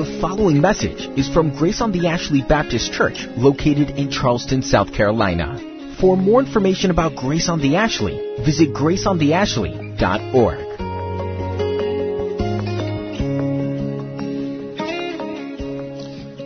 The 0.00 0.18
following 0.18 0.62
message 0.62 1.10
is 1.18 1.28
from 1.28 1.54
Grace 1.54 1.82
on 1.82 1.92
the 1.92 2.06
Ashley 2.06 2.40
Baptist 2.40 2.90
Church, 2.90 3.26
located 3.36 3.90
in 3.98 4.10
Charleston, 4.10 4.62
South 4.62 4.94
Carolina. 4.94 5.58
For 6.00 6.16
more 6.16 6.40
information 6.40 6.90
about 6.90 7.16
Grace 7.16 7.50
on 7.50 7.60
the 7.60 7.76
Ashley, 7.76 8.16
visit 8.42 8.72
graceontheashley.org. 8.72 10.58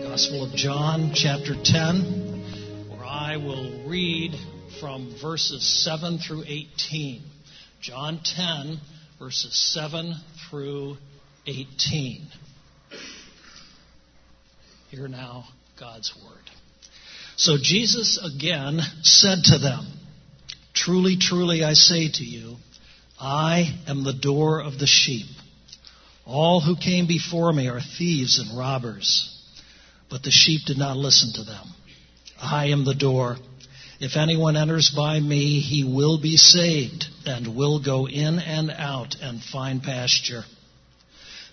Gospel 0.03 0.43
of 0.47 0.53
John, 0.57 1.13
chapter 1.15 1.55
10, 1.55 2.89
where 2.91 3.05
I 3.05 3.37
will 3.37 3.85
read 3.87 4.35
from 4.81 5.15
verses 5.23 5.63
7 5.85 6.19
through 6.19 6.43
18. 6.49 7.23
John 7.81 8.19
10, 8.25 8.81
verses 9.21 9.55
7 9.73 10.17
through 10.51 10.97
18. 11.47 12.27
Hear 14.95 15.09
now 15.09 15.47
God's 15.81 16.15
word. 16.25 16.45
So 17.35 17.57
Jesus 17.61 18.17
again 18.17 18.79
said 19.03 19.39
to 19.47 19.59
them, 19.59 19.89
Truly, 20.73 21.17
truly, 21.17 21.65
I 21.65 21.73
say 21.73 22.09
to 22.13 22.25
you, 22.25 22.55
I 23.19 23.77
am 23.89 24.05
the 24.05 24.13
door 24.13 24.63
of 24.63 24.79
the 24.79 24.87
sheep. 24.87 25.27
All 26.25 26.61
who 26.61 26.77
came 26.77 27.09
before 27.09 27.53
me 27.53 27.67
are 27.67 27.81
thieves 27.81 28.39
and 28.39 28.57
robbers, 28.57 29.37
but 30.11 30.23
the 30.23 30.31
sheep 30.31 30.61
did 30.65 30.79
not 30.79 30.97
listen 30.97 31.33
to 31.33 31.43
them. 31.43 31.67
I 32.41 32.67
am 32.67 32.85
the 32.85 32.95
door. 32.95 33.39
If 33.99 34.17
anyone 34.17 34.57
enters 34.57 34.93
by 34.95 35.19
me, 35.19 35.59
he 35.59 35.83
will 35.83 36.21
be 36.23 36.37
saved 36.37 37.07
and 37.27 37.57
will 37.57 37.83
go 37.83 38.07
in 38.07 38.39
and 38.39 38.71
out 38.71 39.17
and 39.21 39.43
find 39.43 39.83
pasture. 39.83 40.45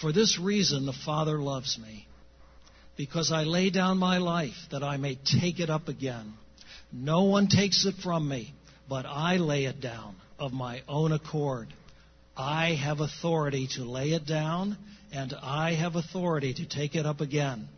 For 0.00 0.12
this 0.12 0.38
reason, 0.38 0.86
the 0.86 0.92
Father 0.92 1.38
loves 1.38 1.78
me, 1.78 2.06
because 2.96 3.32
I 3.32 3.44
lay 3.44 3.70
down 3.70 3.98
my 3.98 4.18
life 4.18 4.56
that 4.70 4.82
I 4.82 4.96
may 4.96 5.16
take 5.40 5.60
it 5.60 5.70
up 5.70 5.88
again. 5.88 6.34
No 6.92 7.24
one 7.24 7.48
takes 7.48 7.84
it 7.84 7.96
from 8.02 8.28
me, 8.28 8.54
but 8.88 9.06
I 9.06 9.36
lay 9.36 9.64
it 9.64 9.80
down 9.80 10.14
of 10.38 10.52
my 10.52 10.82
own 10.88 11.12
accord. 11.12 11.68
I 12.36 12.74
have 12.74 13.00
authority 13.00 13.68
to 13.74 13.84
lay 13.84 14.10
it 14.12 14.24
down, 14.24 14.78
and 15.12 15.34
I 15.42 15.74
have 15.74 15.96
authority 15.96 16.54
to 16.54 16.68
take 16.68 16.94
it 16.94 17.04
up 17.04 17.20
again. 17.20 17.68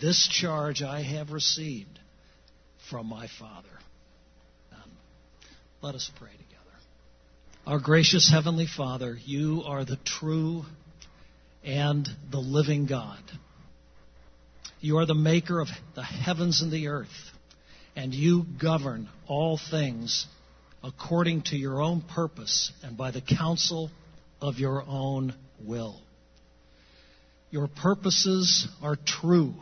This 0.00 0.26
charge 0.26 0.82
I 0.82 1.02
have 1.02 1.32
received 1.32 1.98
from 2.88 3.06
my 3.06 3.28
Father. 3.38 3.68
Let 5.82 5.94
us 5.94 6.10
pray 6.18 6.32
together. 6.32 6.46
Our 7.66 7.78
gracious 7.78 8.30
Heavenly 8.30 8.66
Father, 8.66 9.18
you 9.24 9.62
are 9.66 9.84
the 9.84 9.98
true 10.04 10.64
and 11.64 12.08
the 12.30 12.38
living 12.38 12.86
God. 12.86 13.22
You 14.80 14.98
are 14.98 15.06
the 15.06 15.14
maker 15.14 15.60
of 15.60 15.68
the 15.94 16.02
heavens 16.02 16.62
and 16.62 16.72
the 16.72 16.88
earth, 16.88 17.08
and 17.94 18.14
you 18.14 18.44
govern 18.60 19.08
all 19.26 19.58
things 19.70 20.26
according 20.82 21.42
to 21.42 21.56
your 21.56 21.82
own 21.82 22.00
purpose 22.00 22.72
and 22.82 22.96
by 22.96 23.10
the 23.10 23.20
counsel 23.20 23.90
of 24.40 24.58
your 24.58 24.82
own 24.86 25.34
will. 25.62 26.00
Your 27.50 27.68
purposes 27.68 28.66
are 28.82 28.96
true. 29.04 29.54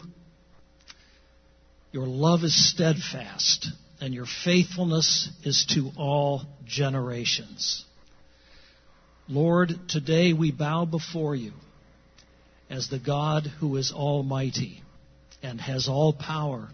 Your 1.90 2.06
love 2.06 2.44
is 2.44 2.70
steadfast, 2.70 3.66
and 4.00 4.14
your 4.14 4.26
faithfulness 4.44 5.30
is 5.42 5.66
to 5.74 5.90
all 5.96 6.42
generations. 6.64 7.84
Lord, 9.26 9.72
today 9.88 10.32
we 10.32 10.52
bow 10.52 10.84
before 10.84 11.34
you 11.34 11.52
as 12.70 12.88
the 12.88 12.98
God 12.98 13.46
who 13.60 13.76
is 13.76 13.92
almighty 13.92 14.82
and 15.42 15.60
has 15.60 15.88
all 15.88 16.12
power, 16.12 16.68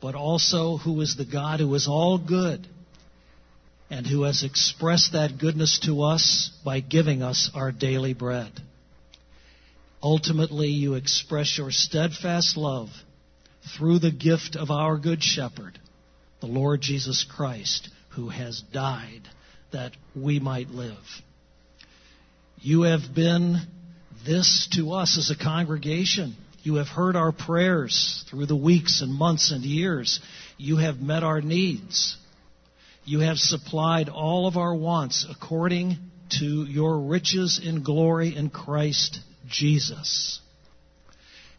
but 0.00 0.14
also 0.14 0.76
who 0.76 1.00
is 1.00 1.16
the 1.16 1.24
God 1.24 1.60
who 1.60 1.74
is 1.74 1.88
all 1.88 2.18
good 2.18 2.66
and 3.90 4.06
who 4.06 4.22
has 4.22 4.44
expressed 4.44 5.12
that 5.12 5.38
goodness 5.38 5.80
to 5.84 6.02
us 6.02 6.50
by 6.64 6.80
giving 6.80 7.22
us 7.22 7.50
our 7.54 7.72
daily 7.72 8.14
bread. 8.14 8.52
Ultimately, 10.02 10.68
you 10.68 10.94
express 10.94 11.58
your 11.58 11.70
steadfast 11.70 12.56
love 12.56 12.88
through 13.76 13.98
the 13.98 14.12
gift 14.12 14.56
of 14.56 14.70
our 14.70 14.96
Good 14.96 15.22
Shepherd, 15.22 15.78
the 16.40 16.46
Lord 16.46 16.80
Jesus 16.80 17.24
Christ, 17.28 17.90
who 18.10 18.28
has 18.30 18.62
died 18.72 19.22
that 19.72 19.92
we 20.16 20.40
might 20.40 20.68
live. 20.68 20.96
You 22.60 22.82
have 22.82 23.14
been 23.14 23.56
this 24.24 24.68
to 24.74 24.92
us 24.92 25.16
as 25.18 25.30
a 25.30 25.42
congregation. 25.42 26.36
You 26.62 26.74
have 26.76 26.88
heard 26.88 27.16
our 27.16 27.32
prayers 27.32 28.24
through 28.28 28.46
the 28.46 28.56
weeks 28.56 29.00
and 29.00 29.12
months 29.12 29.50
and 29.50 29.64
years. 29.64 30.20
You 30.58 30.76
have 30.76 31.00
met 31.00 31.22
our 31.22 31.40
needs. 31.40 32.16
You 33.04 33.20
have 33.20 33.38
supplied 33.38 34.08
all 34.08 34.46
of 34.46 34.56
our 34.56 34.74
wants 34.74 35.26
according 35.28 35.96
to 36.38 36.64
your 36.64 37.00
riches 37.00 37.60
in 37.62 37.82
glory 37.82 38.36
in 38.36 38.50
Christ 38.50 39.20
Jesus. 39.48 40.40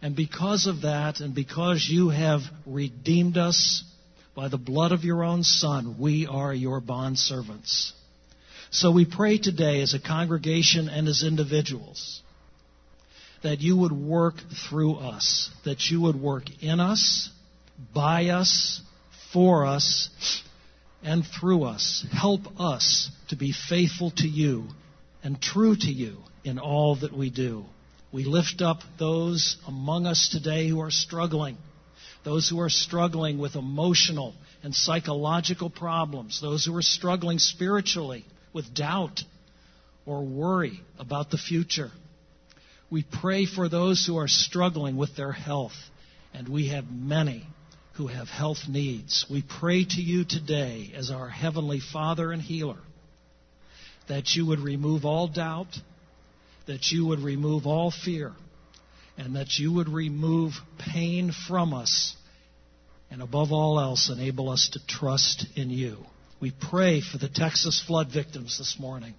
And 0.04 0.16
because 0.16 0.68
of 0.68 0.82
that, 0.82 1.20
and 1.20 1.34
because 1.34 1.88
you 1.90 2.10
have 2.10 2.42
redeemed 2.66 3.38
us 3.38 3.84
by 4.36 4.48
the 4.48 4.58
blood 4.58 4.92
of 4.92 5.04
your 5.04 5.24
own 5.24 5.44
Son, 5.44 5.98
we 6.00 6.28
are 6.28 6.54
your 6.54 6.80
bondservants. 6.80 7.92
So 8.70 8.92
we 8.92 9.06
pray 9.06 9.38
today 9.38 9.82
as 9.82 9.94
a 9.94 10.00
congregation 10.00 10.90
and 10.90 11.08
as 11.08 11.24
individuals 11.24 12.22
that 13.44 13.60
you 13.60 13.78
would 13.78 13.92
work 13.92 14.36
through 14.70 14.96
us, 14.96 15.50
that 15.66 15.90
you 15.90 16.02
would 16.02 16.20
work 16.20 16.44
in 16.62 16.80
us, 16.80 17.30
by 17.94 18.28
us, 18.28 18.82
for 19.34 19.66
us, 19.66 20.10
and 21.04 21.26
through 21.26 21.64
us. 21.64 22.06
Help 22.12 22.42
us 22.60 23.10
to 23.30 23.36
be 23.36 23.52
faithful 23.52 24.12
to 24.12 24.28
you 24.28 24.66
and 25.24 25.42
true 25.42 25.76
to 25.76 25.92
you 25.92 26.18
in 26.44 26.60
all 26.60 26.96
that 26.96 27.16
we 27.16 27.30
do. 27.30 27.66
We 28.12 28.26
lift 28.26 28.62
up 28.62 28.80
those 29.00 29.58
among 29.68 30.06
us 30.06 30.30
today 30.30 30.68
who 30.68 30.82
are 30.82 30.92
struggling, 30.92 31.58
those 32.24 32.50
who 32.50 32.60
are 32.60 32.70
struggling 32.70 33.38
with 33.38 33.56
emotional 33.56 34.36
and 34.64 34.76
psychological 34.76 35.70
problems, 35.70 36.42
those 36.42 36.66
who 36.66 36.76
are 36.76 36.82
struggling 36.82 37.40
spiritually 37.40 38.26
with 38.54 38.74
doubt 38.74 39.24
or 40.06 40.24
worry 40.24 40.82
about 41.00 41.32
the 41.32 41.38
future. 41.38 41.92
We 42.92 43.04
pray 43.10 43.46
for 43.46 43.70
those 43.70 44.06
who 44.06 44.18
are 44.18 44.28
struggling 44.28 44.98
with 44.98 45.16
their 45.16 45.32
health, 45.32 45.72
and 46.34 46.50
we 46.50 46.68
have 46.68 46.92
many 46.92 47.48
who 47.94 48.08
have 48.08 48.28
health 48.28 48.68
needs. 48.68 49.26
We 49.32 49.44
pray 49.44 49.86
to 49.86 50.02
you 50.02 50.26
today 50.26 50.92
as 50.94 51.10
our 51.10 51.30
Heavenly 51.30 51.80
Father 51.80 52.34
and 52.34 52.42
Healer 52.42 52.80
that 54.10 54.36
you 54.36 54.46
would 54.48 54.60
remove 54.60 55.06
all 55.06 55.30
doubt, 55.30 55.74
that 56.68 56.92
you 56.92 57.06
would 57.06 57.20
remove 57.20 57.66
all 57.66 57.92
fear, 57.92 58.34
and 59.18 59.38
that 59.38 59.58
you 59.58 59.72
would 59.72 59.88
remove 59.88 60.54
pain 60.78 61.32
from 61.48 61.74
us, 61.74 62.16
and 63.10 63.22
above 63.22 63.54
all 63.54 63.80
else, 63.80 64.10
enable 64.10 64.50
us 64.50 64.70
to 64.74 64.86
trust 64.86 65.46
in 65.56 65.70
you. 65.70 65.98
We 66.42 66.52
pray 66.52 67.02
for 67.02 67.18
the 67.18 67.30
Texas 67.30 67.82
flood 67.88 68.10
victims 68.12 68.58
this 68.58 68.78
morning. 68.78 69.14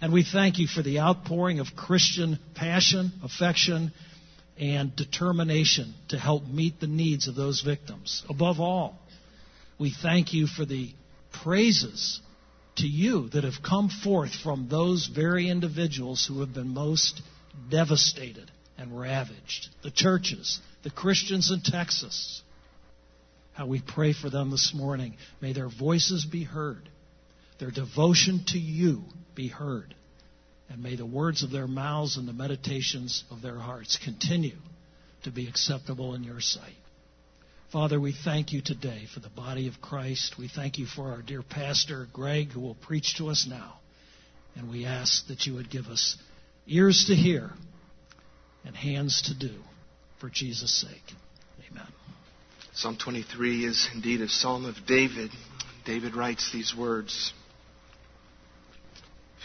And 0.00 0.12
we 0.12 0.24
thank 0.24 0.58
you 0.58 0.66
for 0.66 0.82
the 0.82 1.00
outpouring 1.00 1.58
of 1.58 1.68
Christian 1.74 2.38
passion, 2.54 3.12
affection, 3.22 3.92
and 4.58 4.94
determination 4.94 5.94
to 6.08 6.18
help 6.18 6.46
meet 6.46 6.80
the 6.80 6.86
needs 6.86 7.28
of 7.28 7.34
those 7.34 7.62
victims. 7.62 8.22
Above 8.28 8.60
all, 8.60 8.98
we 9.78 9.90
thank 9.90 10.32
you 10.32 10.46
for 10.46 10.64
the 10.64 10.90
praises 11.42 12.20
to 12.76 12.86
you 12.86 13.28
that 13.30 13.44
have 13.44 13.62
come 13.66 13.88
forth 13.88 14.34
from 14.34 14.68
those 14.68 15.06
very 15.06 15.48
individuals 15.48 16.26
who 16.26 16.40
have 16.40 16.52
been 16.52 16.74
most 16.74 17.22
devastated 17.70 18.50
and 18.76 18.98
ravaged. 18.98 19.68
The 19.82 19.90
churches, 19.90 20.60
the 20.82 20.90
Christians 20.90 21.50
in 21.50 21.62
Texas. 21.62 22.42
How 23.54 23.66
we 23.66 23.80
pray 23.80 24.12
for 24.12 24.28
them 24.28 24.50
this 24.50 24.72
morning. 24.74 25.16
May 25.40 25.54
their 25.54 25.70
voices 25.70 26.26
be 26.26 26.44
heard, 26.44 26.90
their 27.58 27.70
devotion 27.70 28.44
to 28.48 28.58
you 28.58 29.04
be 29.36 29.48
heard, 29.48 29.94
and 30.68 30.82
may 30.82 30.96
the 30.96 31.06
words 31.06 31.44
of 31.44 31.52
their 31.52 31.68
mouths 31.68 32.16
and 32.16 32.26
the 32.26 32.32
meditations 32.32 33.22
of 33.30 33.42
their 33.42 33.58
hearts 33.58 33.96
continue 34.02 34.56
to 35.22 35.30
be 35.30 35.46
acceptable 35.46 36.14
in 36.14 36.24
your 36.24 36.40
sight. 36.40 36.74
Father, 37.72 38.00
we 38.00 38.12
thank 38.24 38.52
you 38.52 38.62
today 38.62 39.06
for 39.12 39.20
the 39.20 39.28
body 39.28 39.68
of 39.68 39.80
Christ. 39.80 40.36
We 40.38 40.48
thank 40.48 40.78
you 40.78 40.86
for 40.86 41.10
our 41.10 41.20
dear 41.20 41.42
pastor, 41.42 42.06
Greg, 42.12 42.48
who 42.48 42.60
will 42.60 42.76
preach 42.76 43.16
to 43.18 43.28
us 43.28 43.46
now. 43.48 43.74
And 44.54 44.70
we 44.70 44.86
ask 44.86 45.26
that 45.26 45.46
you 45.46 45.54
would 45.54 45.68
give 45.68 45.86
us 45.86 46.16
ears 46.66 47.06
to 47.08 47.14
hear 47.14 47.50
and 48.64 48.74
hands 48.74 49.22
to 49.22 49.34
do 49.34 49.54
for 50.20 50.30
Jesus' 50.30 50.80
sake. 50.80 51.14
Amen. 51.70 51.86
Psalm 52.72 52.96
23 52.96 53.64
is 53.64 53.88
indeed 53.94 54.20
a 54.20 54.28
psalm 54.28 54.64
of 54.64 54.74
David. 54.86 55.30
David 55.84 56.14
writes 56.14 56.50
these 56.52 56.74
words. 56.76 57.32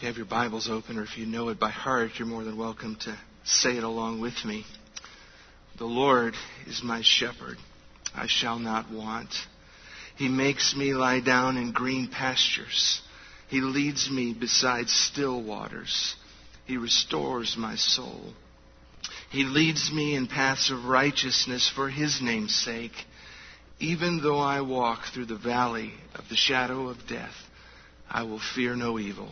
If 0.01 0.05
you 0.05 0.07
have 0.07 0.17
your 0.17 0.25
Bibles 0.25 0.67
open 0.67 0.97
or 0.97 1.03
if 1.03 1.15
you 1.15 1.27
know 1.27 1.49
it 1.49 1.59
by 1.59 1.69
heart, 1.69 2.13
you're 2.17 2.27
more 2.27 2.43
than 2.43 2.57
welcome 2.57 2.95
to 3.01 3.15
say 3.43 3.77
it 3.77 3.83
along 3.83 4.19
with 4.19 4.33
me. 4.43 4.65
The 5.77 5.85
Lord 5.85 6.33
is 6.65 6.81
my 6.83 7.03
shepherd. 7.03 7.57
I 8.15 8.25
shall 8.25 8.57
not 8.57 8.89
want. 8.89 9.29
He 10.15 10.27
makes 10.27 10.75
me 10.75 10.95
lie 10.95 11.19
down 11.19 11.55
in 11.55 11.71
green 11.71 12.07
pastures. 12.07 12.99
He 13.47 13.61
leads 13.61 14.09
me 14.09 14.33
beside 14.33 14.89
still 14.89 15.39
waters. 15.43 16.15
He 16.65 16.77
restores 16.77 17.55
my 17.55 17.75
soul. 17.75 18.33
He 19.29 19.43
leads 19.43 19.91
me 19.93 20.15
in 20.15 20.25
paths 20.25 20.71
of 20.71 20.85
righteousness 20.85 21.71
for 21.75 21.91
his 21.91 22.23
name's 22.23 22.55
sake. 22.55 23.05
Even 23.79 24.23
though 24.23 24.39
I 24.39 24.61
walk 24.61 25.01
through 25.13 25.27
the 25.27 25.37
valley 25.37 25.93
of 26.15 26.27
the 26.27 26.35
shadow 26.35 26.87
of 26.87 27.07
death, 27.07 27.35
I 28.09 28.23
will 28.23 28.41
fear 28.55 28.75
no 28.75 28.97
evil, 28.97 29.31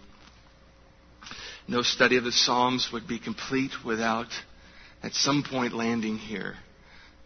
No 1.67 1.81
study 1.81 2.17
of 2.17 2.23
the 2.23 2.31
Psalms 2.31 2.89
would 2.91 3.07
be 3.07 3.19
complete 3.19 3.71
without 3.85 4.27
at 5.03 5.13
some 5.13 5.43
point 5.43 5.73
landing 5.73 6.17
here. 6.17 6.55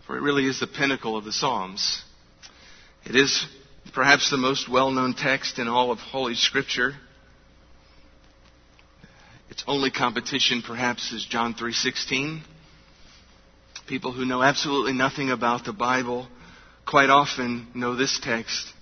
For 0.05 0.17
it 0.17 0.21
really 0.21 0.45
is 0.45 0.59
the 0.59 0.67
pinnacle 0.67 1.17
of 1.17 1.25
the 1.25 1.31
Psalms. 1.31 2.03
It 3.05 3.15
is 3.15 3.45
perhaps 3.93 4.29
the 4.29 4.37
most 4.37 4.69
well-known 4.69 5.13
text 5.13 5.57
in 5.57 5.67
all 5.67 5.91
of 5.91 5.99
Holy 5.99 6.35
Scripture. 6.35 6.93
Its 9.49 9.63
only 9.67 9.89
competition 9.89 10.61
perhaps 10.61 11.11
is 11.11 11.25
John 11.25 11.53
3:16. 11.53 12.41
People 13.87 14.11
who 14.11 14.25
know 14.25 14.41
absolutely 14.41 14.93
nothing 14.93 15.29
about 15.29 15.63
the 15.63 15.73
Bible 15.73 16.27
quite 16.85 17.09
often 17.09 17.67
know 17.73 17.95
this 17.95 18.19
text 18.19 18.73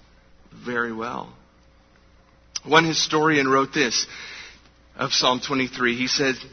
very 0.51 0.93
well. 0.93 1.33
One 2.63 2.85
historian 2.85 3.47
wrote 3.47 3.73
this 3.73 4.07
of 4.95 5.11
Psalm 5.11 5.41
23. 5.45 5.95
He 5.95 6.07
says, 6.07 6.43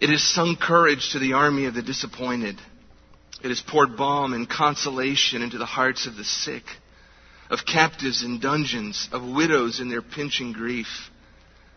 it 0.00 0.10
has 0.10 0.22
sung 0.22 0.56
courage 0.60 1.10
to 1.12 1.18
the 1.18 1.34
army 1.34 1.66
of 1.66 1.74
the 1.74 1.82
disappointed. 1.82 2.60
It 3.42 3.48
has 3.48 3.62
poured 3.66 3.96
balm 3.96 4.32
and 4.32 4.48
consolation 4.48 5.42
into 5.42 5.58
the 5.58 5.66
hearts 5.66 6.06
of 6.06 6.16
the 6.16 6.24
sick, 6.24 6.64
of 7.50 7.60
captives 7.66 8.22
in 8.22 8.40
dungeons, 8.40 9.08
of 9.12 9.22
widows 9.22 9.80
in 9.80 9.88
their 9.88 10.02
pinching 10.02 10.52
grief, 10.52 11.10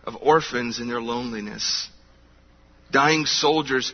of 0.04 0.16
orphans 0.22 0.80
in 0.80 0.88
their 0.88 1.02
loneliness. 1.02 1.90
Dying 2.92 3.26
soldiers 3.26 3.94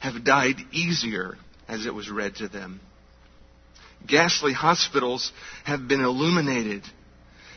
have 0.00 0.24
died 0.24 0.56
easier 0.72 1.36
as 1.68 1.86
it 1.86 1.94
was 1.94 2.10
read 2.10 2.36
to 2.36 2.48
them. 2.48 2.80
Ghastly 4.06 4.52
hospitals 4.52 5.32
have 5.64 5.86
been 5.86 6.00
illuminated. 6.00 6.82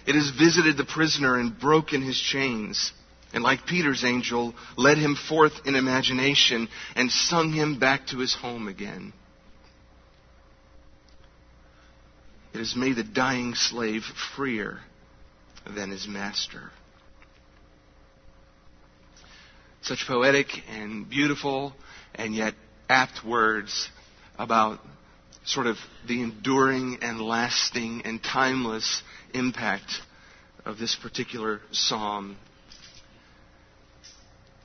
It 0.06 0.16
has 0.16 0.30
visited 0.32 0.78
the 0.78 0.86
prisoner 0.86 1.38
and 1.38 1.58
broken 1.58 2.02
his 2.02 2.20
chains 2.20 2.92
and 3.36 3.44
like 3.44 3.66
Peter's 3.66 4.06
angel, 4.06 4.56
led 4.78 4.98
him 4.98 5.16
forth 5.16 5.52
in 5.66 5.76
imagination 5.76 6.70
and 6.96 7.12
sung 7.12 7.52
him 7.52 7.78
back 7.78 8.08
to 8.08 8.20
his 8.20 8.34
home 8.34 8.70
again. 8.70 9.12
It 12.54 12.60
has 12.60 12.74
made 12.78 12.96
the 12.96 13.04
dying 13.04 13.54
slave 13.54 14.04
freer 14.36 14.80
than 15.70 15.90
his 15.92 16.08
master. 16.08 16.72
Such 19.82 20.08
poetic 20.08 20.48
and 20.70 21.10
beautiful 21.10 21.76
and 22.16 22.34
yet 22.34 22.54
apt 22.88 23.26
words 23.26 23.90
about 24.40 24.80
sort 25.44 25.68
of 25.68 25.76
the 26.08 26.22
enduring 26.22 27.00
and 27.02 27.20
lasting 27.20 28.04
and 28.06 28.24
timeless 28.24 29.04
impact 29.38 30.02
of 30.66 30.78
this 30.78 30.96
particular 30.96 31.62
psalm 31.72 32.38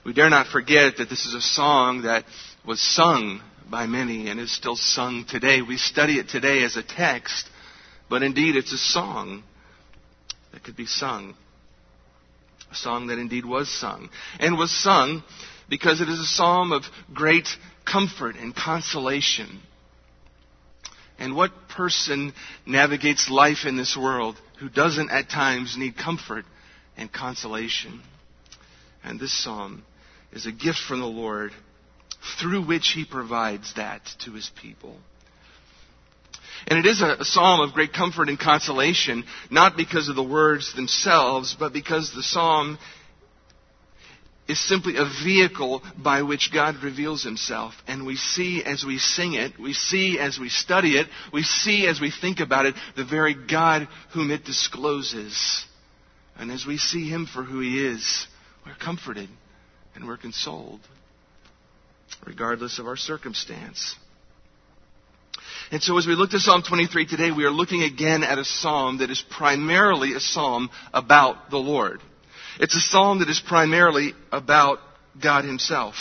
we 0.04 0.14
dare 0.14 0.30
not 0.30 0.46
forget 0.46 0.96
that 0.96 1.10
this 1.10 1.26
is 1.26 1.34
a 1.34 1.40
song 1.42 2.02
that 2.02 2.24
was 2.66 2.80
sung 2.80 3.42
by 3.70 3.86
many 3.86 4.28
and 4.28 4.40
is 4.40 4.54
still 4.54 4.76
sung 4.76 5.26
today. 5.28 5.60
We 5.60 5.76
study 5.76 6.14
it 6.14 6.28
today 6.28 6.62
as 6.64 6.76
a 6.76 6.82
text, 6.82 7.48
but 8.08 8.22
indeed 8.22 8.56
it's 8.56 8.72
a 8.72 8.78
song 8.78 9.42
that 10.52 10.64
could 10.64 10.76
be 10.76 10.86
sung. 10.86 11.34
A 12.72 12.74
song 12.74 13.08
that 13.08 13.18
indeed 13.18 13.44
was 13.44 13.68
sung. 13.68 14.08
And 14.38 14.56
was 14.56 14.70
sung 14.70 15.22
because 15.68 16.00
it 16.00 16.08
is 16.08 16.18
a 16.18 16.24
psalm 16.24 16.72
of 16.72 16.82
great 17.12 17.48
comfort 17.84 18.36
and 18.36 18.56
consolation. 18.56 19.60
And 21.18 21.36
what 21.36 21.52
person 21.68 22.32
navigates 22.66 23.28
life 23.28 23.66
in 23.66 23.76
this 23.76 23.96
world 23.96 24.36
who 24.60 24.68
doesn't 24.68 25.10
at 25.10 25.30
times 25.30 25.76
need 25.76 25.96
comfort 25.96 26.44
and 26.96 27.12
consolation? 27.12 28.02
And 29.02 29.18
this 29.18 29.32
psalm 29.32 29.82
is 30.32 30.46
a 30.46 30.52
gift 30.52 30.78
from 30.86 31.00
the 31.00 31.06
Lord 31.06 31.52
through 32.38 32.66
which 32.66 32.88
he 32.88 33.04
provides 33.04 33.74
that 33.74 34.02
to 34.24 34.32
his 34.32 34.50
people. 34.60 34.96
And 36.66 36.78
it 36.78 36.86
is 36.86 37.00
a, 37.00 37.16
a, 37.20 37.24
psalm 37.24 37.60
of 37.60 37.72
great 37.72 37.94
comfort 37.94 38.28
and 38.28 38.38
consolation, 38.38 39.24
not 39.50 39.78
because 39.78 40.10
of 40.10 40.16
the 40.16 40.22
words 40.22 40.74
themselves, 40.74 41.56
but 41.58 41.72
because 41.72 42.12
the 42.12 42.22
psalm 42.22 42.78
is 44.50 44.60
simply 44.60 44.96
a 44.96 45.04
vehicle 45.24 45.82
by 45.96 46.22
which 46.22 46.52
God 46.52 46.82
reveals 46.82 47.22
himself. 47.22 47.74
And 47.86 48.04
we 48.04 48.16
see 48.16 48.62
as 48.64 48.84
we 48.84 48.98
sing 48.98 49.34
it, 49.34 49.58
we 49.58 49.72
see 49.72 50.18
as 50.18 50.38
we 50.38 50.48
study 50.48 50.98
it, 50.98 51.06
we 51.32 51.42
see 51.42 51.86
as 51.86 52.00
we 52.00 52.10
think 52.10 52.40
about 52.40 52.66
it, 52.66 52.74
the 52.96 53.04
very 53.04 53.34
God 53.34 53.88
whom 54.12 54.30
it 54.30 54.44
discloses. 54.44 55.64
And 56.36 56.50
as 56.50 56.66
we 56.66 56.78
see 56.78 57.08
him 57.08 57.26
for 57.26 57.42
who 57.42 57.60
he 57.60 57.86
is, 57.86 58.26
we're 58.66 58.74
comforted 58.74 59.28
and 59.94 60.06
we're 60.06 60.16
consoled, 60.16 60.80
regardless 62.26 62.78
of 62.78 62.86
our 62.86 62.96
circumstance. 62.96 63.94
And 65.70 65.82
so 65.82 65.96
as 65.98 66.06
we 66.06 66.14
look 66.14 66.30
to 66.30 66.40
Psalm 66.40 66.62
23 66.66 67.06
today, 67.06 67.30
we 67.30 67.44
are 67.44 67.50
looking 67.50 67.82
again 67.82 68.24
at 68.24 68.38
a 68.38 68.44
psalm 68.44 68.98
that 68.98 69.10
is 69.10 69.22
primarily 69.30 70.14
a 70.14 70.20
psalm 70.20 70.68
about 70.92 71.50
the 71.50 71.58
Lord. 71.58 72.00
It's 72.58 72.76
a 72.76 72.80
psalm 72.80 73.20
that 73.20 73.28
is 73.28 73.40
primarily 73.46 74.14
about 74.32 74.78
God 75.22 75.44
Himself. 75.44 75.94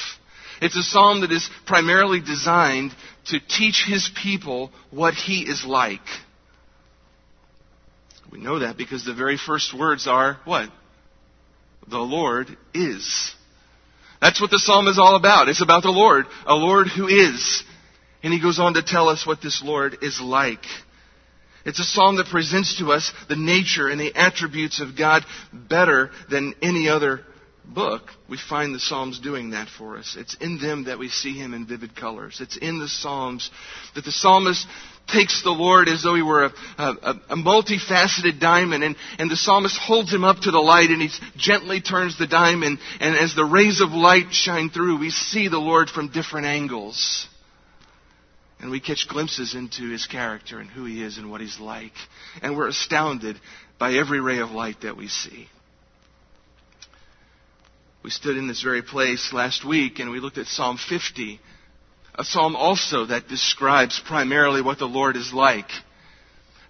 It's 0.61 0.77
a 0.77 0.83
psalm 0.83 1.21
that 1.21 1.31
is 1.31 1.49
primarily 1.65 2.19
designed 2.19 2.91
to 3.27 3.39
teach 3.39 3.85
His 3.87 4.09
people 4.21 4.71
what 4.91 5.13
He 5.13 5.41
is 5.41 5.65
like. 5.65 6.01
We 8.31 8.39
know 8.39 8.59
that 8.59 8.77
because 8.77 9.05
the 9.05 9.13
very 9.13 9.37
first 9.37 9.77
words 9.77 10.07
are 10.07 10.39
what? 10.45 10.69
The 11.87 11.97
Lord 11.97 12.55
is. 12.73 13.33
That's 14.21 14.41
what 14.41 14.51
the 14.51 14.59
psalm 14.59 14.87
is 14.87 14.99
all 14.99 15.15
about. 15.15 15.47
It's 15.47 15.61
about 15.61 15.83
the 15.83 15.89
Lord, 15.89 16.25
a 16.45 16.53
Lord 16.53 16.87
who 16.87 17.07
is. 17.07 17.63
And 18.21 18.33
he 18.33 18.41
goes 18.41 18.59
on 18.59 18.73
to 18.73 18.83
tell 18.83 19.07
us 19.09 19.25
what 19.25 19.41
this 19.41 19.63
Lord 19.63 19.97
is 20.01 20.19
like. 20.21 20.63
It's 21.65 21.79
a 21.79 21.83
psalm 21.83 22.17
that 22.17 22.27
presents 22.27 22.77
to 22.79 22.91
us 22.91 23.11
the 23.27 23.35
nature 23.35 23.89
and 23.89 23.99
the 23.99 24.15
attributes 24.15 24.79
of 24.79 24.97
God 24.97 25.23
better 25.53 26.11
than 26.29 26.55
any 26.61 26.89
other 26.89 27.21
book. 27.65 28.03
We 28.27 28.37
find 28.37 28.73
the 28.73 28.79
Psalms 28.79 29.19
doing 29.19 29.51
that 29.51 29.67
for 29.69 29.97
us. 29.97 30.15
It's 30.17 30.35
in 30.35 30.59
them 30.59 30.85
that 30.85 30.99
we 30.99 31.09
see 31.09 31.33
Him 31.33 31.53
in 31.53 31.65
vivid 31.65 31.95
colors. 31.95 32.39
It's 32.41 32.57
in 32.57 32.79
the 32.79 32.87
Psalms 32.87 33.49
that 33.95 34.05
the 34.05 34.11
psalmist 34.11 34.65
takes 35.07 35.43
the 35.43 35.49
Lord 35.49 35.89
as 35.89 36.03
though 36.03 36.13
he 36.13 36.21
were 36.21 36.45
a, 36.45 36.53
a, 36.77 37.15
a, 37.29 37.35
multifaceted 37.35 38.39
diamond, 38.39 38.83
and, 38.83 38.95
and 39.17 39.31
the 39.31 39.35
psalmist 39.35 39.75
holds 39.77 40.13
him 40.13 40.23
up 40.23 40.37
to 40.41 40.51
the 40.51 40.59
light, 40.59 40.91
and 40.91 41.01
he 41.01 41.09
gently 41.35 41.81
turns 41.81 42.17
the 42.17 42.27
diamond, 42.27 42.77
and 42.99 43.15
as 43.15 43.33
the 43.33 43.45
rays 43.45 43.81
of 43.81 43.89
light 43.89 44.31
shine 44.31 44.69
through, 44.69 44.99
we 44.99 45.09
see 45.09 45.47
the 45.47 45.57
Lord 45.57 45.89
from 45.89 46.09
different 46.09 46.45
angles. 46.45 47.27
And 48.59 48.71
we 48.71 48.79
catch 48.79 49.07
glimpses 49.07 49.55
into 49.55 49.89
his 49.89 50.05
character 50.05 50.59
and 50.59 50.69
who 50.69 50.85
he 50.85 51.01
is 51.01 51.17
and 51.17 51.31
what 51.31 51.41
he's 51.41 51.59
like. 51.59 51.93
And 52.41 52.57
we're 52.57 52.67
astounded 52.67 53.39
by 53.77 53.93
every 53.93 54.19
ray 54.19 54.39
of 54.39 54.51
light 54.51 54.81
that 54.81 54.97
we 54.97 55.07
see. 55.07 55.47
We 58.03 58.09
stood 58.09 58.37
in 58.37 58.47
this 58.47 58.61
very 58.61 58.81
place 58.81 59.31
last 59.33 59.65
week 59.65 59.99
and 59.99 60.11
we 60.11 60.19
looked 60.19 60.37
at 60.37 60.47
Psalm 60.47 60.77
50 60.77 61.39
a 62.19 62.25
psalm 62.25 62.57
also 62.57 63.05
that 63.05 63.29
describes 63.29 64.01
primarily 64.05 64.61
what 64.61 64.77
the 64.77 64.85
Lord 64.85 65.15
is 65.15 65.31
like. 65.31 65.69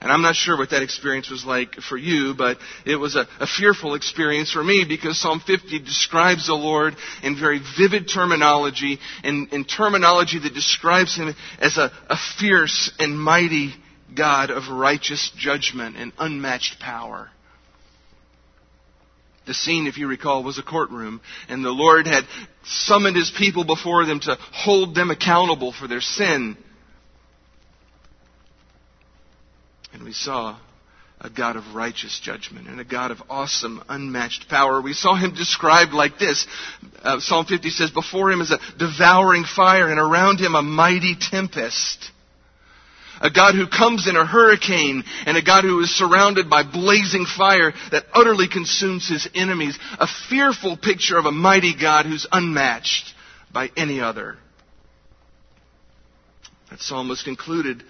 And 0.02 0.12
I'm 0.12 0.22
not 0.22 0.36
sure 0.36 0.58
what 0.58 0.70
that 0.70 0.82
experience 0.82 1.30
was 1.30 1.44
like 1.44 1.76
for 1.76 1.98
you, 1.98 2.34
but 2.34 2.58
it 2.86 2.96
was 2.96 3.18
a, 3.18 3.28
a, 3.42 3.46
fearful 3.46 3.96
experience 3.96 4.50
for 4.50 4.64
me 4.64 4.86
because 4.88 5.20
Psalm 5.20 5.42
50 5.46 5.80
describes 5.80 6.48
the 6.48 6.54
Lord 6.54 6.96
in 7.22 7.38
very 7.38 7.60
vivid 7.78 8.08
terminology, 8.08 8.98
and 9.26 9.52
in 9.52 9.66
terminology 9.66 10.40
that 10.40 10.54
describes 10.54 11.18
Him 11.18 11.36
as 11.60 11.78
a, 11.78 11.92
a 12.10 12.16
fierce 12.40 12.94
and 12.98 13.20
mighty 13.20 13.74
God 14.16 14.52
of 14.52 14.70
righteous 14.70 15.32
judgment 15.38 15.98
and 15.98 16.14
unmatched 16.18 16.80
power. 16.80 17.30
The 19.48 19.54
scene, 19.54 19.86
if 19.88 19.98
you 19.98 20.08
recall, 20.08 20.44
was 20.44 20.60
a 20.60 20.64
courtroom, 20.64 21.20
and 21.50 21.66
the 21.66 21.72
Lord 21.72 22.08
had 22.08 22.24
summoned 22.64 23.18
his 23.18 23.32
people 23.38 23.66
before 23.66 24.06
them 24.06 24.20
to 24.22 24.38
hold 24.54 24.96
them 24.96 25.12
accountable 25.12 25.74
for 25.74 25.88
their 25.88 26.02
sin. 26.02 26.56
And 30.00 30.08
we 30.08 30.14
saw 30.14 30.58
a 31.22 31.30
God 31.30 31.56
of 31.58 31.76
righteous 31.76 32.20
judgment 32.24 32.68
and 32.68 32.80
a 32.80 32.86
God 32.86 33.12
of 33.12 33.22
awesome, 33.30 33.84
unmatched 33.88 34.50
power. 34.50 34.82
We 34.82 34.94
saw 34.94 35.16
him 35.16 35.36
described 35.36 35.94
like 35.94 36.18
this. 36.18 36.48
Uh, 37.04 37.20
Psalm 37.20 37.46
50 37.46 37.70
says, 37.70 37.92
Before 37.92 38.32
him 38.32 38.42
is 38.42 38.50
a 38.50 38.60
devouring 38.80 39.44
fire, 39.44 39.90
and 39.90 40.00
around 40.00 40.40
him 40.40 40.56
a 40.56 40.64
mighty 40.64 41.16
tempest 41.20 42.12
a 43.22 43.30
God 43.30 43.56
who 43.56 43.68
comes 43.68 44.08
in 44.08 44.16
a 44.16 44.26
hurricane, 44.26 45.04
and 45.26 45.38
a 45.38 45.44
God 45.44 45.64
who 45.64 45.82
is 45.82 45.94
surrounded 45.94 46.50
by 46.50 46.64
blazing 46.64 47.26
fire 47.26 47.74
that 47.92 48.06
utterly 48.14 48.48
consumes 48.48 49.08
his 49.08 49.28
enemies. 49.36 49.78
A 50.00 50.08
fearful 50.30 50.78
picture 50.78 51.18
of 51.18 51.26
a 51.26 51.32
mighty 51.32 51.76
God 51.76 52.06
who's 52.06 52.28
unmatched 52.32 53.14
by 53.52 53.72
any 53.76 54.00
other. 54.00 54.38
That 56.70 56.80
psalm 56.80 57.10
was 57.10 57.24
concluded 57.24 57.84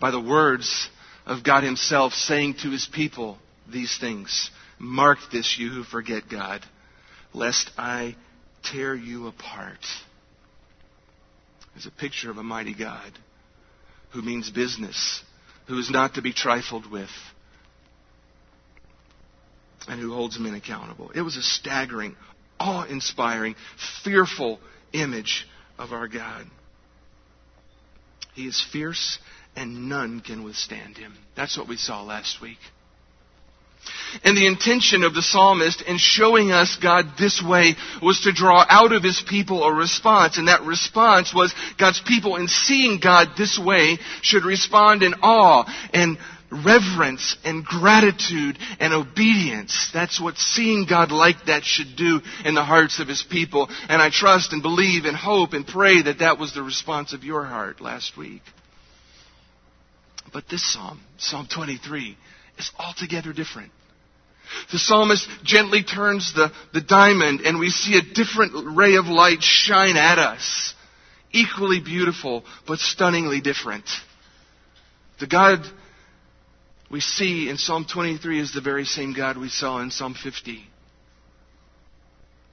by 0.00 0.10
the 0.10 0.20
words 0.20 0.88
of 1.28 1.44
God 1.44 1.62
Himself 1.62 2.14
saying 2.14 2.54
to 2.62 2.70
His 2.70 2.88
people 2.92 3.38
these 3.70 3.96
things 4.00 4.50
Mark 4.80 5.18
this, 5.32 5.56
you 5.58 5.70
who 5.70 5.82
forget 5.82 6.28
God, 6.30 6.64
lest 7.34 7.70
I 7.76 8.16
tear 8.62 8.94
you 8.94 9.26
apart. 9.26 9.84
It's 11.74 11.86
a 11.86 11.90
picture 11.90 12.30
of 12.30 12.38
a 12.38 12.42
mighty 12.42 12.74
God 12.74 13.12
who 14.10 14.22
means 14.22 14.50
business, 14.50 15.22
who 15.66 15.78
is 15.78 15.90
not 15.90 16.14
to 16.14 16.22
be 16.22 16.32
trifled 16.32 16.90
with, 16.90 17.10
and 19.88 20.00
who 20.00 20.14
holds 20.14 20.38
men 20.38 20.54
accountable. 20.54 21.10
It 21.14 21.22
was 21.22 21.36
a 21.36 21.42
staggering, 21.42 22.16
awe 22.60 22.84
inspiring, 22.84 23.56
fearful 24.04 24.60
image 24.92 25.46
of 25.78 25.92
our 25.92 26.08
God. 26.08 26.46
He 28.34 28.46
is 28.46 28.64
fierce, 28.72 29.18
and 29.58 29.88
none 29.88 30.20
can 30.20 30.44
withstand 30.44 30.96
him. 30.96 31.14
That's 31.36 31.58
what 31.58 31.68
we 31.68 31.76
saw 31.76 32.02
last 32.02 32.40
week. 32.40 32.58
And 34.22 34.36
the 34.36 34.46
intention 34.46 35.02
of 35.02 35.14
the 35.14 35.22
psalmist 35.22 35.82
in 35.82 35.98
showing 35.98 36.52
us 36.52 36.78
God 36.80 37.06
this 37.18 37.42
way 37.42 37.74
was 38.00 38.20
to 38.20 38.32
draw 38.32 38.64
out 38.68 38.92
of 38.92 39.02
his 39.02 39.22
people 39.28 39.64
a 39.64 39.72
response. 39.72 40.38
And 40.38 40.48
that 40.48 40.62
response 40.62 41.34
was 41.34 41.54
God's 41.78 42.00
people 42.00 42.36
in 42.36 42.48
seeing 42.48 43.00
God 43.00 43.30
this 43.36 43.58
way 43.58 43.98
should 44.22 44.44
respond 44.44 45.02
in 45.02 45.14
awe 45.22 45.64
and 45.92 46.18
reverence 46.50 47.36
and 47.44 47.64
gratitude 47.64 48.58
and 48.80 48.92
obedience. 48.92 49.90
That's 49.92 50.20
what 50.20 50.38
seeing 50.38 50.86
God 50.88 51.10
like 51.10 51.46
that 51.46 51.64
should 51.64 51.96
do 51.96 52.20
in 52.44 52.54
the 52.54 52.64
hearts 52.64 53.00
of 53.00 53.08
his 53.08 53.22
people. 53.22 53.68
And 53.88 54.00
I 54.00 54.10
trust 54.10 54.52
and 54.52 54.62
believe 54.62 55.04
and 55.04 55.16
hope 55.16 55.52
and 55.52 55.66
pray 55.66 56.02
that 56.02 56.20
that 56.20 56.38
was 56.38 56.54
the 56.54 56.62
response 56.62 57.12
of 57.12 57.24
your 57.24 57.44
heart 57.44 57.80
last 57.80 58.16
week. 58.16 58.42
But 60.32 60.48
this 60.48 60.72
psalm, 60.72 61.00
Psalm 61.18 61.48
23, 61.52 62.16
is 62.58 62.70
altogether 62.78 63.32
different. 63.32 63.72
The 64.72 64.78
psalmist 64.78 65.28
gently 65.44 65.82
turns 65.82 66.32
the, 66.34 66.50
the 66.72 66.80
diamond 66.80 67.40
and 67.42 67.58
we 67.58 67.70
see 67.70 67.98
a 67.98 68.14
different 68.14 68.76
ray 68.76 68.96
of 68.96 69.06
light 69.06 69.42
shine 69.42 69.96
at 69.96 70.18
us. 70.18 70.74
Equally 71.32 71.80
beautiful, 71.80 72.44
but 72.66 72.78
stunningly 72.78 73.40
different. 73.42 73.84
The 75.20 75.26
God 75.26 75.60
we 76.90 77.00
see 77.00 77.50
in 77.50 77.58
Psalm 77.58 77.84
23 77.90 78.40
is 78.40 78.52
the 78.52 78.62
very 78.62 78.86
same 78.86 79.12
God 79.12 79.36
we 79.36 79.50
saw 79.50 79.80
in 79.80 79.90
Psalm 79.90 80.14
50. 80.14 80.64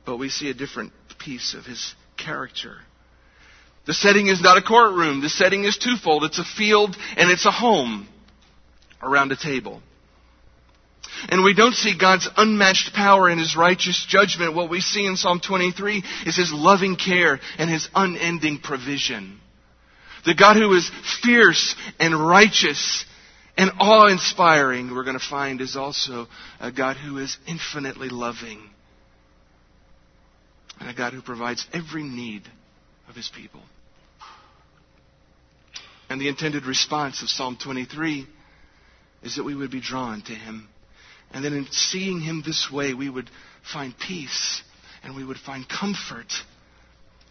But 0.05 0.17
we 0.17 0.27
see 0.27 0.49
a 0.49 0.53
different 0.53 0.91
piece 1.19 1.53
of 1.53 1.65
his 1.65 1.95
character. 2.17 2.77
The 3.85 3.93
setting 3.93 4.27
is 4.27 4.41
not 4.41 4.57
a 4.57 4.61
courtroom. 4.61 5.21
The 5.21 5.29
setting 5.29 5.63
is 5.63 5.77
twofold. 5.77 6.23
It's 6.23 6.39
a 6.39 6.43
field 6.43 6.95
and 7.17 7.29
it's 7.29 7.45
a 7.45 7.51
home 7.51 8.07
around 9.01 9.31
a 9.31 9.37
table. 9.37 9.81
And 11.29 11.43
we 11.43 11.53
don't 11.53 11.75
see 11.75 11.97
God's 11.97 12.27
unmatched 12.35 12.93
power 12.93 13.29
and 13.29 13.39
His 13.39 13.55
righteous 13.55 14.05
judgment. 14.07 14.55
What 14.55 14.69
we 14.69 14.81
see 14.81 15.05
in 15.05 15.15
Psalm 15.15 15.39
23 15.39 16.03
is 16.25 16.35
His 16.35 16.51
loving 16.51 16.95
care 16.95 17.39
and 17.57 17.69
His 17.69 17.87
unending 17.95 18.59
provision. 18.59 19.39
The 20.25 20.35
God 20.35 20.57
who 20.57 20.73
is 20.73 20.89
fierce 21.23 21.75
and 21.99 22.27
righteous 22.27 23.05
and 23.57 23.71
awe 23.79 24.07
inspiring, 24.07 24.93
we're 24.93 25.03
going 25.03 25.17
to 25.17 25.25
find, 25.25 25.61
is 25.61 25.75
also 25.75 26.27
a 26.59 26.71
God 26.71 26.97
who 26.97 27.19
is 27.19 27.37
infinitely 27.47 28.09
loving. 28.09 28.59
And 30.79 30.89
a 30.89 30.93
God 30.93 31.13
who 31.13 31.21
provides 31.21 31.65
every 31.71 32.03
need 32.03 32.43
of 33.07 33.15
His 33.15 33.29
people. 33.33 33.61
And 36.09 36.21
the 36.21 36.27
intended 36.27 36.65
response 36.65 37.21
of 37.21 37.29
Psalm 37.29 37.57
23 37.61 38.27
is 39.23 39.35
that 39.35 39.43
we 39.43 39.55
would 39.55 39.71
be 39.71 39.81
drawn 39.81 40.21
to 40.21 40.33
Him. 40.33 40.69
And 41.31 41.43
then 41.43 41.53
in 41.53 41.67
seeing 41.71 42.21
Him 42.21 42.43
this 42.45 42.69
way, 42.71 42.93
we 42.93 43.09
would 43.09 43.29
find 43.73 43.97
peace 43.97 44.61
and 45.03 45.15
we 45.15 45.25
would 45.25 45.37
find 45.37 45.67
comfort 45.67 46.31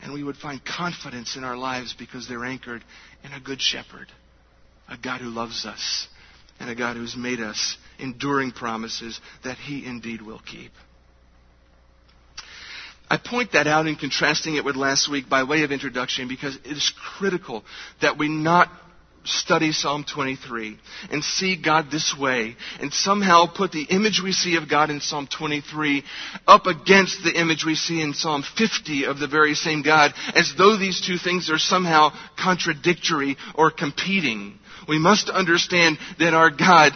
and 0.03 0.13
we 0.13 0.23
would 0.23 0.37
find 0.37 0.65
confidence 0.65 1.37
in 1.37 1.45
our 1.45 1.57
lives 1.57 1.95
because 1.99 2.29
they're 2.29 2.45
anchored 2.45 2.85
in 3.23 3.33
a 3.33 3.41
good 3.41 3.61
shepherd, 3.61 4.09
a 4.89 4.97
God 4.97 5.21
who 5.21 5.29
loves 5.29 5.65
us, 5.65 6.09
and 6.61 6.69
a 6.69 6.75
God 6.75 6.97
who's 6.97 7.17
made 7.17 7.41
us 7.41 7.77
enduring 7.99 8.51
promises 8.51 9.21
that 9.45 9.57
He 9.57 9.87
indeed 9.87 10.21
will 10.21 10.41
keep. 10.41 10.73
I 13.09 13.19
point 13.19 13.53
that 13.53 13.67
out 13.67 13.87
in 13.87 13.97
contrasting 13.97 14.57
it 14.57 14.65
with 14.65 14.77
last 14.77 15.11
week 15.11 15.29
by 15.29 15.45
way 15.45 15.63
of 15.63 15.73
introduction 15.73 16.29
because 16.29 16.57
it 16.57 16.73
is 16.73 16.93
critical 17.19 17.65
that 18.01 18.19
we 18.19 18.29
not 18.29 18.71
study 19.25 19.73
Psalm 19.73 20.05
23 20.05 20.79
and 21.11 21.25
see 21.25 21.57
God 21.57 21.91
this 21.91 22.15
way 22.19 22.57
and 22.81 22.93
somehow 22.93 23.47
put 23.47 23.73
the 23.73 23.85
image 23.85 24.21
we 24.23 24.33
see 24.33 24.57
of 24.57 24.69
God 24.69 24.91
in 24.91 25.01
Psalm 25.01 25.27
23 25.27 26.05
up 26.47 26.67
against 26.67 27.23
the 27.25 27.39
image 27.39 27.65
we 27.65 27.75
see 27.75 28.01
in 28.01 28.13
Psalm 28.15 28.45
50 28.57 29.05
of 29.05 29.19
the 29.19 29.29
very 29.29 29.55
same 29.55 29.83
God 29.83 30.13
as 30.35 30.53
though 30.57 30.77
these 30.77 31.01
two 31.01 31.17
things 31.17 31.51
are 31.51 31.59
somehow 31.59 32.11
contradictory 32.39 33.37
or 33.55 33.71
competing. 33.71 34.59
We 34.89 34.99
must 34.99 35.31
understand 35.31 35.99
that 36.19 36.35
our 36.35 36.51
God 36.51 36.93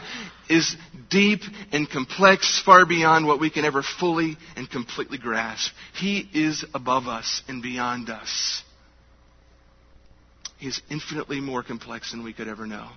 is 0.51 0.77
deep 1.11 1.41
and 1.73 1.89
complex, 1.89 2.61
far 2.65 2.87
beyond 2.87 3.27
what 3.27 3.41
we 3.41 3.51
can 3.51 3.65
ever 3.65 3.83
fully 3.83 4.37
and 4.57 4.71
completely 4.71 5.19
grasp. 5.19 5.73
He 5.95 6.29
is 6.33 6.65
above 6.75 7.07
us 7.07 7.43
and 7.49 7.63
beyond 7.63 8.11
us. 8.11 8.63
He 10.59 10.67
is 10.69 10.81
infinitely 10.91 11.41
more 11.41 11.63
complex 11.63 12.11
than 12.11 12.25
we 12.25 12.33
could 12.33 12.49
ever 12.49 12.67
know. 12.67 12.89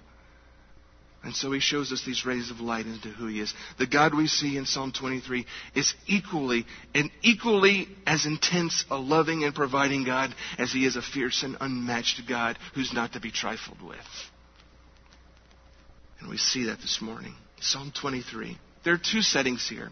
And 1.24 1.36
so 1.36 1.52
he 1.52 1.60
shows 1.60 1.92
us 1.92 2.04
these 2.04 2.26
rays 2.26 2.50
of 2.50 2.62
light 2.62 2.88
into 2.88 3.10
who 3.10 3.28
he 3.28 3.42
is. 3.42 3.54
The 3.78 3.86
God 3.86 4.16
we 4.16 4.26
see 4.26 4.58
in 4.58 4.66
Psalm 4.66 4.92
23 4.92 5.46
is 5.76 5.94
equally 6.08 6.66
and 6.96 7.12
equally 7.22 7.88
as 8.08 8.26
intense 8.26 8.86
a 8.90 8.98
loving 8.98 9.44
and 9.44 9.54
providing 9.54 10.04
God 10.04 10.34
as 10.58 10.72
he 10.72 10.84
is 10.84 10.96
a 10.96 11.02
fierce 11.04 11.44
and 11.44 11.58
unmatched 11.62 12.24
God 12.28 12.58
who's 12.74 12.92
not 12.92 13.14
to 13.14 13.20
be 13.20 13.30
trifled 13.30 13.84
with. 13.84 13.98
And 16.20 16.30
we 16.30 16.38
see 16.38 16.66
that 16.66 16.80
this 16.80 17.00
morning. 17.02 17.36
Psalm 17.62 17.92
23. 18.00 18.58
There 18.84 18.94
are 18.94 18.98
two 18.98 19.22
settings 19.22 19.68
here 19.70 19.92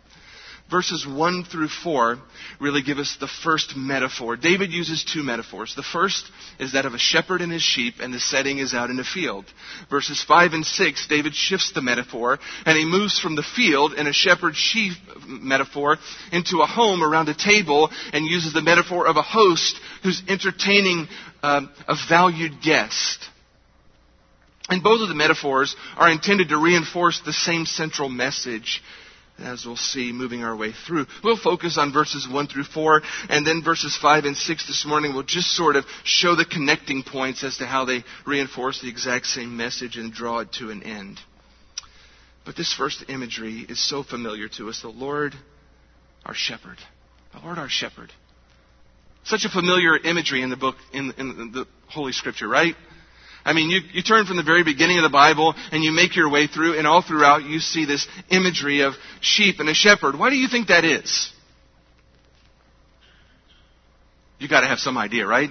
verses 0.70 1.06
1 1.08 1.46
through 1.46 1.68
4 1.68 2.20
really 2.60 2.82
give 2.82 2.98
us 2.98 3.18
the 3.20 3.28
first 3.28 3.76
metaphor. 3.76 4.36
David 4.36 4.72
uses 4.72 5.04
two 5.04 5.24
metaphors. 5.24 5.74
The 5.76 5.84
first 5.84 6.30
is 6.60 6.74
that 6.74 6.86
of 6.86 6.94
a 6.94 7.00
shepherd 7.00 7.42
and 7.42 7.52
his 7.52 7.62
sheep, 7.62 7.96
and 8.00 8.14
the 8.14 8.20
setting 8.20 8.60
is 8.60 8.74
out 8.74 8.90
in 8.90 9.00
a 9.00 9.04
field. 9.04 9.46
Verses 9.90 10.24
5 10.24 10.54
and 10.54 10.66
6, 10.66 11.08
David 11.08 11.34
shifts 11.34 11.72
the 11.74 11.82
metaphor, 11.82 12.40
and 12.66 12.78
he 12.78 12.86
moves 12.86 13.20
from 13.20 13.36
the 13.36 13.44
field 13.44 13.94
and 13.94 14.08
a 14.08 14.14
shepherd 14.14 14.56
sheep 14.56 14.94
metaphor 15.26 15.98
into 16.32 16.62
a 16.62 16.68
home 16.68 17.04
around 17.04 17.30
a 17.30 17.36
table, 17.36 17.90
and 18.14 18.26
uses 18.26 18.54
the 18.54 18.62
metaphor 18.62 19.08
of 19.08 19.18
a 19.18 19.22
host 19.22 19.80
who's 20.04 20.22
entertaining 20.28 21.08
um, 21.42 21.70
a 21.88 21.96
valued 22.10 22.62
guest. 22.62 23.26
And 24.70 24.84
both 24.84 25.02
of 25.02 25.10
the 25.10 25.16
metaphors 25.16 25.76
are 25.98 26.10
intended 26.10 26.50
to 26.50 26.58
reinforce 26.58 27.22
the 27.26 27.34
same 27.34 27.66
central 27.66 28.10
message 28.10 28.82
as 29.42 29.66
we'll 29.66 29.76
see 29.76 30.12
moving 30.12 30.44
our 30.44 30.56
way 30.56 30.74
through. 30.86 31.06
We'll 31.24 31.38
focus 31.38 31.78
on 31.78 31.94
verses 31.94 32.28
1 32.30 32.48
through 32.48 32.66
4, 32.66 33.02
and 33.30 33.46
then 33.46 33.64
verses 33.64 33.98
5 33.98 34.26
and 34.26 34.36
6 34.36 34.68
this 34.68 34.86
morning 34.86 35.14
will 35.14 35.24
just 35.24 35.56
sort 35.56 35.76
of 35.76 35.86
show 36.04 36.36
the 36.36 36.46
connecting 36.46 37.04
points 37.04 37.44
as 37.44 37.58
to 37.58 37.66
how 37.66 37.86
they 37.86 38.04
reinforce 38.26 38.82
the 38.82 38.90
exact 38.90 39.28
same 39.28 39.56
message 39.56 39.98
and 39.98 40.14
draw 40.14 40.40
it 40.40 40.52
to 40.54 40.70
an 40.72 40.84
end. 40.84 41.20
But 42.46 42.56
this 42.56 42.74
first 42.74 43.06
imagery 43.10 43.66
is 43.68 43.80
so 43.88 44.04
familiar 44.04 44.50
to 44.58 44.70
us 44.70 44.82
the 44.82 44.90
Lord, 44.90 45.36
our 46.26 46.34
shepherd. 46.34 46.78
The 47.34 47.40
Lord, 47.40 47.58
our 47.58 47.70
shepherd. 47.70 48.12
Such 49.24 49.46
a 49.46 49.50
familiar 49.50 49.98
imagery 49.98 50.42
in 50.42 50.50
the 50.50 50.58
book, 50.58 50.76
in, 50.94 51.14
in 51.18 51.52
the 51.52 51.68
Holy 51.88 52.12
Scripture, 52.12 52.48
right? 52.48 52.76
I 53.50 53.53
mean, 53.53 53.72
you, 53.72 53.79
you 53.94 54.03
turn 54.03 54.27
from 54.27 54.38
the 54.38 54.44
very 54.44 54.63
beginning 54.63 54.98
of 55.00 55.03
the 55.03 55.10
Bible 55.10 55.56
and 55.72 55.84
you 55.84 55.91
make 55.91 56.15
your 56.15 56.29
way 56.29 56.46
through, 56.46 56.77
and 56.77 56.86
all 56.86 57.01
throughout 57.01 57.44
you 57.44 57.60
see 57.60 57.84
this 57.84 58.08
imagery 58.29 58.82
of 58.82 58.94
sheep 59.22 59.60
and 59.60 59.68
a 59.68 59.74
shepherd. 59.74 60.20
Why 60.20 60.29
do 60.29 60.36
you 60.36 60.48
think 60.48 60.68
that 60.68 60.86
is? 60.86 61.32
You 64.38 64.48
got 64.48 64.62
to 64.62 64.68
have 64.68 64.77
some 64.77 65.00
idea, 65.00 65.25
right? 65.25 65.50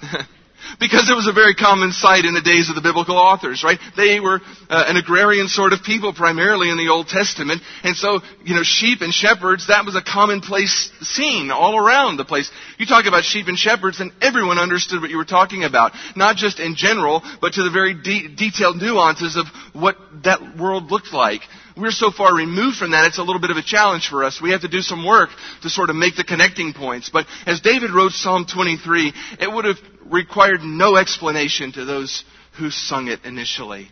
Because 0.80 1.10
it 1.10 1.14
was 1.14 1.26
a 1.26 1.32
very 1.32 1.54
common 1.54 1.92
sight 1.92 2.24
in 2.24 2.34
the 2.34 2.40
days 2.40 2.68
of 2.68 2.74
the 2.74 2.80
biblical 2.80 3.16
authors, 3.16 3.62
right? 3.62 3.78
They 3.96 4.20
were 4.20 4.40
uh, 4.68 4.84
an 4.86 4.96
agrarian 4.96 5.48
sort 5.48 5.72
of 5.72 5.82
people 5.82 6.12
primarily 6.12 6.70
in 6.70 6.76
the 6.76 6.88
Old 6.88 7.08
Testament. 7.08 7.62
And 7.82 7.96
so, 7.96 8.20
you 8.44 8.54
know, 8.54 8.62
sheep 8.62 9.00
and 9.00 9.12
shepherds, 9.12 9.68
that 9.68 9.84
was 9.84 9.96
a 9.96 10.02
commonplace 10.02 10.90
scene 11.00 11.50
all 11.50 11.76
around 11.76 12.16
the 12.16 12.24
place. 12.24 12.50
You 12.78 12.86
talk 12.86 13.06
about 13.06 13.24
sheep 13.24 13.48
and 13.48 13.58
shepherds 13.58 14.00
and 14.00 14.12
everyone 14.20 14.58
understood 14.58 15.00
what 15.00 15.10
you 15.10 15.16
were 15.16 15.24
talking 15.24 15.64
about. 15.64 15.92
Not 16.16 16.36
just 16.36 16.58
in 16.58 16.74
general, 16.76 17.22
but 17.40 17.54
to 17.54 17.62
the 17.62 17.70
very 17.70 17.94
de- 17.94 18.28
detailed 18.34 18.80
nuances 18.80 19.36
of 19.36 19.46
what 19.72 19.96
that 20.24 20.56
world 20.58 20.90
looked 20.90 21.12
like 21.12 21.42
we're 21.76 21.90
so 21.90 22.10
far 22.10 22.34
removed 22.34 22.76
from 22.76 22.90
that, 22.90 23.06
it's 23.06 23.18
a 23.18 23.22
little 23.22 23.40
bit 23.40 23.50
of 23.50 23.56
a 23.56 23.62
challenge 23.62 24.08
for 24.08 24.24
us. 24.24 24.40
We 24.40 24.50
have 24.50 24.62
to 24.62 24.68
do 24.68 24.80
some 24.80 25.06
work 25.06 25.30
to 25.62 25.70
sort 25.70 25.90
of 25.90 25.96
make 25.96 26.16
the 26.16 26.24
connecting 26.24 26.72
points. 26.72 27.10
But 27.10 27.26
as 27.46 27.60
David 27.60 27.90
wrote 27.90 28.12
Psalm 28.12 28.46
23, 28.46 29.12
it 29.40 29.50
would 29.50 29.64
have 29.64 29.78
required 30.10 30.62
no 30.62 30.96
explanation 30.96 31.72
to 31.72 31.84
those 31.84 32.24
who 32.58 32.70
sung 32.70 33.08
it 33.08 33.24
initially. 33.24 33.90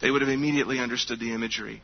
They 0.00 0.10
would 0.10 0.22
have 0.22 0.30
immediately 0.30 0.78
understood 0.78 1.20
the 1.20 1.32
imagery. 1.32 1.82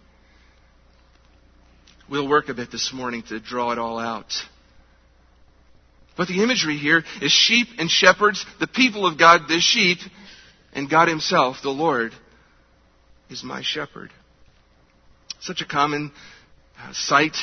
We'll 2.09 2.29
work 2.29 2.49
a 2.49 2.55
bit 2.55 2.71
this 2.73 2.93
morning 2.93 3.23
to 3.29 3.39
draw 3.39 3.73
it 3.73 3.79
all 3.79 3.99
out. 3.99 4.33
But 6.17 6.27
the 6.27 6.43
imagery 6.43 6.79
here 6.79 7.05
is 7.23 7.31
sheep 7.31 7.69
and 7.79 7.91
shepherds, 7.91 8.45
the 8.59 8.67
people 8.67 9.07
of 9.07 9.19
God, 9.19 9.43
the 9.47 9.61
sheep, 9.61 9.99
and 10.73 10.91
God 10.91 11.09
Himself, 11.09 11.59
the 11.63 11.71
Lord, 11.71 12.13
is 13.31 13.45
my 13.45 13.63
shepherd. 13.63 14.11
Such 15.41 15.61
a 15.61 15.67
common 15.67 16.13
uh, 16.79 16.93
sight 16.93 17.37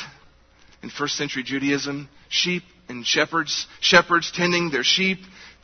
in 0.82 0.90
first 0.90 1.16
century 1.16 1.42
Judaism. 1.42 2.08
Sheep 2.28 2.62
and 2.88 3.06
shepherds, 3.06 3.66
shepherds 3.80 4.32
tending 4.32 4.70
their 4.70 4.84
sheep. 4.84 5.18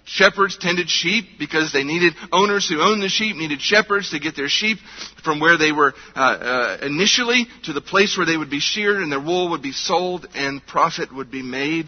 Shepherds 0.05 0.59
tended 0.59 0.91
sheep 0.91 1.39
because 1.39 1.73
they 1.73 1.85
needed 1.85 2.15
owners 2.33 2.69
who 2.69 2.81
owned 2.81 3.03
the 3.03 3.09
sheep, 3.09 3.37
needed 3.37 3.61
shepherds 3.61 4.11
to 4.11 4.19
get 4.19 4.35
their 4.35 4.49
sheep 4.49 4.79
from 5.23 5.39
where 5.39 5.57
they 5.57 5.71
were 5.71 5.95
uh, 6.17 6.19
uh, 6.19 6.79
initially 6.83 7.47
to 7.65 7.73
the 7.73 7.81
place 7.81 8.17
where 8.17 8.27
they 8.27 8.37
would 8.37 8.51
be 8.51 8.59
sheared 8.59 9.01
and 9.01 9.13
their 9.13 9.21
wool 9.21 9.51
would 9.51 9.63
be 9.63 9.71
sold 9.71 10.27
and 10.35 10.67
profit 10.67 11.15
would 11.15 11.31
be 11.31 11.43
made 11.43 11.87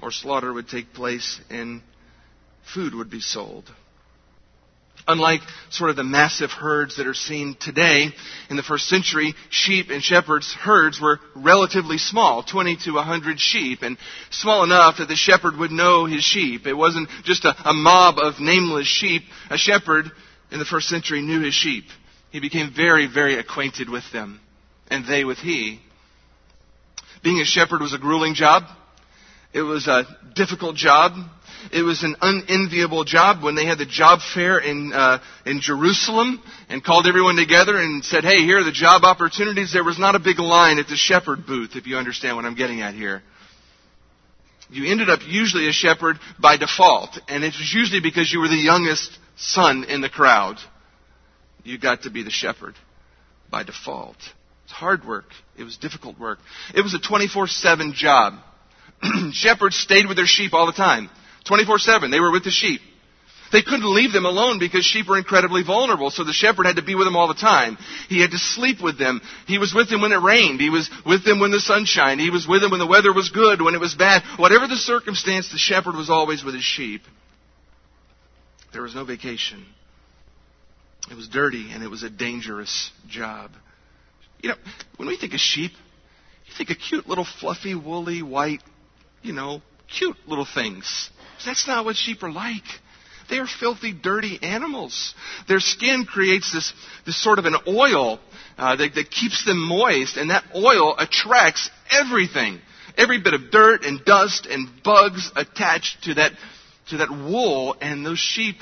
or 0.00 0.12
slaughter 0.12 0.52
would 0.52 0.68
take 0.68 0.92
place 0.92 1.40
and 1.50 1.82
food 2.72 2.94
would 2.94 3.10
be 3.10 3.20
sold. 3.20 3.68
Unlike 5.10 5.40
sort 5.70 5.90
of 5.90 5.96
the 5.96 6.04
massive 6.04 6.50
herds 6.50 6.96
that 6.96 7.06
are 7.08 7.14
seen 7.14 7.56
today, 7.58 8.10
in 8.48 8.56
the 8.56 8.62
first 8.62 8.88
century, 8.88 9.34
sheep 9.48 9.90
and 9.90 10.00
shepherds' 10.00 10.52
herds 10.52 11.00
were 11.00 11.18
relatively 11.34 11.98
small, 11.98 12.44
20 12.44 12.76
to 12.84 12.92
100 12.92 13.40
sheep, 13.40 13.82
and 13.82 13.98
small 14.30 14.62
enough 14.62 14.98
that 14.98 15.08
the 15.08 15.16
shepherd 15.16 15.56
would 15.56 15.72
know 15.72 16.04
his 16.04 16.22
sheep. 16.22 16.64
It 16.64 16.74
wasn't 16.74 17.08
just 17.24 17.44
a, 17.44 17.56
a 17.68 17.74
mob 17.74 18.18
of 18.18 18.38
nameless 18.38 18.86
sheep. 18.86 19.22
A 19.50 19.58
shepherd 19.58 20.12
in 20.52 20.60
the 20.60 20.64
first 20.64 20.88
century 20.88 21.22
knew 21.22 21.40
his 21.40 21.54
sheep. 21.54 21.86
He 22.30 22.38
became 22.38 22.72
very, 22.72 23.08
very 23.12 23.36
acquainted 23.36 23.90
with 23.90 24.04
them, 24.12 24.38
and 24.92 25.04
they 25.06 25.24
with 25.24 25.38
he. 25.38 25.80
Being 27.24 27.40
a 27.40 27.44
shepherd 27.44 27.80
was 27.80 27.92
a 27.92 27.98
grueling 27.98 28.34
job. 28.34 28.62
It 29.52 29.62
was 29.62 29.88
a 29.88 30.04
difficult 30.34 30.76
job. 30.76 31.12
It 31.72 31.82
was 31.82 32.02
an 32.02 32.16
unenviable 32.22 33.04
job 33.04 33.42
when 33.42 33.54
they 33.54 33.66
had 33.66 33.78
the 33.78 33.86
job 33.86 34.20
fair 34.34 34.58
in, 34.58 34.92
uh, 34.92 35.18
in 35.44 35.60
Jerusalem 35.60 36.42
and 36.68 36.82
called 36.82 37.06
everyone 37.06 37.36
together 37.36 37.76
and 37.76 38.04
said, 38.04 38.24
hey, 38.24 38.44
here 38.44 38.58
are 38.58 38.64
the 38.64 38.72
job 38.72 39.02
opportunities. 39.04 39.72
There 39.72 39.84
was 39.84 39.98
not 39.98 40.14
a 40.14 40.18
big 40.18 40.38
line 40.38 40.78
at 40.78 40.88
the 40.88 40.96
shepherd 40.96 41.46
booth, 41.46 41.76
if 41.76 41.86
you 41.86 41.96
understand 41.96 42.36
what 42.36 42.44
I'm 42.44 42.54
getting 42.54 42.80
at 42.80 42.94
here. 42.94 43.22
You 44.70 44.90
ended 44.90 45.10
up 45.10 45.20
usually 45.26 45.68
a 45.68 45.72
shepherd 45.72 46.18
by 46.40 46.56
default, 46.56 47.18
and 47.28 47.42
it 47.42 47.48
was 47.58 47.72
usually 47.74 48.00
because 48.00 48.32
you 48.32 48.38
were 48.38 48.48
the 48.48 48.54
youngest 48.54 49.18
son 49.36 49.84
in 49.84 50.00
the 50.00 50.08
crowd. 50.08 50.56
You 51.64 51.78
got 51.78 52.02
to 52.02 52.10
be 52.10 52.22
the 52.22 52.30
shepherd 52.30 52.74
by 53.50 53.64
default. 53.64 54.16
It's 54.64 54.72
hard 54.72 55.04
work. 55.04 55.26
It 55.58 55.64
was 55.64 55.76
difficult 55.76 56.18
work. 56.18 56.38
It 56.74 56.82
was 56.82 56.94
a 56.94 57.00
24-7 57.00 57.94
job. 57.94 58.34
Shepherds 59.32 59.76
stayed 59.76 60.06
with 60.06 60.16
their 60.16 60.26
sheep 60.26 60.54
all 60.54 60.66
the 60.66 60.72
time. 60.72 61.10
24-7. 61.48 62.10
They 62.10 62.20
were 62.20 62.30
with 62.30 62.44
the 62.44 62.50
sheep. 62.50 62.80
They 63.52 63.62
couldn't 63.62 63.94
leave 63.94 64.12
them 64.12 64.26
alone 64.26 64.60
because 64.60 64.84
sheep 64.84 65.08
are 65.08 65.18
incredibly 65.18 65.64
vulnerable, 65.64 66.10
so 66.10 66.22
the 66.22 66.32
shepherd 66.32 66.66
had 66.66 66.76
to 66.76 66.82
be 66.82 66.94
with 66.94 67.06
them 67.06 67.16
all 67.16 67.26
the 67.26 67.34
time. 67.34 67.78
He 68.08 68.20
had 68.20 68.30
to 68.30 68.38
sleep 68.38 68.80
with 68.80 68.96
them. 68.96 69.20
He 69.46 69.58
was 69.58 69.74
with 69.74 69.90
them 69.90 70.02
when 70.02 70.12
it 70.12 70.22
rained. 70.22 70.60
He 70.60 70.70
was 70.70 70.88
with 71.04 71.24
them 71.24 71.40
when 71.40 71.50
the 71.50 71.58
sun 71.58 71.84
shined. 71.84 72.20
He 72.20 72.30
was 72.30 72.46
with 72.46 72.62
them 72.62 72.70
when 72.70 72.78
the 72.78 72.86
weather 72.86 73.12
was 73.12 73.30
good, 73.30 73.60
when 73.60 73.74
it 73.74 73.80
was 73.80 73.94
bad. 73.94 74.22
Whatever 74.36 74.68
the 74.68 74.76
circumstance, 74.76 75.50
the 75.50 75.58
shepherd 75.58 75.96
was 75.96 76.10
always 76.10 76.44
with 76.44 76.54
his 76.54 76.62
sheep. 76.62 77.02
There 78.72 78.82
was 78.82 78.94
no 78.94 79.04
vacation. 79.04 79.66
It 81.10 81.16
was 81.16 81.28
dirty 81.28 81.70
and 81.72 81.82
it 81.82 81.88
was 81.88 82.04
a 82.04 82.10
dangerous 82.10 82.92
job. 83.08 83.50
You 84.42 84.50
know, 84.50 84.56
when 84.96 85.08
we 85.08 85.16
think 85.16 85.34
of 85.34 85.40
sheep, 85.40 85.72
you 86.46 86.52
think 86.56 86.70
of 86.70 86.76
cute 86.78 87.08
little 87.08 87.26
fluffy, 87.40 87.74
woolly, 87.74 88.22
white, 88.22 88.62
you 89.22 89.32
know, 89.32 89.62
cute 89.88 90.16
little 90.26 90.46
things. 90.46 91.10
That's 91.44 91.66
not 91.66 91.84
what 91.84 91.96
sheep 91.96 92.22
are 92.22 92.30
like. 92.30 92.64
They 93.28 93.38
are 93.38 93.46
filthy, 93.46 93.92
dirty 93.92 94.38
animals. 94.42 95.14
Their 95.48 95.60
skin 95.60 96.04
creates 96.04 96.52
this, 96.52 96.72
this 97.06 97.22
sort 97.22 97.38
of 97.38 97.44
an 97.44 97.56
oil 97.66 98.18
uh, 98.58 98.76
that, 98.76 98.94
that 98.96 99.10
keeps 99.10 99.44
them 99.44 99.58
moist, 99.58 100.16
and 100.16 100.30
that 100.30 100.44
oil 100.54 100.96
attracts 100.98 101.70
everything. 101.90 102.60
Every 102.96 103.20
bit 103.20 103.34
of 103.34 103.50
dirt 103.52 103.84
and 103.84 104.04
dust 104.04 104.46
and 104.46 104.68
bugs 104.82 105.30
attached 105.36 106.04
to 106.04 106.14
that, 106.14 106.32
to 106.88 106.98
that 106.98 107.10
wool, 107.10 107.76
and 107.80 108.04
those 108.04 108.18
sheep. 108.18 108.56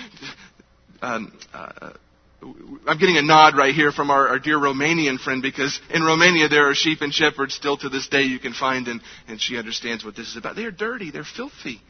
Um, 1.01 1.37
uh, 1.55 1.93
I'm 2.41 2.99
getting 2.99 3.17
a 3.17 3.23
nod 3.23 3.57
right 3.57 3.75
here 3.75 3.91
from 3.91 4.11
our, 4.11 4.29
our, 4.29 4.39
dear 4.39 4.57
Romanian 4.57 5.19
friend 5.19 5.43
because 5.43 5.81
in 5.91 6.03
Romania 6.05 6.49
there 6.49 6.69
are 6.69 6.75
sheep 6.75 7.01
and 7.01 7.13
shepherds 7.13 7.55
still 7.55 7.77
to 7.79 7.89
this 7.89 8.07
day 8.09 8.23
you 8.23 8.39
can 8.39 8.53
find, 8.53 8.87
and, 8.87 9.01
and 9.27 9.41
she 9.41 9.59
understands 9.59 10.05
what 10.05 10.15
this 10.15 10.29
is 10.29 10.37
about. 10.37 10.55
They 10.55 10.65
are 10.65 10.71
dirty, 10.71 11.11
they're 11.11 11.25
filthy. 11.25 11.81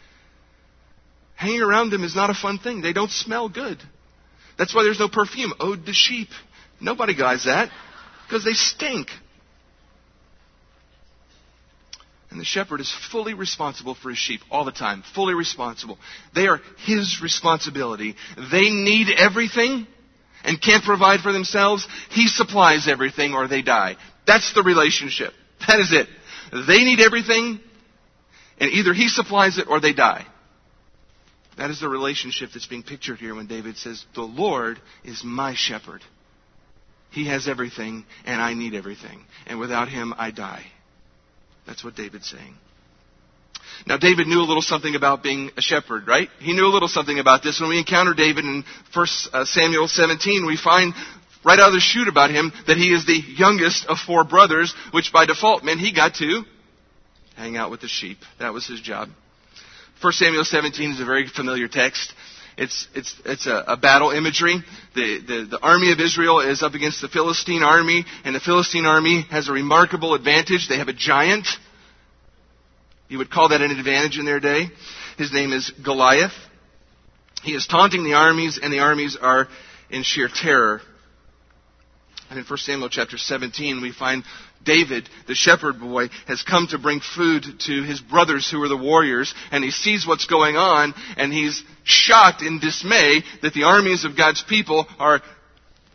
Hanging 1.37 1.61
around 1.61 1.91
them 1.91 2.03
is 2.03 2.17
not 2.17 2.31
a 2.31 2.35
fun 2.35 2.59
thing. 2.59 2.81
They 2.81 2.95
don't 2.95 3.11
smell 3.11 3.49
good. 3.49 3.79
That's 4.59 4.75
why 4.75 4.83
there's 4.83 4.99
no 4.99 5.09
perfume. 5.09 5.53
Ode 5.61 5.85
to 5.87 5.93
sheep. 5.93 6.29
Nobody 6.81 7.15
guys 7.15 7.45
that 7.45 7.71
because 8.27 8.45
they 8.45 8.55
stink. 8.55 9.09
And 12.31 12.41
the 12.41 12.45
shepherd 12.45 12.81
is 12.81 12.93
fully 13.11 13.35
responsible 13.35 13.95
for 13.95 14.11
his 14.11 14.19
sheep 14.19 14.41
all 14.51 14.65
the 14.65 14.73
time. 14.73 15.03
Fully 15.15 15.35
responsible. 15.35 15.99
They 16.35 16.47
are 16.47 16.61
his 16.85 17.21
responsibility. 17.23 18.17
They 18.51 18.71
need 18.71 19.09
everything 19.17 19.87
and 20.49 20.61
can't 20.61 20.83
provide 20.83 21.21
for 21.21 21.31
themselves, 21.31 21.87
He 22.11 22.27
supplies 22.27 22.89
everything 22.89 23.35
or 23.35 23.47
they 23.47 23.61
die. 23.61 23.97
That's 24.27 24.55
the 24.55 24.63
relationship. 24.63 25.33
That 25.67 25.81
is 25.81 25.93
it. 25.93 26.07
They 26.53 26.85
need 26.85 27.01
everything, 27.01 27.61
and 28.59 28.71
either 28.71 28.95
He 28.95 29.09
supplies 29.09 29.59
it 29.59 29.67
or 29.69 29.81
they 29.81 29.93
die. 29.93 30.25
That 31.59 31.71
is 31.71 31.81
the 31.81 31.89
relationship 31.89 32.51
that's 32.55 32.69
being 32.69 32.85
pictured 32.85 33.19
here 33.19 33.35
when 33.35 33.49
David 33.49 33.77
says, 33.77 34.05
The 34.15 34.23
Lord 34.23 34.79
is 35.05 35.23
my 35.25 35.55
shepherd. 35.57 36.01
He 37.11 37.27
has 37.27 37.49
everything, 37.49 38.07
and 38.25 38.41
I 38.41 38.55
need 38.55 38.75
everything. 38.75 39.25
And 39.47 39.59
without 39.59 39.89
Him, 39.89 40.15
I 40.17 40.31
die. 40.31 40.65
That's 41.67 41.83
what 41.83 41.97
David's 41.97 42.31
saying. 42.31 42.55
Now, 43.87 43.97
David 43.97 44.27
knew 44.27 44.41
a 44.41 44.49
little 44.49 44.63
something 44.63 44.95
about 44.95 45.23
being 45.23 45.51
a 45.57 45.63
shepherd, 45.63 46.07
right? 46.07 46.29
He 46.41 46.53
knew 46.53 46.67
a 46.67 46.73
little 46.73 46.89
something 46.89 47.19
about 47.19 47.43
this. 47.43 47.61
When 47.61 47.71
we 47.71 47.79
encounter 47.79 48.15
David 48.15 48.45
in 48.45 48.65
1 48.95 49.07
uh, 49.33 49.45
Samuel 49.45 49.89
17, 49.89 50.47
we 50.47 50.57
find 50.57 50.95
right 51.45 51.59
out 51.59 51.69
of 51.69 51.75
the 51.75 51.81
chute 51.81 52.09
about 52.09 52.31
him 52.31 52.53
that 52.67 52.77
he 52.77 52.93
is 52.93 53.07
the 53.07 53.21
youngest 53.37 53.87
of 53.87 53.99
four 53.99 54.25
brothers, 54.25 54.75
which 54.93 55.13
by 55.13 55.27
default 55.27 55.65
meant 55.65 55.81
he 55.81 55.93
got 55.95 56.15
to 56.17 56.43
hang 57.37 57.57
out 57.57 57.71
with 57.71 57.81
the 57.81 57.89
sheep. 57.89 58.19
That 58.39 58.53
was 58.53 58.67
his 58.67 58.81
job. 58.81 59.09
1 60.03 60.13
Samuel 60.13 60.45
17 60.45 60.93
is 60.93 61.01
a 61.01 61.05
very 61.05 61.29
familiar 61.29 61.69
text. 61.69 62.13
It's, 62.57 62.89
it's, 62.95 63.15
it's 63.25 63.47
a, 63.47 63.65
a 63.69 63.77
battle 63.77 64.11
imagery. 64.11 64.57
The, 64.95 65.21
the, 65.27 65.47
the 65.51 65.61
army 65.61 65.93
of 65.93 66.01
Israel 66.01 66.41
is 66.41 66.63
up 66.63 66.75
against 66.75 67.01
the 67.01 67.09
Philistine 67.09 67.63
army, 67.63 68.05
and 68.25 68.35
the 68.35 68.41
Philistine 68.41 68.85
army 68.85 69.25
has 69.31 69.49
a 69.49 69.53
remarkable 69.53 70.15
advantage. 70.15 70.69
They 70.69 70.79
have 70.79 70.89
a 70.89 70.93
giant. 70.93 71.47
You 73.09 73.19
would 73.19 73.31
call 73.31 73.49
that 73.49 73.63
an 73.63 73.71
advantage 73.71 74.19
in 74.19 74.25
their 74.25 74.41
day. 74.41 74.67
His 75.17 75.33
name 75.33 75.53
is 75.53 75.73
Goliath. 75.83 76.33
He 77.43 77.53
is 77.53 77.67
taunting 77.67 78.05
the 78.05 78.15
armies, 78.15 78.59
and 78.63 78.73
the 78.73 78.81
armies 78.81 79.17
are 79.21 79.49
in 79.91 80.03
sheer 80.03 80.29
terror. 80.29 80.83
And 82.29 82.39
in 82.39 82.45
1 82.45 82.59
Samuel 82.59 82.91
chapter 82.91 83.17
17, 83.17 83.81
we 83.81 83.93
find 83.93 84.25
David, 84.63 85.09
the 85.27 85.35
shepherd 85.35 85.81
boy, 85.81 86.09
has 86.27 86.43
come 86.43 86.67
to 86.69 86.79
bring 86.79 87.01
food 87.01 87.45
to 87.67 87.83
his 87.83 88.01
brothers 88.01 88.51
who 88.51 88.63
are 88.63 88.69
the 88.69 88.77
warriors, 88.77 89.35
and 89.51 89.65
he 89.65 89.71
sees 89.71 90.07
what's 90.07 90.27
going 90.27 90.57
on, 90.57 90.93
and 91.17 91.33
he's 91.33 91.63
shocked 91.85 92.43
in 92.43 92.59
dismay 92.59 93.23
that 93.41 93.55
the 93.55 93.63
armies 93.63 94.05
of 94.05 94.17
God's 94.17 94.43
people 94.43 94.87
are 94.99 95.23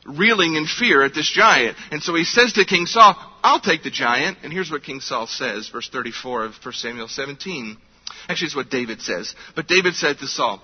reeling 0.08 0.56
in 0.56 0.66
fear 0.66 1.04
at 1.04 1.14
this 1.14 1.32
giant. 1.32 1.78
And 1.92 2.02
so 2.02 2.16
he 2.16 2.24
says 2.24 2.54
to 2.54 2.66
King 2.66 2.88
Saul, 2.88 3.16
I'll 3.44 3.60
take 3.60 3.84
the 3.84 3.92
giant. 3.92 4.40
And 4.44 4.54
here's 4.54 4.72
what 4.72 4.84
King 4.84 5.02
Saul 5.02 5.28
says, 5.28 5.70
verse 5.70 5.90
34 5.90 6.46
of 6.46 6.54
1 6.64 6.74
Samuel 6.74 7.08
17. 7.08 7.78
Actually, 8.30 8.46
it's 8.46 8.56
what 8.56 8.70
David 8.70 9.02
says. 9.02 9.36
But 9.56 9.68
David 9.68 9.96
said 9.96 10.20
to 10.20 10.28
Saul, 10.28 10.62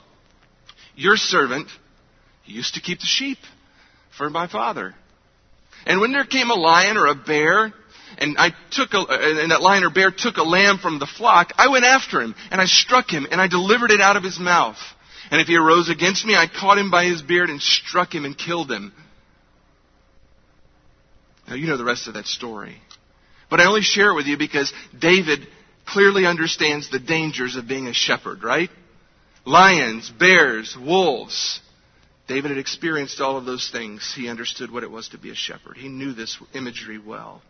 Your 0.95 1.17
servant 1.17 1.67
used 2.45 2.75
to 2.75 2.81
keep 2.81 2.99
the 2.99 3.05
sheep 3.05 3.37
for 4.17 4.29
my 4.29 4.47
father. 4.47 4.95
And 5.85 6.01
when 6.01 6.11
there 6.11 6.25
came 6.25 6.49
a 6.49 6.55
lion 6.55 6.97
or 6.97 7.07
a 7.07 7.15
bear, 7.15 7.73
and 8.17 8.37
I 8.37 8.51
took 8.71 8.93
a, 8.93 9.05
and 9.41 9.51
that 9.51 9.61
lion 9.61 9.83
or 9.83 9.89
bear 9.89 10.11
took 10.11 10.37
a 10.37 10.43
lamb 10.43 10.77
from 10.77 10.99
the 10.99 11.05
flock, 11.05 11.53
I 11.57 11.69
went 11.69 11.85
after 11.85 12.21
him, 12.21 12.35
and 12.51 12.59
I 12.59 12.65
struck 12.65 13.09
him, 13.09 13.27
and 13.29 13.39
I 13.39 13.47
delivered 13.47 13.91
it 13.91 14.01
out 14.01 14.17
of 14.17 14.23
his 14.23 14.39
mouth. 14.39 14.77
And 15.31 15.39
if 15.39 15.47
he 15.47 15.55
arose 15.55 15.89
against 15.89 16.25
me, 16.25 16.35
I 16.35 16.47
caught 16.47 16.77
him 16.77 16.89
by 16.89 17.05
his 17.05 17.21
beard 17.21 17.49
and 17.49 17.61
struck 17.61 18.13
him 18.13 18.25
and 18.25 18.37
killed 18.37 18.71
him. 18.71 18.93
Now, 21.49 21.55
you 21.55 21.67
know 21.67 21.77
the 21.77 21.83
rest 21.83 22.07
of 22.07 22.13
that 22.13 22.27
story. 22.27 22.77
But 23.49 23.59
I 23.59 23.65
only 23.65 23.81
share 23.81 24.11
it 24.11 24.15
with 24.15 24.27
you 24.27 24.37
because 24.37 24.71
David 24.97 25.39
clearly 25.87 26.27
understands 26.27 26.89
the 26.89 26.99
dangers 26.99 27.55
of 27.55 27.67
being 27.67 27.87
a 27.87 27.93
shepherd, 27.93 28.43
right? 28.43 28.69
Lions, 29.45 30.11
bears, 30.11 30.77
wolves. 30.79 31.59
David 32.27 32.51
had 32.51 32.59
experienced 32.59 33.19
all 33.19 33.35
of 33.35 33.45
those 33.45 33.69
things. 33.71 34.13
He 34.15 34.29
understood 34.29 34.71
what 34.71 34.83
it 34.83 34.91
was 34.91 35.09
to 35.09 35.17
be 35.17 35.31
a 35.31 35.35
shepherd. 35.35 35.77
He 35.77 35.87
knew 35.87 36.13
this 36.13 36.37
imagery 36.53 36.99
well. 36.99 37.41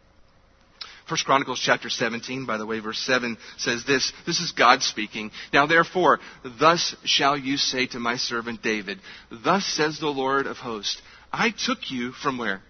First 1.10 1.26
Chronicles 1.26 1.60
chapter 1.60 1.90
17, 1.90 2.46
by 2.46 2.58
the 2.58 2.66
way, 2.66 2.80
verse 2.80 3.00
7 3.00 3.38
says 3.58 3.84
this. 3.86 4.14
This 4.26 4.40
is 4.40 4.54
God 4.54 4.82
speaking. 4.84 5.32
Now 5.52 5.66
therefore, 5.66 6.20
thus 6.60 6.96
shall 7.04 7.36
you 7.36 7.58
say 7.58 7.88
to 7.88 8.00
my 8.00 8.16
servant 8.16 8.62
David, 8.62 9.00
Thus 9.30 9.66
says 9.66 10.00
the 10.00 10.08
Lord 10.08 10.46
of 10.46 10.58
hosts, 10.58 11.02
I 11.34 11.50
took 11.50 11.90
you 11.90 12.12
from 12.12 12.38
where? 12.38 12.62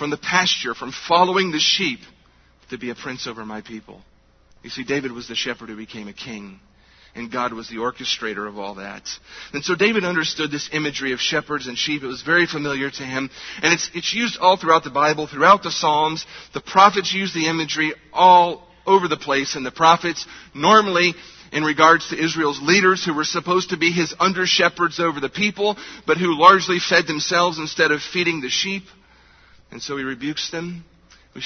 From 0.00 0.10
the 0.10 0.16
pasture, 0.16 0.74
from 0.74 0.92
following 1.06 1.52
the 1.52 1.60
sheep, 1.60 2.00
to 2.70 2.78
be 2.78 2.90
a 2.90 2.96
prince 2.96 3.28
over 3.28 3.44
my 3.44 3.60
people. 3.60 4.00
You 4.64 4.70
see, 4.70 4.82
David 4.82 5.12
was 5.12 5.28
the 5.28 5.36
shepherd 5.36 5.68
who 5.68 5.76
became 5.76 6.08
a 6.08 6.12
king 6.12 6.58
and 7.14 7.30
God 7.30 7.52
was 7.52 7.68
the 7.68 7.76
orchestrator 7.76 8.48
of 8.48 8.58
all 8.58 8.76
that. 8.76 9.02
And 9.52 9.64
so 9.64 9.74
David 9.74 10.04
understood 10.04 10.50
this 10.50 10.70
imagery 10.72 11.12
of 11.12 11.20
shepherds 11.20 11.66
and 11.66 11.76
sheep. 11.76 12.02
It 12.02 12.06
was 12.06 12.22
very 12.22 12.46
familiar 12.46 12.90
to 12.90 13.02
him. 13.02 13.30
And 13.62 13.72
it's, 13.72 13.90
it's 13.94 14.14
used 14.14 14.38
all 14.38 14.56
throughout 14.56 14.84
the 14.84 14.90
Bible, 14.90 15.26
throughout 15.26 15.62
the 15.62 15.72
Psalms. 15.72 16.24
The 16.54 16.60
prophets 16.60 17.12
use 17.12 17.34
the 17.34 17.48
imagery 17.48 17.94
all 18.12 18.66
over 18.86 19.08
the 19.08 19.16
place. 19.16 19.56
And 19.56 19.66
the 19.66 19.72
prophets 19.72 20.26
normally 20.54 21.14
in 21.52 21.64
regards 21.64 22.08
to 22.10 22.22
Israel's 22.22 22.60
leaders 22.62 23.04
who 23.04 23.12
were 23.12 23.24
supposed 23.24 23.70
to 23.70 23.76
be 23.76 23.90
his 23.90 24.14
under 24.20 24.46
shepherds 24.46 25.00
over 25.00 25.18
the 25.18 25.28
people, 25.28 25.76
but 26.06 26.16
who 26.16 26.38
largely 26.38 26.78
fed 26.78 27.08
themselves 27.08 27.58
instead 27.58 27.90
of 27.90 28.00
feeding 28.00 28.40
the 28.40 28.48
sheep. 28.48 28.84
And 29.70 29.80
so 29.80 29.96
he 29.96 30.04
rebukes 30.04 30.50
them. 30.50 30.84
We 31.34 31.42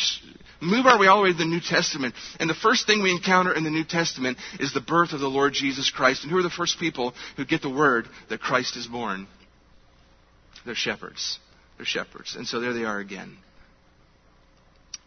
move 0.61 0.87
our 0.87 0.99
way 0.99 1.09
all 1.09 1.19
the 1.19 1.25
way 1.25 1.33
to 1.33 1.39
the 1.39 1.45
New 1.45 1.61
Testament. 1.61 2.15
And 2.41 2.49
the 2.49 2.55
first 2.55 2.87
thing 2.87 3.03
we 3.03 3.11
encounter 3.11 3.53
in 3.53 3.65
the 3.65 3.71
New 3.71 3.85
Testament 3.85 4.39
is 4.59 4.73
the 4.73 4.81
birth 4.81 5.13
of 5.13 5.21
the 5.21 5.29
Lord 5.29 5.53
Jesus 5.53 5.91
Christ. 5.91 6.23
And 6.23 6.31
who 6.31 6.39
are 6.39 6.43
the 6.43 6.51
first 6.51 6.79
people 6.79 7.13
who 7.37 7.45
get 7.45 7.61
the 7.61 7.71
word 7.71 8.07
that 8.31 8.41
Christ 8.41 8.77
is 8.77 8.87
born? 8.87 9.27
They're 10.65 10.75
shepherds. 10.75 11.39
They're 11.77 11.87
shepherds. 11.87 12.35
And 12.37 12.47
so 12.47 12.61
there 12.61 12.73
they 12.73 12.85
are 12.85 12.99
again. 12.99 13.37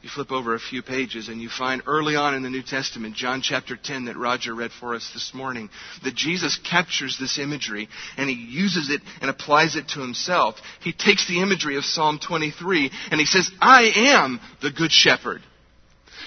You 0.04 0.10
flip 0.10 0.32
over 0.32 0.54
a 0.54 0.60
few 0.60 0.84
pages 0.84 1.28
and 1.28 1.42
you 1.42 1.50
find 1.50 1.82
early 1.88 2.16
on 2.16 2.36
in 2.36 2.44
the 2.44 2.52
New 2.52 2.62
Testament, 2.62 3.16
John 3.16 3.42
chapter 3.42 3.76
10 3.76 4.06
that 4.06 4.16
Roger 4.16 4.54
read 4.54 4.72
for 4.72 4.94
us 4.94 5.10
this 5.12 5.34
morning, 5.34 5.70
that 6.04 6.14
Jesus 6.14 6.60
captures 6.70 7.18
this 7.20 7.40
imagery 7.40 7.90
and 8.16 8.30
he 8.30 8.36
uses 8.36 8.92
it 8.92 9.02
and 9.22 9.30
applies 9.30 9.76
it 9.76 9.88
to 9.90 10.02
himself. 10.02 10.56
He 10.82 10.94
takes 10.94 11.28
the 11.28 11.42
imagery 11.42 11.78
of 11.78 11.86
Psalm 11.86 12.20
23 12.20 12.92
and 13.10 13.20
he 13.20 13.26
says, 13.26 13.50
I 13.60 13.92
am 13.96 14.40
the 14.62 14.72
good 14.72 14.92
shepherd. 14.92 15.42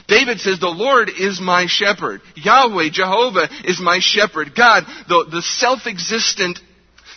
David 0.09 0.41
says, 0.41 0.59
the 0.59 0.67
Lord 0.67 1.09
is 1.09 1.41
my 1.41 1.67
shepherd. 1.69 2.23
Yahweh, 2.35 2.91
Jehovah 2.91 3.49
is 3.65 3.81
my 3.81 4.01
shepherd. 4.01 4.57
God, 4.57 4.85
the, 5.09 5.27
the 5.31 5.43
self-existent, 5.43 6.59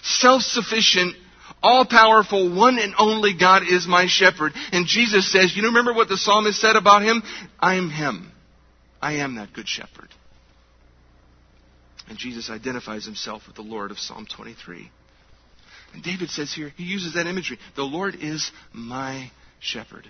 self-sufficient, 0.03 1.15
all 1.63 1.85
powerful, 1.85 2.55
one 2.55 2.77
and 2.77 2.93
only 2.99 3.33
God 3.39 3.63
is 3.67 3.87
my 3.87 4.05
shepherd. 4.07 4.51
And 4.71 4.85
Jesus 4.85 5.31
says, 5.31 5.55
you 5.55 5.63
remember 5.63 5.93
what 5.93 6.09
the 6.09 6.17
psalmist 6.17 6.59
said 6.59 6.75
about 6.75 7.01
him? 7.01 7.23
I 7.59 7.75
am 7.75 7.89
him. 7.89 8.31
I 9.01 9.13
am 9.13 9.35
that 9.35 9.53
good 9.53 9.67
shepherd. 9.67 10.09
And 12.09 12.17
Jesus 12.17 12.49
identifies 12.49 13.05
himself 13.05 13.43
with 13.47 13.55
the 13.55 13.61
Lord 13.61 13.91
of 13.91 13.97
Psalm 13.97 14.27
23. 14.35 14.91
And 15.93 16.03
David 16.03 16.29
says 16.29 16.53
here, 16.53 16.71
he 16.75 16.83
uses 16.83 17.13
that 17.13 17.27
imagery. 17.27 17.57
The 17.75 17.83
Lord 17.83 18.15
is 18.19 18.51
my 18.73 19.31
shepherd. 19.59 20.07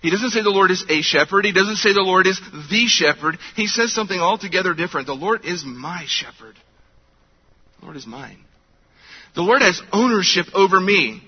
He 0.00 0.10
doesn't 0.10 0.30
say 0.30 0.42
the 0.42 0.50
Lord 0.50 0.70
is 0.70 0.84
a 0.88 1.02
shepherd. 1.02 1.44
He 1.44 1.52
doesn't 1.52 1.76
say 1.76 1.92
the 1.92 2.00
Lord 2.00 2.26
is 2.26 2.40
the 2.70 2.86
shepherd. 2.86 3.38
He 3.56 3.66
says 3.66 3.92
something 3.92 4.18
altogether 4.18 4.74
different. 4.74 5.06
The 5.06 5.14
Lord 5.14 5.44
is 5.44 5.64
my 5.64 6.04
shepherd. 6.06 6.56
The 7.78 7.84
Lord 7.84 7.96
is 7.96 8.06
mine. 8.06 8.38
The 9.34 9.42
Lord 9.42 9.62
has 9.62 9.80
ownership 9.92 10.46
over 10.54 10.78
me. 10.78 11.22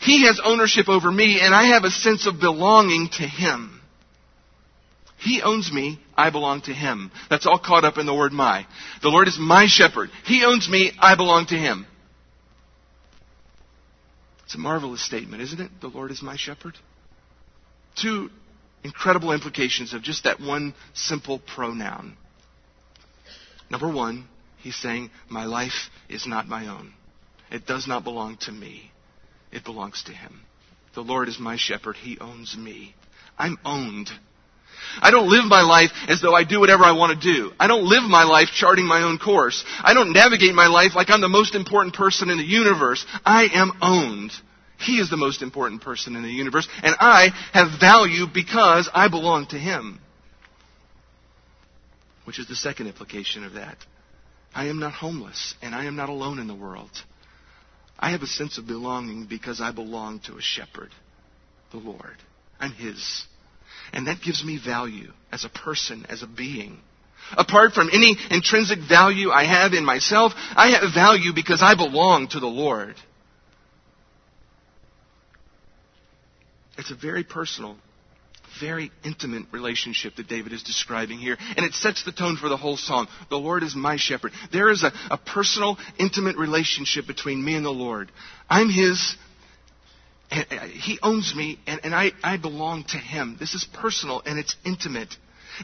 He 0.00 0.26
has 0.26 0.40
ownership 0.42 0.88
over 0.88 1.10
me, 1.10 1.40
and 1.40 1.54
I 1.54 1.74
have 1.74 1.84
a 1.84 1.90
sense 1.90 2.26
of 2.26 2.40
belonging 2.40 3.08
to 3.14 3.22
Him. 3.24 3.80
He 5.18 5.42
owns 5.42 5.72
me, 5.72 6.00
I 6.16 6.30
belong 6.30 6.62
to 6.62 6.72
Him. 6.72 7.10
That's 7.28 7.46
all 7.46 7.58
caught 7.58 7.84
up 7.84 7.98
in 7.98 8.06
the 8.06 8.14
word 8.14 8.32
my. 8.32 8.66
The 9.02 9.08
Lord 9.08 9.26
is 9.26 9.36
my 9.38 9.66
shepherd. 9.66 10.10
He 10.24 10.44
owns 10.44 10.68
me, 10.68 10.92
I 10.98 11.16
belong 11.16 11.46
to 11.46 11.56
Him. 11.56 11.86
It's 14.44 14.54
a 14.54 14.58
marvelous 14.58 15.04
statement, 15.04 15.42
isn't 15.42 15.60
it? 15.60 15.70
The 15.80 15.88
Lord 15.88 16.10
is 16.10 16.22
my 16.22 16.36
shepherd. 16.36 16.74
Two 18.00 18.30
incredible 18.84 19.32
implications 19.32 19.92
of 19.92 20.02
just 20.02 20.24
that 20.24 20.40
one 20.40 20.74
simple 20.94 21.40
pronoun. 21.40 22.16
Number 23.70 23.92
one, 23.92 24.26
he's 24.58 24.76
saying, 24.76 25.10
My 25.28 25.44
life 25.44 25.90
is 26.08 26.26
not 26.26 26.48
my 26.48 26.68
own. 26.68 26.94
It 27.50 27.66
does 27.66 27.86
not 27.86 28.04
belong 28.04 28.36
to 28.42 28.52
me. 28.52 28.90
It 29.50 29.64
belongs 29.64 30.02
to 30.04 30.12
Him. 30.12 30.40
The 30.94 31.00
Lord 31.02 31.28
is 31.28 31.38
my 31.38 31.56
shepherd. 31.56 31.96
He 31.96 32.18
owns 32.18 32.56
me. 32.56 32.94
I'm 33.38 33.58
owned. 33.64 34.10
I 35.00 35.10
don't 35.10 35.28
live 35.28 35.44
my 35.44 35.62
life 35.62 35.90
as 36.08 36.20
though 36.20 36.34
I 36.34 36.44
do 36.44 36.60
whatever 36.60 36.84
I 36.84 36.92
want 36.92 37.20
to 37.20 37.32
do. 37.34 37.52
I 37.58 37.66
don't 37.66 37.88
live 37.88 38.02
my 38.04 38.24
life 38.24 38.48
charting 38.54 38.86
my 38.86 39.02
own 39.02 39.18
course. 39.18 39.64
I 39.80 39.94
don't 39.94 40.12
navigate 40.12 40.54
my 40.54 40.66
life 40.66 40.94
like 40.94 41.10
I'm 41.10 41.20
the 41.20 41.28
most 41.28 41.54
important 41.54 41.94
person 41.94 42.30
in 42.30 42.38
the 42.38 42.44
universe. 42.44 43.04
I 43.24 43.48
am 43.52 43.72
owned. 43.82 44.32
He 44.78 44.98
is 44.98 45.10
the 45.10 45.16
most 45.16 45.42
important 45.42 45.82
person 45.82 46.14
in 46.14 46.22
the 46.22 46.30
universe, 46.30 46.68
and 46.82 46.94
I 47.00 47.30
have 47.52 47.80
value 47.80 48.26
because 48.32 48.88
I 48.92 49.08
belong 49.08 49.46
to 49.46 49.58
Him. 49.58 50.00
Which 52.24 52.38
is 52.38 52.46
the 52.46 52.54
second 52.54 52.86
implication 52.86 53.44
of 53.44 53.54
that. 53.54 53.76
I 54.54 54.66
am 54.66 54.78
not 54.78 54.92
homeless, 54.92 55.54
and 55.62 55.74
I 55.74 55.86
am 55.86 55.96
not 55.96 56.08
alone 56.08 56.38
in 56.38 56.46
the 56.46 56.54
world. 56.54 56.90
I 57.98 58.10
have 58.10 58.22
a 58.22 58.26
sense 58.26 58.58
of 58.58 58.66
belonging 58.66 59.26
because 59.26 59.60
I 59.60 59.72
belong 59.72 60.20
to 60.26 60.36
a 60.36 60.42
shepherd, 60.42 60.90
the 61.72 61.78
Lord. 61.78 62.16
I'm 62.60 62.72
His. 62.72 63.24
And 63.92 64.06
that 64.06 64.22
gives 64.22 64.44
me 64.44 64.60
value 64.62 65.12
as 65.32 65.44
a 65.44 65.48
person, 65.48 66.06
as 66.08 66.22
a 66.22 66.26
being. 66.26 66.78
Apart 67.36 67.72
from 67.72 67.90
any 67.92 68.16
intrinsic 68.30 68.78
value 68.88 69.30
I 69.30 69.44
have 69.44 69.72
in 69.72 69.84
myself, 69.84 70.32
I 70.36 70.70
have 70.70 70.94
value 70.94 71.32
because 71.34 71.60
I 71.62 71.74
belong 71.74 72.28
to 72.28 72.40
the 72.40 72.46
Lord. 72.46 72.94
It's 76.78 76.90
a 76.92 76.94
very 76.94 77.24
personal, 77.24 77.76
very 78.60 78.90
intimate 79.04 79.44
relationship 79.52 80.16
that 80.16 80.28
David 80.28 80.52
is 80.52 80.62
describing 80.62 81.18
here. 81.18 81.36
And 81.56 81.64
it 81.64 81.74
sets 81.74 82.04
the 82.04 82.12
tone 82.12 82.36
for 82.36 82.48
the 82.48 82.56
whole 82.56 82.76
song. 82.76 83.08
The 83.30 83.36
Lord 83.36 83.62
is 83.62 83.74
my 83.74 83.96
shepherd. 83.96 84.32
There 84.52 84.70
is 84.70 84.82
a, 84.82 84.92
a 85.10 85.18
personal, 85.18 85.78
intimate 85.98 86.36
relationship 86.36 87.06
between 87.06 87.44
me 87.44 87.54
and 87.54 87.64
the 87.64 87.70
Lord. 87.70 88.10
I'm 88.48 88.70
His. 88.70 89.16
And 90.30 90.46
uh, 90.50 90.66
he 90.66 90.98
owns 91.02 91.34
me, 91.34 91.58
and, 91.66 91.80
and 91.84 91.94
I, 91.94 92.12
I 92.22 92.36
belong 92.36 92.84
to 92.88 92.98
Him. 92.98 93.36
This 93.40 93.54
is 93.54 93.66
personal, 93.72 94.22
and 94.26 94.38
it's 94.38 94.56
intimate. 94.64 95.14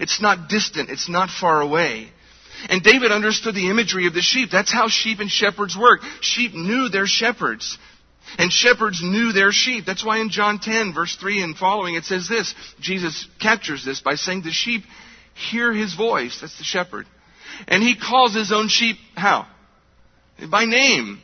It's 0.00 0.20
not 0.22 0.48
distant. 0.48 0.90
It's 0.90 1.08
not 1.08 1.28
far 1.28 1.60
away. 1.60 2.08
And 2.68 2.82
David 2.82 3.12
understood 3.12 3.54
the 3.54 3.68
imagery 3.68 4.06
of 4.06 4.14
the 4.14 4.22
sheep. 4.22 4.48
That's 4.50 4.72
how 4.72 4.88
sheep 4.88 5.18
and 5.20 5.30
shepherds 5.30 5.76
work. 5.76 6.00
Sheep 6.20 6.54
knew 6.54 6.88
their 6.88 7.06
shepherds. 7.06 7.78
And 8.38 8.52
shepherds 8.52 9.00
knew 9.02 9.32
their 9.32 9.52
sheep. 9.52 9.84
That's 9.86 10.04
why 10.04 10.18
in 10.18 10.30
John 10.30 10.58
10, 10.58 10.92
verse 10.92 11.16
3 11.16 11.42
and 11.42 11.56
following, 11.56 11.94
it 11.94 12.04
says 12.04 12.28
this. 12.28 12.54
Jesus 12.80 13.28
captures 13.40 13.84
this 13.84 14.00
by 14.00 14.16
saying 14.16 14.42
the 14.42 14.50
sheep 14.50 14.82
hear 15.34 15.72
his 15.72 15.94
voice. 15.94 16.40
That's 16.40 16.58
the 16.58 16.64
shepherd. 16.64 17.06
And 17.68 17.82
he 17.82 17.96
calls 17.96 18.34
his 18.34 18.52
own 18.52 18.68
sheep 18.68 18.96
how? 19.14 19.46
By 20.50 20.64
name. 20.64 21.20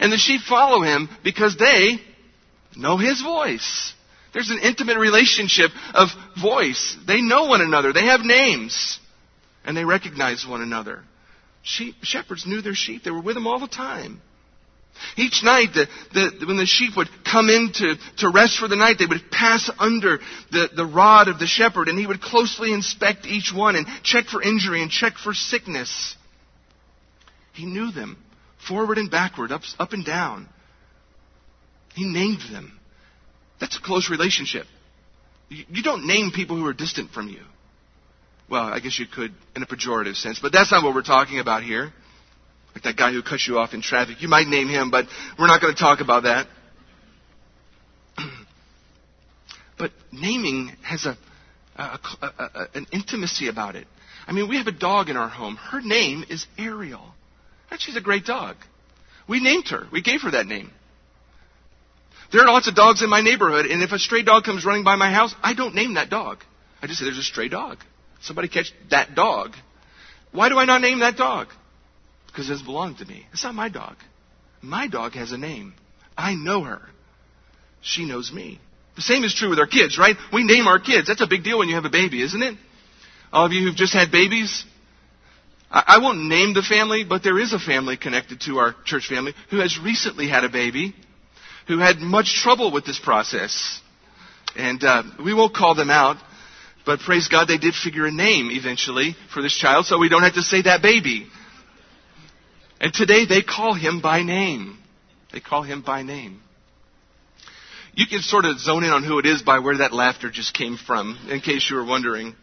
And 0.00 0.12
the 0.12 0.18
sheep 0.18 0.40
follow 0.42 0.82
him 0.82 1.08
because 1.22 1.56
they 1.56 1.98
know 2.76 2.96
his 2.96 3.22
voice. 3.22 3.94
There's 4.32 4.50
an 4.50 4.58
intimate 4.58 4.98
relationship 4.98 5.70
of 5.94 6.08
voice. 6.40 6.96
They 7.06 7.22
know 7.22 7.46
one 7.46 7.62
another. 7.62 7.92
They 7.92 8.06
have 8.06 8.20
names. 8.20 8.98
And 9.64 9.76
they 9.76 9.84
recognize 9.84 10.46
one 10.46 10.60
another. 10.60 11.02
Sheep, 11.62 11.96
shepherds 12.02 12.46
knew 12.46 12.60
their 12.60 12.74
sheep. 12.74 13.02
They 13.02 13.10
were 13.10 13.22
with 13.22 13.34
them 13.34 13.46
all 13.46 13.58
the 13.58 13.66
time. 13.66 14.20
Each 15.16 15.42
night, 15.42 15.68
the, 15.74 15.86
the, 16.12 16.46
when 16.46 16.56
the 16.56 16.66
sheep 16.66 16.96
would 16.96 17.08
come 17.24 17.48
in 17.48 17.72
to, 17.74 17.96
to 18.18 18.30
rest 18.30 18.58
for 18.58 18.68
the 18.68 18.76
night, 18.76 18.96
they 18.98 19.06
would 19.06 19.30
pass 19.30 19.70
under 19.78 20.18
the, 20.50 20.68
the 20.74 20.86
rod 20.86 21.28
of 21.28 21.38
the 21.38 21.46
shepherd, 21.46 21.88
and 21.88 21.98
he 21.98 22.06
would 22.06 22.20
closely 22.20 22.72
inspect 22.72 23.26
each 23.26 23.52
one 23.54 23.76
and 23.76 23.86
check 24.02 24.26
for 24.26 24.42
injury 24.42 24.82
and 24.82 24.90
check 24.90 25.14
for 25.14 25.32
sickness. 25.32 26.16
He 27.52 27.64
knew 27.64 27.90
them, 27.90 28.22
forward 28.68 28.98
and 28.98 29.10
backward, 29.10 29.52
up, 29.52 29.62
up 29.78 29.92
and 29.92 30.04
down. 30.04 30.48
He 31.94 32.04
named 32.04 32.42
them. 32.52 32.78
That's 33.58 33.78
a 33.78 33.80
close 33.80 34.10
relationship. 34.10 34.66
You, 35.48 35.64
you 35.70 35.82
don't 35.82 36.06
name 36.06 36.30
people 36.34 36.56
who 36.56 36.66
are 36.66 36.74
distant 36.74 37.10
from 37.10 37.28
you. 37.28 37.40
Well, 38.48 38.64
I 38.64 38.80
guess 38.80 38.98
you 38.98 39.06
could 39.06 39.32
in 39.56 39.62
a 39.62 39.66
pejorative 39.66 40.16
sense, 40.16 40.38
but 40.38 40.52
that's 40.52 40.70
not 40.70 40.84
what 40.84 40.94
we're 40.94 41.02
talking 41.02 41.38
about 41.40 41.62
here. 41.62 41.92
Like 42.76 42.82
that 42.82 42.96
guy 42.98 43.10
who 43.10 43.22
cuts 43.22 43.48
you 43.48 43.58
off 43.58 43.72
in 43.72 43.80
traffic. 43.80 44.20
You 44.20 44.28
might 44.28 44.48
name 44.48 44.68
him, 44.68 44.90
but 44.90 45.06
we're 45.38 45.46
not 45.46 45.62
going 45.62 45.74
to 45.74 45.80
talk 45.80 46.00
about 46.00 46.24
that. 46.24 46.46
but 49.78 49.92
naming 50.12 50.76
has 50.82 51.06
a, 51.06 51.16
a, 51.74 51.98
a, 52.20 52.26
a, 52.26 52.68
an 52.74 52.86
intimacy 52.92 53.48
about 53.48 53.76
it. 53.76 53.86
I 54.26 54.32
mean, 54.32 54.46
we 54.46 54.58
have 54.58 54.66
a 54.66 54.72
dog 54.72 55.08
in 55.08 55.16
our 55.16 55.30
home. 55.30 55.56
Her 55.56 55.80
name 55.80 56.26
is 56.28 56.44
Ariel. 56.58 57.14
And 57.70 57.80
she's 57.80 57.96
a 57.96 58.02
great 58.02 58.26
dog. 58.26 58.56
We 59.26 59.40
named 59.40 59.68
her. 59.68 59.86
We 59.90 60.02
gave 60.02 60.20
her 60.20 60.32
that 60.32 60.44
name. 60.44 60.70
There 62.30 62.42
are 62.42 62.52
lots 62.52 62.68
of 62.68 62.74
dogs 62.74 63.02
in 63.02 63.08
my 63.08 63.22
neighborhood, 63.22 63.64
and 63.64 63.82
if 63.82 63.92
a 63.92 63.98
stray 63.98 64.22
dog 64.22 64.44
comes 64.44 64.66
running 64.66 64.84
by 64.84 64.96
my 64.96 65.10
house, 65.10 65.34
I 65.42 65.54
don't 65.54 65.74
name 65.74 65.94
that 65.94 66.10
dog. 66.10 66.44
I 66.82 66.88
just 66.88 66.98
say 66.98 67.06
there's 67.06 67.16
a 67.16 67.22
stray 67.22 67.48
dog. 67.48 67.78
Somebody 68.20 68.48
catch 68.48 68.70
that 68.90 69.14
dog. 69.14 69.52
Why 70.32 70.50
do 70.50 70.58
I 70.58 70.66
not 70.66 70.82
name 70.82 70.98
that 70.98 71.16
dog? 71.16 71.48
Because 72.36 72.50
it 72.50 72.62
doesn't 72.62 72.98
to 72.98 73.06
me. 73.06 73.26
It's 73.32 73.44
not 73.44 73.54
my 73.54 73.70
dog. 73.70 73.96
My 74.60 74.88
dog 74.88 75.12
has 75.12 75.32
a 75.32 75.38
name. 75.38 75.72
I 76.18 76.34
know 76.34 76.62
her. 76.64 76.82
She 77.80 78.04
knows 78.04 78.30
me. 78.30 78.60
The 78.94 79.00
same 79.00 79.24
is 79.24 79.34
true 79.34 79.48
with 79.48 79.58
our 79.58 79.66
kids, 79.66 79.98
right? 79.98 80.16
We 80.34 80.44
name 80.44 80.66
our 80.66 80.78
kids. 80.78 81.08
That's 81.08 81.22
a 81.22 81.26
big 81.26 81.44
deal 81.44 81.58
when 81.58 81.68
you 81.68 81.76
have 81.76 81.86
a 81.86 81.90
baby, 81.90 82.22
isn't 82.22 82.42
it? 82.42 82.58
All 83.32 83.46
of 83.46 83.52
you 83.52 83.66
who've 83.66 83.76
just 83.76 83.94
had 83.94 84.10
babies, 84.10 84.64
I, 85.70 85.98
won't 85.98 86.28
name 86.28 86.52
the 86.52 86.62
family, 86.62 87.04
but 87.08 87.22
there 87.22 87.38
is 87.38 87.54
a 87.54 87.58
family 87.58 87.96
connected 87.96 88.42
to 88.42 88.58
our 88.58 88.74
church 88.84 89.08
family 89.08 89.32
who 89.50 89.60
has 89.60 89.78
recently 89.82 90.28
had 90.28 90.44
a 90.44 90.50
baby, 90.50 90.94
who 91.68 91.78
had 91.78 91.98
much 91.98 92.42
trouble 92.42 92.70
with 92.70 92.84
this 92.84 92.98
process. 93.02 93.80
And 94.56 94.84
uh, 94.84 95.04
we 95.24 95.32
won't 95.32 95.54
call 95.54 95.74
them 95.74 95.90
out, 95.90 96.16
but 96.84 97.00
praise 97.00 97.28
God, 97.28 97.48
they 97.48 97.58
did 97.58 97.74
figure 97.74 98.06
a 98.06 98.12
name 98.12 98.50
eventually 98.50 99.16
for 99.32 99.42
this 99.42 99.56
child, 99.56 99.86
so 99.86 99.98
we 99.98 100.10
don't 100.10 100.22
have 100.22 100.34
to 100.34 100.42
say 100.42 100.62
that 100.62 100.82
baby. 100.82 101.28
And 102.80 102.92
today 102.92 103.24
they 103.26 103.42
call 103.42 103.74
him 103.74 104.00
by 104.00 104.22
name. 104.22 104.78
They 105.32 105.40
call 105.40 105.62
him 105.62 105.82
by 105.82 106.02
name. 106.02 106.40
You 107.94 108.06
can 108.06 108.20
sort 108.20 108.44
of 108.44 108.58
zone 108.58 108.84
in 108.84 108.90
on 108.90 109.02
who 109.02 109.18
it 109.18 109.26
is 109.26 109.42
by 109.42 109.60
where 109.60 109.78
that 109.78 109.92
laughter 109.92 110.30
just 110.30 110.52
came 110.52 110.76
from, 110.76 111.18
in 111.30 111.40
case 111.40 111.68
you 111.70 111.76
were 111.76 111.84
wondering. 111.84 112.34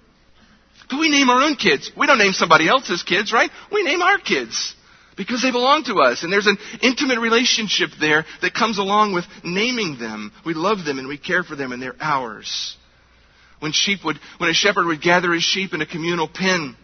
But 0.89 0.99
we 0.99 1.09
name 1.09 1.29
our 1.29 1.43
own 1.43 1.55
kids. 1.55 1.91
We 1.95 2.07
don't 2.07 2.17
name 2.17 2.33
somebody 2.33 2.67
else's 2.67 3.03
kids, 3.03 3.31
right? 3.31 3.51
We 3.71 3.83
name 3.83 4.01
our 4.01 4.17
kids 4.17 4.75
because 5.15 5.41
they 5.41 5.51
belong 5.51 5.83
to 5.85 5.95
us. 5.95 6.23
And 6.23 6.33
there's 6.33 6.47
an 6.47 6.57
intimate 6.81 7.19
relationship 7.19 7.91
there 7.99 8.25
that 8.41 8.53
comes 8.53 8.79
along 8.79 9.13
with 9.13 9.25
naming 9.43 9.99
them. 9.99 10.31
We 10.45 10.55
love 10.55 10.83
them 10.85 10.97
and 10.99 11.07
we 11.07 11.17
care 11.17 11.43
for 11.43 11.55
them 11.55 11.71
and 11.71 11.81
they're 11.81 11.95
ours. 11.99 12.75
When 13.59 13.71
sheep 13.71 13.99
would, 14.03 14.17
when 14.39 14.49
a 14.49 14.53
shepherd 14.53 14.87
would 14.87 15.01
gather 15.01 15.31
his 15.31 15.43
sheep 15.43 15.73
in 15.73 15.81
a 15.81 15.85
communal 15.85 16.27
pen, 16.27 16.75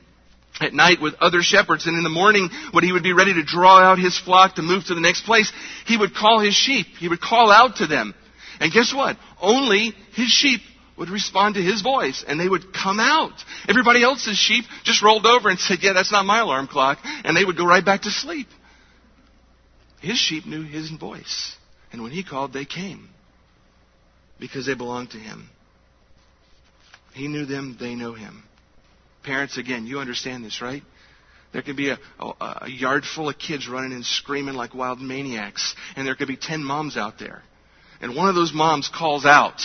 at 0.59 0.73
night 0.73 1.01
with 1.01 1.15
other 1.15 1.41
shepherds. 1.41 1.87
And 1.87 1.97
in 1.97 2.03
the 2.03 2.09
morning, 2.09 2.49
when 2.71 2.83
he 2.83 2.91
would 2.91 3.03
be 3.03 3.13
ready 3.13 3.33
to 3.33 3.43
draw 3.43 3.79
out 3.79 3.99
his 3.99 4.17
flock 4.17 4.55
to 4.55 4.61
move 4.61 4.85
to 4.85 4.95
the 4.95 5.01
next 5.01 5.25
place, 5.25 5.51
he 5.85 5.97
would 5.97 6.13
call 6.13 6.39
his 6.39 6.53
sheep. 6.53 6.87
He 6.99 7.07
would 7.07 7.21
call 7.21 7.51
out 7.51 7.77
to 7.77 7.87
them. 7.87 8.13
And 8.59 8.71
guess 8.71 8.93
what? 8.93 9.17
Only 9.41 9.93
his 10.13 10.29
sheep 10.29 10.61
would 10.97 11.09
respond 11.09 11.55
to 11.55 11.61
his 11.61 11.81
voice 11.81 12.25
and 12.27 12.39
they 12.39 12.49
would 12.49 12.73
come 12.73 12.99
out. 12.99 13.33
Everybody 13.67 14.03
else's 14.03 14.37
sheep 14.37 14.65
just 14.83 15.01
rolled 15.01 15.25
over 15.25 15.49
and 15.49 15.57
said, 15.57 15.79
yeah, 15.81 15.93
that's 15.93 16.11
not 16.11 16.25
my 16.25 16.39
alarm 16.39 16.67
clock. 16.67 16.99
And 17.23 17.35
they 17.35 17.45
would 17.45 17.57
go 17.57 17.65
right 17.65 17.83
back 17.83 18.01
to 18.01 18.11
sleep. 18.11 18.47
His 20.01 20.17
sheep 20.17 20.45
knew 20.45 20.63
his 20.63 20.89
voice. 20.91 21.55
And 21.91 22.03
when 22.03 22.11
he 22.11 22.23
called, 22.23 22.53
they 22.53 22.65
came 22.65 23.09
because 24.39 24.65
they 24.65 24.75
belonged 24.75 25.11
to 25.11 25.17
him. 25.17 25.49
He 27.13 27.27
knew 27.27 27.45
them, 27.45 27.77
they 27.79 27.95
know 27.95 28.13
him. 28.13 28.43
Parents, 29.23 29.57
again, 29.57 29.85
you 29.85 29.99
understand 29.99 30.43
this, 30.43 30.61
right? 30.61 30.83
There 31.51 31.61
could 31.61 31.75
be 31.75 31.89
a, 31.89 31.97
a, 32.19 32.33
a, 32.61 32.69
yard 32.69 33.03
full 33.03 33.27
of 33.27 33.37
kids 33.37 33.67
running 33.67 33.91
and 33.91 34.05
screaming 34.05 34.53
like 34.53 34.75
wild 34.75 35.01
maniacs, 35.01 35.75
and 35.95 36.05
there 36.05 36.15
could 36.15 36.27
be 36.27 36.37
ten 36.37 36.63
moms 36.63 36.95
out 36.95 37.17
there. 37.19 37.41
And 38.01 38.15
one 38.15 38.29
of 38.29 38.35
those 38.35 38.53
moms 38.53 38.89
calls 38.93 39.25
out, 39.25 39.61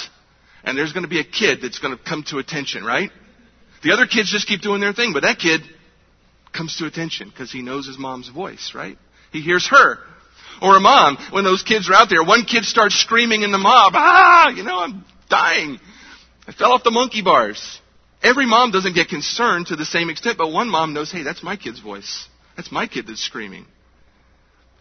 and 0.64 0.77
there's 0.77 0.93
going 0.93 1.05
to 1.05 1.09
be 1.09 1.21
a 1.21 1.25
kid 1.25 1.59
that's 1.62 1.79
going 1.79 1.97
to 1.97 2.03
come 2.03 2.25
to 2.29 2.38
attention, 2.38 2.85
right? 2.85 3.11
The 3.83 3.93
other 3.93 4.07
kids 4.07 4.33
just 4.33 4.49
keep 4.49 4.62
doing 4.62 4.81
their 4.81 4.95
thing, 4.95 5.12
but 5.12 5.23
that 5.23 5.38
kid 5.38 5.61
comes 6.53 6.77
to 6.79 6.87
attention 6.87 7.29
because 7.29 7.53
he 7.53 7.61
knows 7.61 7.87
his 7.87 7.99
mom's 7.99 8.29
voice, 8.29 8.73
right? 8.75 8.97
He 9.31 9.40
hears 9.40 9.69
her. 9.69 9.99
Or 10.62 10.77
a 10.77 10.81
mom, 10.81 11.19
when 11.33 11.45
those 11.45 11.62
kids 11.62 11.90
are 11.90 11.95
out 11.95 12.09
there, 12.09 12.25
one 12.25 12.45
kid 12.45 12.64
starts 12.64 12.95
screaming 12.95 13.43
in 13.43 13.53
the 13.53 13.59
mob, 13.59 13.93
ah, 13.95 14.49
you 14.51 14.62
know, 14.62 14.79
I'm 14.79 15.05
dying. 15.29 15.79
I 16.47 16.53
fell 16.53 16.73
off 16.73 16.85
the 16.85 16.90
monkey 16.90 17.23
bars. 17.23 17.81
Every 18.25 18.47
mom 18.47 18.71
doesn't 18.71 18.95
get 18.95 19.09
concerned 19.09 19.67
to 19.67 19.77
the 19.77 19.85
same 19.85 20.09
extent, 20.09 20.39
but 20.39 20.51
one 20.51 20.69
mom 20.69 20.95
knows, 20.95 21.13
hey, 21.13 21.23
that's 21.23 21.43
my 21.43 21.57
kid's 21.57 21.81
voice. 21.81 22.27
That's 22.57 22.73
my 22.73 22.87
kid 22.87 23.07
that's 23.07 23.23
screaming. 23.23 23.67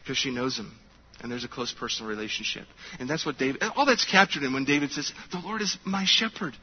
Because 0.02 0.18
she 0.18 0.32
knows 0.32 0.58
him. 0.58 0.74
And 1.22 1.32
there's 1.32 1.44
a 1.44 1.50
close 1.50 1.74
personal 1.78 2.10
relationship. 2.10 2.66
And 3.00 3.10
that's 3.10 3.26
what 3.26 3.38
David, 3.38 3.62
all 3.76 3.86
that's 3.86 4.10
captured 4.10 4.44
in 4.44 4.54
when 4.54 4.64
David 4.64 4.92
says, 4.92 5.12
the 5.32 5.40
Lord 5.40 5.62
is 5.62 5.78
my 5.86 6.06
shepherd. 6.08 6.54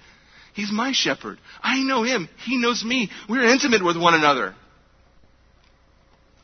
He's 0.54 0.72
my 0.72 0.92
shepherd. 0.92 1.38
I 1.62 1.82
know 1.82 2.02
him. 2.02 2.28
He 2.44 2.58
knows 2.58 2.82
me. 2.82 3.10
We're 3.28 3.44
intimate 3.44 3.84
with 3.84 3.98
one 3.98 4.14
another. 4.14 4.54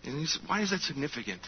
And 0.04 0.18
he 0.18 0.26
says, 0.26 0.40
why 0.46 0.62
is 0.62 0.70
that 0.70 0.80
significant? 0.80 1.40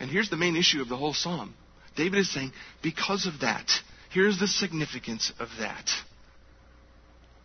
And 0.00 0.10
here's 0.10 0.30
the 0.30 0.36
main 0.36 0.56
issue 0.56 0.80
of 0.80 0.88
the 0.88 0.96
whole 0.96 1.14
psalm. 1.14 1.54
David 1.96 2.18
is 2.20 2.32
saying, 2.32 2.52
because 2.82 3.26
of 3.26 3.40
that, 3.40 3.70
here's 4.10 4.38
the 4.38 4.48
significance 4.48 5.32
of 5.38 5.48
that. 5.58 5.88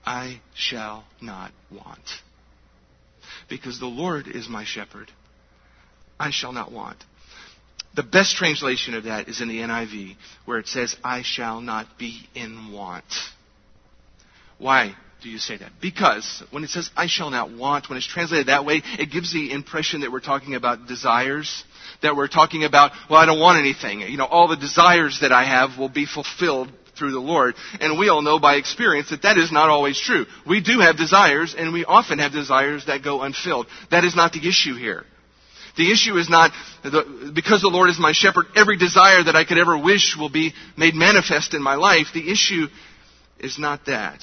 I 0.10 0.42
shall 0.56 1.04
not 1.22 1.52
want. 1.70 2.02
Because 3.48 3.80
the 3.80 3.86
Lord 3.86 4.28
is 4.28 4.50
my 4.50 4.66
shepherd. 4.66 5.12
I 6.20 6.32
shall 6.32 6.52
not 6.52 6.72
want. 6.72 6.98
The 7.96 8.02
best 8.02 8.36
translation 8.36 8.96
of 8.96 9.04
that 9.04 9.30
is 9.30 9.40
in 9.40 9.48
the 9.50 9.60
NIV, 9.60 10.16
where 10.46 10.58
it 10.58 10.68
says, 10.68 10.96
I 11.04 11.22
shall 11.22 11.62
not 11.62 12.00
be 12.00 12.28
in 12.34 12.72
want. 12.72 13.06
Why? 14.58 14.96
do 15.22 15.30
you 15.30 15.38
say 15.38 15.58
that? 15.58 15.72
Because 15.82 16.44
when 16.52 16.64
it 16.64 16.70
says, 16.70 16.90
I 16.96 17.08
shall 17.08 17.30
not 17.30 17.52
want, 17.52 17.90
when 17.90 17.98
it's 17.98 18.08
translated 18.08 18.48
that 18.48 18.66
way, 18.66 18.82
it 18.98 19.12
gives 19.12 19.34
the 19.34 19.52
impression 19.52 20.02
that 20.02 20.12
we're 20.12 20.20
talking 20.22 20.56
about 20.56 20.88
desires, 20.88 21.64
that 22.02 22.16
we're 22.16 22.28
talking 22.28 22.64
about, 22.64 22.92
well, 23.10 23.20
I 23.20 23.26
don't 23.26 23.40
want 23.40 23.60
anything. 23.60 24.02
You 24.02 24.18
know, 24.18 24.26
all 24.26 24.48
the 24.48 24.56
desires 24.56 25.20
that 25.22 25.32
I 25.32 25.44
have 25.44 25.78
will 25.78 25.90
be 25.90 26.06
fulfilled 26.06 26.72
through 27.00 27.12
the 27.12 27.20
Lord. 27.20 27.56
And 27.80 27.98
we 27.98 28.10
all 28.10 28.22
know 28.22 28.38
by 28.38 28.56
experience 28.56 29.10
that 29.10 29.24
that 29.24 29.38
is 29.38 29.52
not 29.52 29.70
always 29.70 30.00
true. 30.00 30.26
We 30.46 30.62
do 30.62 30.82
have 30.82 30.98
desires, 30.98 31.56
and 31.58 31.74
we 31.74 31.86
often 31.86 32.20
have 32.20 32.32
desires 32.32 32.86
that 32.86 33.04
go 33.04 33.22
unfilled. 33.22 33.68
That 33.90 34.04
is 34.04 34.16
not 34.16 34.34
the 34.34 34.48
issue 34.48 34.76
here. 34.76 35.06
The 35.78 35.92
issue 35.92 36.18
is 36.18 36.30
not, 36.30 36.52
the, 36.84 37.32
because 37.34 37.62
the 37.62 37.70
Lord 37.70 37.90
is 37.90 37.98
my 37.98 38.12
shepherd, 38.12 38.48
every 38.56 38.78
desire 38.78 39.24
that 39.24 39.36
I 39.36 39.46
could 39.46 39.58
ever 39.58 39.78
wish 39.78 40.18
will 40.20 40.30
be 40.30 40.54
made 40.76 40.94
manifest 40.94 41.54
in 41.54 41.64
my 41.64 41.76
life. 41.76 42.08
The 42.14 42.30
issue 42.30 42.68
is 43.40 43.58
not 43.58 43.86
that. 43.86 44.20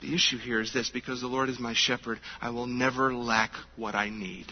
The 0.00 0.14
issue 0.14 0.38
here 0.38 0.60
is 0.60 0.72
this 0.72 0.88
because 0.88 1.20
the 1.20 1.26
Lord 1.26 1.50
is 1.50 1.60
my 1.60 1.74
shepherd, 1.74 2.18
I 2.40 2.50
will 2.50 2.66
never 2.66 3.14
lack 3.14 3.50
what 3.76 3.94
I 3.94 4.08
need. 4.08 4.46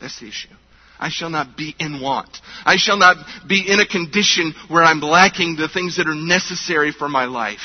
That's 0.00 0.20
the 0.20 0.28
issue. 0.28 0.54
I 0.98 1.10
shall 1.10 1.30
not 1.30 1.56
be 1.56 1.74
in 1.78 2.00
want. 2.00 2.38
I 2.64 2.76
shall 2.76 2.96
not 2.96 3.16
be 3.46 3.64
in 3.66 3.80
a 3.80 3.86
condition 3.86 4.54
where 4.68 4.82
I'm 4.82 5.00
lacking 5.00 5.56
the 5.56 5.68
things 5.68 5.96
that 5.96 6.08
are 6.08 6.14
necessary 6.14 6.92
for 6.92 7.08
my 7.08 7.26
life. 7.26 7.58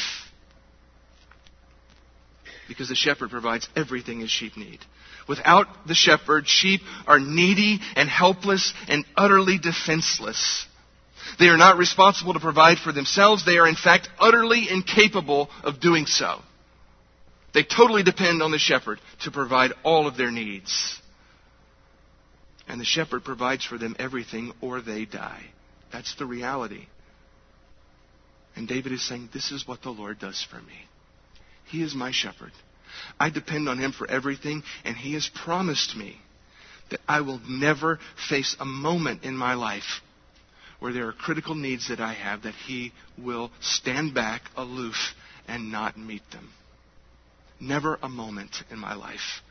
Because 2.68 2.90
the 2.90 2.96
shepherd 2.96 3.30
provides 3.32 3.68
everything 3.76 4.20
his 4.20 4.32
sheep 4.32 4.56
need. 4.58 4.80
Without 5.28 5.68
the 5.88 5.94
shepherd, 5.94 6.48
sheep 6.48 6.82
are 7.08 7.20
needy 7.20 7.80
and 7.96 8.10
helpless 8.10 8.74
and 8.88 9.06
utterly 9.16 9.58
defenseless. 9.58 10.66
They 11.40 11.48
are 11.48 11.58
not 11.58 11.78
responsible 11.78 12.34
to 12.34 12.40
provide 12.40 12.78
for 12.80 12.92
themselves. 12.92 13.46
They 13.46 13.58
are, 13.58 13.68
in 13.68 13.76
fact, 13.76 14.10
utterly 14.20 14.70
incapable 14.70 15.50
of 15.64 15.80
doing 15.80 16.06
so. 16.06 16.42
They 17.54 17.64
totally 17.64 18.04
depend 18.04 18.42
on 18.42 18.52
the 18.52 18.58
shepherd 18.58 19.00
to 19.24 19.32
provide 19.32 19.72
all 19.84 20.08
of 20.08 20.18
their 20.18 20.32
needs. 20.32 21.01
And 22.72 22.80
the 22.80 22.86
shepherd 22.86 23.26
provides 23.26 23.66
for 23.66 23.78
them 23.78 23.98
everything 24.00 24.54
or 24.62 24.80
they 24.80 25.04
die. 25.04 25.44
That's 25.92 26.16
the 26.16 26.26
reality. 26.26 26.88
And 28.56 28.66
David 28.66 28.94
is 28.94 29.06
saying, 29.06 29.28
This 29.34 29.52
is 29.52 29.68
what 29.68 29.82
the 29.82 29.90
Lord 29.90 30.20
does 30.20 30.42
for 30.50 30.56
me. 30.56 30.88
He 31.66 31.84
is 31.84 31.94
my 31.94 32.12
shepherd. 32.12 32.54
I 33.20 33.30
depend 33.30 33.68
on 33.68 33.78
him 33.78 33.92
for 33.92 34.10
everything, 34.10 34.64
and 34.86 34.96
he 34.96 35.16
has 35.16 35.30
promised 35.44 35.98
me 35.98 36.16
that 36.92 37.02
I 37.10 37.20
will 37.20 37.42
never 37.46 38.00
face 38.30 38.56
a 38.58 38.66
moment 38.66 39.26
in 39.26 39.36
my 39.36 39.56
life 39.56 40.00
where 40.80 40.94
there 40.94 41.10
are 41.10 41.14
critical 41.14 41.56
needs 41.56 41.90
that 41.90 42.00
I 42.00 42.14
have 42.14 42.44
that 42.44 42.56
he 42.56 42.94
will 43.18 43.52
stand 43.60 44.14
back 44.14 44.44
aloof 44.56 45.14
and 45.46 45.74
not 45.74 45.98
meet 45.98 46.24
them. 46.32 46.50
Never 47.60 48.00
a 48.02 48.08
moment 48.08 48.56
in 48.72 48.80
my 48.80 48.94
life. 48.94 49.42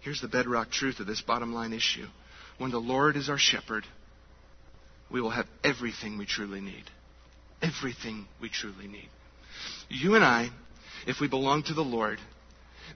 Here's 0.00 0.20
the 0.20 0.28
bedrock 0.28 0.70
truth 0.70 1.00
of 1.00 1.06
this 1.06 1.20
bottom 1.20 1.52
line 1.52 1.72
issue. 1.72 2.06
When 2.58 2.70
the 2.70 2.78
Lord 2.78 3.16
is 3.16 3.28
our 3.28 3.38
shepherd, 3.38 3.84
we 5.10 5.20
will 5.20 5.30
have 5.30 5.46
everything 5.62 6.16
we 6.16 6.26
truly 6.26 6.60
need. 6.60 6.84
Everything 7.62 8.26
we 8.40 8.48
truly 8.48 8.86
need. 8.86 9.08
You 9.88 10.14
and 10.14 10.24
I, 10.24 10.50
if 11.06 11.20
we 11.20 11.28
belong 11.28 11.64
to 11.64 11.74
the 11.74 11.82
Lord, 11.82 12.18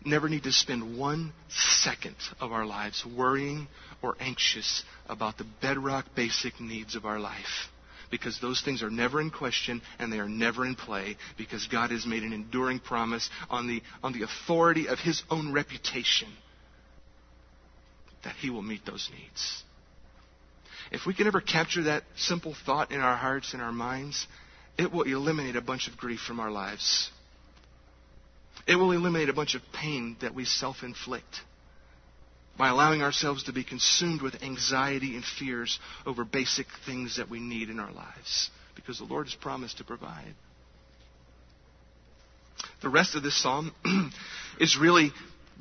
never 0.04 0.28
need 0.28 0.44
to 0.44 0.52
spend 0.52 0.98
one 0.98 1.32
second 1.48 2.16
of 2.40 2.52
our 2.52 2.64
lives 2.64 3.04
worrying 3.04 3.68
or 4.00 4.16
anxious 4.18 4.82
about 5.06 5.36
the 5.36 5.46
bedrock 5.60 6.06
basic 6.14 6.58
needs 6.60 6.94
of 6.96 7.04
our 7.04 7.20
life 7.20 7.68
because 8.10 8.38
those 8.40 8.62
things 8.62 8.82
are 8.82 8.90
never 8.90 9.20
in 9.20 9.30
question 9.30 9.82
and 9.98 10.12
they 10.12 10.18
are 10.18 10.28
never 10.28 10.64
in 10.64 10.74
play 10.74 11.16
because 11.36 11.66
God 11.66 11.90
has 11.90 12.06
made 12.06 12.22
an 12.22 12.32
enduring 12.32 12.78
promise 12.78 13.28
on 13.50 13.66
the, 13.66 13.82
on 14.02 14.12
the 14.12 14.22
authority 14.22 14.88
of 14.88 14.98
His 14.98 15.22
own 15.30 15.52
reputation 15.52 16.28
that 18.24 18.36
He 18.36 18.50
will 18.50 18.62
meet 18.62 18.84
those 18.84 19.08
needs. 19.12 19.62
If 20.90 21.06
we 21.06 21.14
can 21.14 21.26
ever 21.26 21.40
capture 21.40 21.84
that 21.84 22.04
simple 22.16 22.54
thought 22.66 22.92
in 22.92 23.00
our 23.00 23.16
hearts 23.16 23.52
and 23.52 23.62
our 23.62 23.72
minds, 23.72 24.26
it 24.78 24.92
will 24.92 25.02
eliminate 25.02 25.56
a 25.56 25.60
bunch 25.60 25.88
of 25.88 25.96
grief 25.96 26.20
from 26.20 26.40
our 26.40 26.50
lives. 26.50 27.10
It 28.66 28.76
will 28.76 28.92
eliminate 28.92 29.28
a 29.28 29.34
bunch 29.34 29.54
of 29.54 29.62
pain 29.72 30.16
that 30.20 30.34
we 30.34 30.44
self 30.44 30.82
inflict 30.82 31.40
by 32.56 32.68
allowing 32.68 33.02
ourselves 33.02 33.44
to 33.44 33.52
be 33.52 33.64
consumed 33.64 34.22
with 34.22 34.42
anxiety 34.42 35.16
and 35.16 35.24
fears 35.24 35.78
over 36.06 36.24
basic 36.24 36.66
things 36.86 37.16
that 37.16 37.28
we 37.28 37.40
need 37.40 37.68
in 37.68 37.80
our 37.80 37.92
lives 37.92 38.50
because 38.76 38.98
the 38.98 39.04
Lord 39.04 39.26
has 39.26 39.34
promised 39.34 39.78
to 39.78 39.84
provide. 39.84 40.34
The 42.80 42.88
rest 42.88 43.14
of 43.16 43.22
this 43.22 43.40
psalm 43.40 43.72
is 44.60 44.78
really 44.78 45.12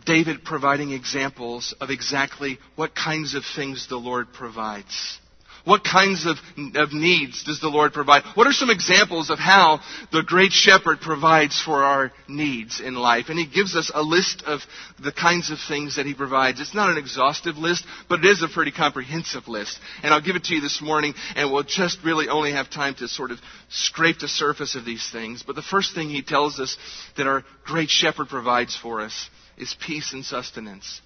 David 0.05 0.43
providing 0.43 0.91
examples 0.91 1.73
of 1.79 1.89
exactly 1.89 2.59
what 2.75 2.95
kinds 2.95 3.35
of 3.35 3.43
things 3.55 3.87
the 3.87 3.97
Lord 3.97 4.33
provides. 4.33 5.19
What 5.65 5.85
kinds 5.85 6.25
of, 6.25 6.35
of 6.75 6.91
needs 6.91 7.45
does 7.45 7.61
the 7.61 7.69
Lord 7.69 7.93
provide? 7.93 8.23
What 8.33 8.47
are 8.47 8.51
some 8.51 8.69
examples 8.69 9.29
of 9.29 9.39
how 9.39 9.79
the 10.11 10.21
great 10.21 10.51
shepherd 10.51 10.99
provides 10.99 11.61
for 11.61 11.85
our 11.85 12.11
needs 12.27 12.81
in 12.81 12.95
life? 12.95 13.27
And 13.29 13.39
he 13.39 13.45
gives 13.45 13.73
us 13.73 13.89
a 13.93 14.01
list 14.01 14.43
of 14.45 14.59
the 15.01 15.13
kinds 15.13 15.51
of 15.51 15.59
things 15.65 15.95
that 15.95 16.05
he 16.05 16.13
provides. 16.13 16.59
It's 16.59 16.73
not 16.73 16.89
an 16.89 16.97
exhaustive 16.97 17.55
list, 17.55 17.85
but 18.09 18.19
it 18.19 18.25
is 18.25 18.43
a 18.43 18.49
pretty 18.49 18.71
comprehensive 18.71 19.47
list. 19.47 19.79
And 20.03 20.13
I'll 20.13 20.21
give 20.21 20.35
it 20.35 20.43
to 20.45 20.55
you 20.55 20.59
this 20.59 20.81
morning, 20.81 21.13
and 21.37 21.49
we'll 21.49 21.63
just 21.63 21.99
really 22.03 22.27
only 22.27 22.51
have 22.51 22.69
time 22.69 22.95
to 22.95 23.07
sort 23.07 23.31
of 23.31 23.39
scrape 23.69 24.19
the 24.19 24.27
surface 24.27 24.75
of 24.75 24.83
these 24.83 25.09
things. 25.13 25.43
But 25.47 25.55
the 25.55 25.61
first 25.61 25.95
thing 25.95 26.09
he 26.09 26.23
tells 26.23 26.59
us 26.59 26.75
that 27.15 27.27
our 27.27 27.45
great 27.63 27.89
shepherd 27.89 28.27
provides 28.27 28.75
for 28.75 28.99
us 28.99 29.29
is 29.57 29.75
peace 29.85 30.13
and 30.13 30.25
sustenance. 30.25 31.01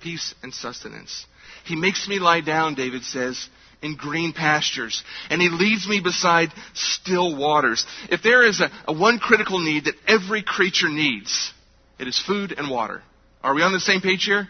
Peace 0.00 0.34
and 0.42 0.52
sustenance. 0.52 1.26
He 1.64 1.76
makes 1.76 2.08
me 2.08 2.18
lie 2.18 2.40
down, 2.40 2.74
David 2.74 3.04
says, 3.04 3.48
in 3.82 3.96
green 3.96 4.32
pastures, 4.32 5.02
and 5.30 5.40
He 5.40 5.50
leads 5.50 5.86
me 5.86 6.00
beside 6.00 6.48
still 6.72 7.36
waters. 7.36 7.86
If 8.10 8.22
there 8.22 8.44
is 8.44 8.60
a, 8.60 8.70
a 8.86 8.92
one 8.92 9.18
critical 9.18 9.58
need 9.62 9.84
that 9.84 9.94
every 10.06 10.42
creature 10.42 10.88
needs, 10.88 11.52
it 11.98 12.08
is 12.08 12.18
food 12.18 12.52
and 12.56 12.70
water. 12.70 13.02
Are 13.42 13.54
we 13.54 13.62
on 13.62 13.72
the 13.72 13.80
same 13.80 14.00
page 14.00 14.24
here? 14.24 14.48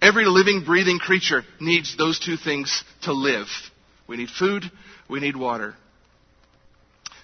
Every 0.00 0.24
living, 0.24 0.64
breathing 0.64 0.98
creature 0.98 1.42
needs 1.60 1.96
those 1.96 2.18
two 2.18 2.36
things 2.36 2.82
to 3.02 3.12
live. 3.12 3.46
We 4.08 4.16
need 4.16 4.30
food, 4.30 4.64
we 5.08 5.20
need 5.20 5.36
water. 5.36 5.76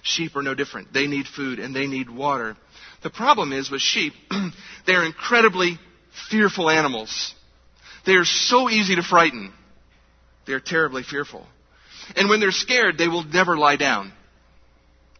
Sheep 0.09 0.35
are 0.35 0.41
no 0.41 0.55
different. 0.55 0.91
They 0.91 1.07
need 1.07 1.27
food 1.27 1.59
and 1.59 1.75
they 1.75 1.87
need 1.87 2.09
water. 2.09 2.57
The 3.03 3.09
problem 3.09 3.53
is 3.53 3.69
with 3.69 3.81
sheep, 3.81 4.13
they're 4.87 5.05
incredibly 5.05 5.77
fearful 6.29 6.69
animals. 6.69 7.35
They 8.05 8.13
are 8.13 8.25
so 8.25 8.69
easy 8.69 8.95
to 8.95 9.03
frighten. 9.03 9.53
They're 10.47 10.59
terribly 10.59 11.03
fearful. 11.03 11.45
And 12.15 12.27
when 12.27 12.39
they're 12.39 12.51
scared, 12.51 12.97
they 12.97 13.07
will 13.07 13.23
never 13.23 13.55
lie 13.55 13.75
down. 13.75 14.11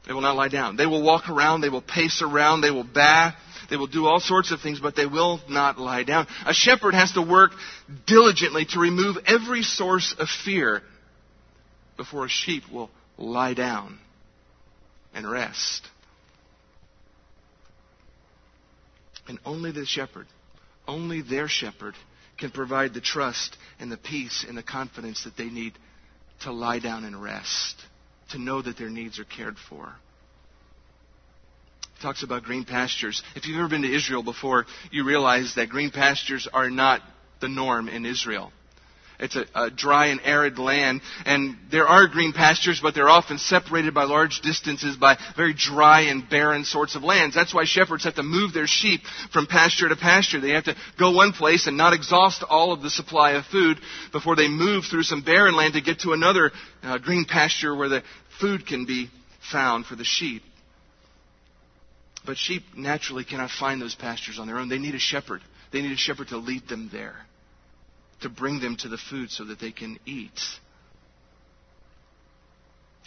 They 0.08 0.13
will 0.13 0.21
not 0.21 0.36
lie 0.36 0.47
down. 0.47 0.75
They 0.75 0.88
will 0.88 1.04
walk 1.04 1.30
around, 1.30 1.62
they 1.62 1.69
will 1.69 1.84
pace 1.84 2.23
around, 2.23 2.62
they 2.62 2.71
will 2.71 2.84
baa, 2.84 3.34
they 3.69 3.75
will 3.78 3.88
do 3.88 4.08
all 4.08 4.19
sorts 4.19 4.52
of 4.52 4.60
things, 4.60 4.80
but 4.80 4.95
they 4.95 5.06
will 5.06 5.39
not 5.47 5.78
lie 5.78 6.04
down. 6.04 6.25
A 6.47 6.54
shepherd 6.54 6.95
has 6.95 7.12
to 7.12 7.21
work 7.21 7.52
diligently 8.08 8.65
to 8.71 8.80
remove 8.80 9.17
every 9.28 9.62
source 9.62 10.15
of 10.17 10.28
fear 10.30 10.82
before 11.95 12.25
a 12.25 12.30
sheep 12.30 12.63
will 12.71 12.89
lie 13.17 13.54
down 13.54 13.99
and 15.13 15.30
rest. 15.30 15.88
And 19.28 19.39
only 19.45 19.72
the 19.72 19.86
shepherd, 19.86 20.28
only 20.88 21.22
their 21.22 21.48
shepherd, 21.48 21.93
can 22.38 22.52
provide 22.52 22.93
the 22.93 23.02
trust 23.02 23.58
and 23.80 23.91
the 23.91 23.98
peace 23.98 24.45
and 24.48 24.58
the 24.58 24.63
confidence 24.63 25.24
that 25.26 25.38
they 25.38 25.50
need 25.50 25.74
to 26.41 26.52
lie 26.52 26.80
down 26.80 27.04
and 27.04 27.22
rest, 27.22 27.76
to 28.32 28.39
know 28.39 28.62
that 28.62 28.78
their 28.78 28.89
needs 28.89 29.19
are 29.19 29.26
cared 29.26 29.58
for. 29.69 29.93
He 31.95 32.02
talks 32.02 32.24
about 32.24 32.43
green 32.43 32.63
pastures. 32.63 33.22
If 33.36 33.45
you've 33.45 33.60
ever 33.60 33.67
been 33.67 33.82
to 33.82 33.93
Israel 33.93 34.24
before, 34.24 34.65
you 34.89 35.06
realize 35.06 35.56
that 35.56 35.69
green 35.69 35.91
pastures 35.91 36.48
are 36.52 36.69
not 36.69 37.02
the 37.41 37.50
norm 37.50 37.89
in 37.89 38.06
Israel. 38.06 38.54
It's 39.20 39.36
a, 39.36 39.46
a, 39.54 39.70
dry 39.70 40.08
and 40.08 40.22
arid 40.24 40.58
land, 40.60 41.02
and 41.26 41.58
there 41.72 41.88
are 41.88 42.08
green 42.08 42.32
pastures, 42.32 42.80
but 42.82 42.96
they're 42.96 43.10
often 43.10 43.38
separated 43.38 43.94
by 43.94 44.06
large 44.06 44.40
distances 44.40 44.96
by 44.96 45.17
very 45.36 45.54
dry 45.54 46.02
and 46.04 46.30
barren 46.30 46.63
sorts 46.63 46.96
of 46.96 47.04
lands. 47.04 47.36
That's 47.36 47.54
why 47.54 47.65
shepherds 47.65 48.06
have 48.06 48.15
to 48.15 48.24
move 48.24 48.54
their 48.54 48.65
sheep 48.65 49.02
from 49.34 49.46
pasture 49.46 49.90
to 49.90 49.98
pasture. 49.98 50.40
They 50.40 50.52
have 50.52 50.63
to 50.65 50.76
go 50.98 51.12
one 51.12 51.34
place 51.34 51.67
and 51.67 51.76
not 51.76 51.92
exhaust 51.92 52.44
all 52.44 52.72
of 52.72 52.82
the 52.82 52.90
supply 52.90 53.32
of 53.32 53.46
food 53.48 53.80
before 54.13 54.38
they 54.38 54.48
move 54.48 54.86
through 54.90 55.04
some 55.04 55.22
barren 55.22 55.56
land 55.56 55.74
to 55.74 55.82
get 55.82 56.00
to 56.02 56.13
another 56.13 56.52
uh, 56.82 56.98
green 56.98 57.26
pasture 57.26 57.76
where 57.76 57.90
the 57.90 58.04
food 58.40 58.65
can 58.65 58.86
be 58.86 59.10
found 59.52 59.86
for 59.86 59.98
the 59.98 60.06
sheep. 60.06 60.44
But 62.26 62.38
sheep 62.38 62.63
naturally 62.78 63.26
cannot 63.26 63.50
find 63.50 63.82
those 63.82 63.96
pastures 63.96 64.40
on 64.40 64.48
their 64.48 64.60
own. 64.60 64.70
They 64.70 64.78
need 64.78 64.96
a 64.96 65.00
shepherd. 65.00 65.42
They 65.74 65.82
need 65.82 65.92
a 65.92 65.98
shepherd 65.98 66.30
to 66.30 66.38
lead 66.38 66.70
them 66.70 66.90
there 66.90 67.17
to 68.22 68.30
bring 68.30 68.60
them 68.60 68.76
to 68.78 68.90
the 68.90 68.98
food 68.98 69.32
so 69.32 69.46
that 69.46 69.60
they 69.60 69.72
can 69.72 70.00
eat. 70.06 70.40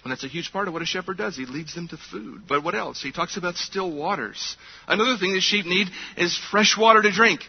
And 0.03 0.11
that's 0.11 0.25
a 0.25 0.29
huge 0.29 0.53
part 0.53 0.67
of 0.67 0.75
what 0.75 0.83
a 0.83 0.87
shepherd 0.87 1.17
does. 1.17 1.37
He 1.37 1.47
leads 1.47 1.75
them 1.75 1.87
to 1.89 1.97
food. 1.97 2.43
But 2.49 2.65
what 2.65 2.75
else? 2.75 3.01
He 3.01 3.13
talks 3.13 3.37
about 3.37 3.57
still 3.57 3.91
waters. 3.91 4.57
Another 4.89 5.17
thing 5.17 5.33
that 5.35 5.43
sheep 5.43 5.65
need 5.65 5.89
is 6.17 6.37
fresh 6.51 6.77
water 6.77 7.03
to 7.03 7.13
drink. 7.13 7.41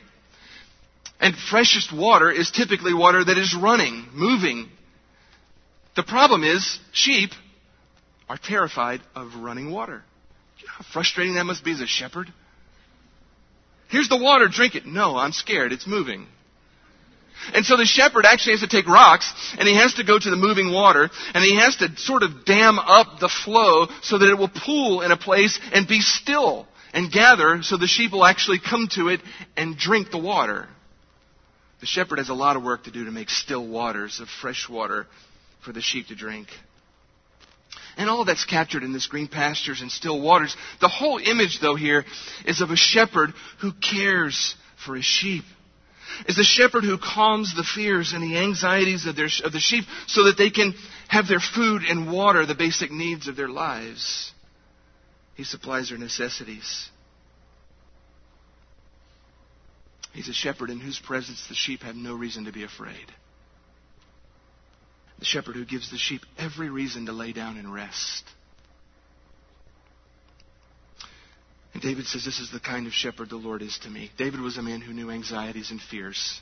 And 1.19 1.35
freshest 1.49 1.91
water 1.91 2.29
is 2.29 2.51
typically 2.51 2.93
water 2.93 3.23
that 3.23 3.37
is 3.37 3.55
running, 3.59 4.07
moving. 4.13 4.69
The 5.95 6.03
problem 6.03 6.43
is, 6.43 6.79
sheep 6.91 7.31
are 8.29 8.37
terrified 8.37 9.01
of 9.15 9.35
running 9.35 9.71
water. 9.71 10.03
You 10.59 10.67
know 10.67 10.73
how 10.77 10.85
frustrating 10.93 11.35
that 11.35 11.45
must 11.45 11.63
be 11.63 11.71
as 11.71 11.81
a 11.81 11.87
shepherd? 11.87 12.31
Here's 13.89 14.09
the 14.09 14.17
water, 14.17 14.47
drink 14.47 14.75
it. 14.75 14.85
No, 14.85 15.17
I'm 15.17 15.31
scared. 15.31 15.71
It's 15.71 15.87
moving. 15.87 16.27
And 17.53 17.65
so 17.65 17.77
the 17.77 17.85
shepherd 17.85 18.25
actually 18.25 18.53
has 18.53 18.61
to 18.61 18.67
take 18.67 18.87
rocks 18.87 19.31
and 19.57 19.67
he 19.67 19.75
has 19.75 19.95
to 19.95 20.03
go 20.03 20.17
to 20.17 20.29
the 20.29 20.35
moving 20.35 20.71
water 20.71 21.09
and 21.33 21.43
he 21.43 21.55
has 21.57 21.75
to 21.77 21.95
sort 21.97 22.23
of 22.23 22.45
dam 22.45 22.79
up 22.79 23.19
the 23.19 23.29
flow 23.29 23.87
so 24.01 24.17
that 24.17 24.29
it 24.29 24.37
will 24.37 24.49
pool 24.49 25.01
in 25.01 25.11
a 25.11 25.17
place 25.17 25.59
and 25.73 25.87
be 25.87 25.99
still 25.99 26.67
and 26.93 27.11
gather 27.11 27.61
so 27.61 27.77
the 27.77 27.87
sheep 27.87 28.11
will 28.11 28.25
actually 28.25 28.59
come 28.59 28.87
to 28.93 29.09
it 29.09 29.19
and 29.57 29.77
drink 29.77 30.11
the 30.11 30.17
water. 30.17 30.67
The 31.81 31.87
shepherd 31.87 32.19
has 32.19 32.29
a 32.29 32.33
lot 32.33 32.55
of 32.55 32.63
work 32.63 32.85
to 32.85 32.91
do 32.91 33.05
to 33.05 33.11
make 33.11 33.29
still 33.29 33.67
waters 33.67 34.19
of 34.21 34.29
fresh 34.29 34.69
water 34.69 35.07
for 35.65 35.73
the 35.73 35.81
sheep 35.81 36.07
to 36.07 36.15
drink. 36.15 36.47
And 37.97 38.09
all 38.09 38.25
that's 38.25 38.45
captured 38.45 38.83
in 38.83 38.93
this 38.93 39.07
green 39.07 39.27
pastures 39.27 39.81
and 39.81 39.91
still 39.91 40.21
waters. 40.21 40.55
The 40.81 40.87
whole 40.87 41.19
image, 41.19 41.59
though, 41.61 41.75
here 41.75 42.05
is 42.45 42.61
of 42.61 42.71
a 42.71 42.75
shepherd 42.75 43.33
who 43.59 43.71
cares 43.73 44.55
for 44.85 44.95
his 44.95 45.05
sheep 45.05 45.43
is 46.27 46.35
the 46.35 46.43
shepherd 46.43 46.83
who 46.83 46.97
calms 46.97 47.53
the 47.55 47.63
fears 47.63 48.13
and 48.13 48.23
the 48.23 48.37
anxieties 48.37 49.05
of, 49.05 49.15
their, 49.15 49.29
of 49.43 49.51
the 49.51 49.59
sheep 49.59 49.85
so 50.07 50.25
that 50.25 50.37
they 50.37 50.49
can 50.49 50.73
have 51.07 51.27
their 51.27 51.39
food 51.39 51.83
and 51.83 52.11
water, 52.11 52.45
the 52.45 52.55
basic 52.55 52.91
needs 52.91 53.27
of 53.27 53.35
their 53.35 53.49
lives. 53.49 54.31
He 55.35 55.43
supplies 55.43 55.89
their 55.89 55.97
necessities. 55.97 56.89
He's 60.13 60.29
a 60.29 60.33
shepherd 60.33 60.69
in 60.69 60.79
whose 60.79 60.99
presence 60.99 61.47
the 61.47 61.55
sheep 61.55 61.81
have 61.81 61.95
no 61.95 62.13
reason 62.13 62.45
to 62.45 62.51
be 62.51 62.63
afraid. 62.63 63.11
The 65.19 65.25
shepherd 65.25 65.55
who 65.55 65.65
gives 65.65 65.89
the 65.89 65.97
sheep 65.97 66.21
every 66.37 66.69
reason 66.69 67.07
to 67.07 67.13
lay 67.13 67.33
down 67.33 67.57
and 67.57 67.73
rest. 67.73 68.23
And 71.73 71.81
David 71.81 72.05
says, 72.05 72.23
This 72.23 72.39
is 72.39 72.51
the 72.51 72.59
kind 72.59 72.87
of 72.87 72.93
shepherd 72.93 73.29
the 73.29 73.35
Lord 73.35 73.61
is 73.61 73.77
to 73.79 73.89
me. 73.89 74.11
David 74.17 74.39
was 74.39 74.57
a 74.57 74.61
man 74.61 74.81
who 74.81 74.93
knew 74.93 75.09
anxieties 75.09 75.71
and 75.71 75.81
fears. 75.81 76.41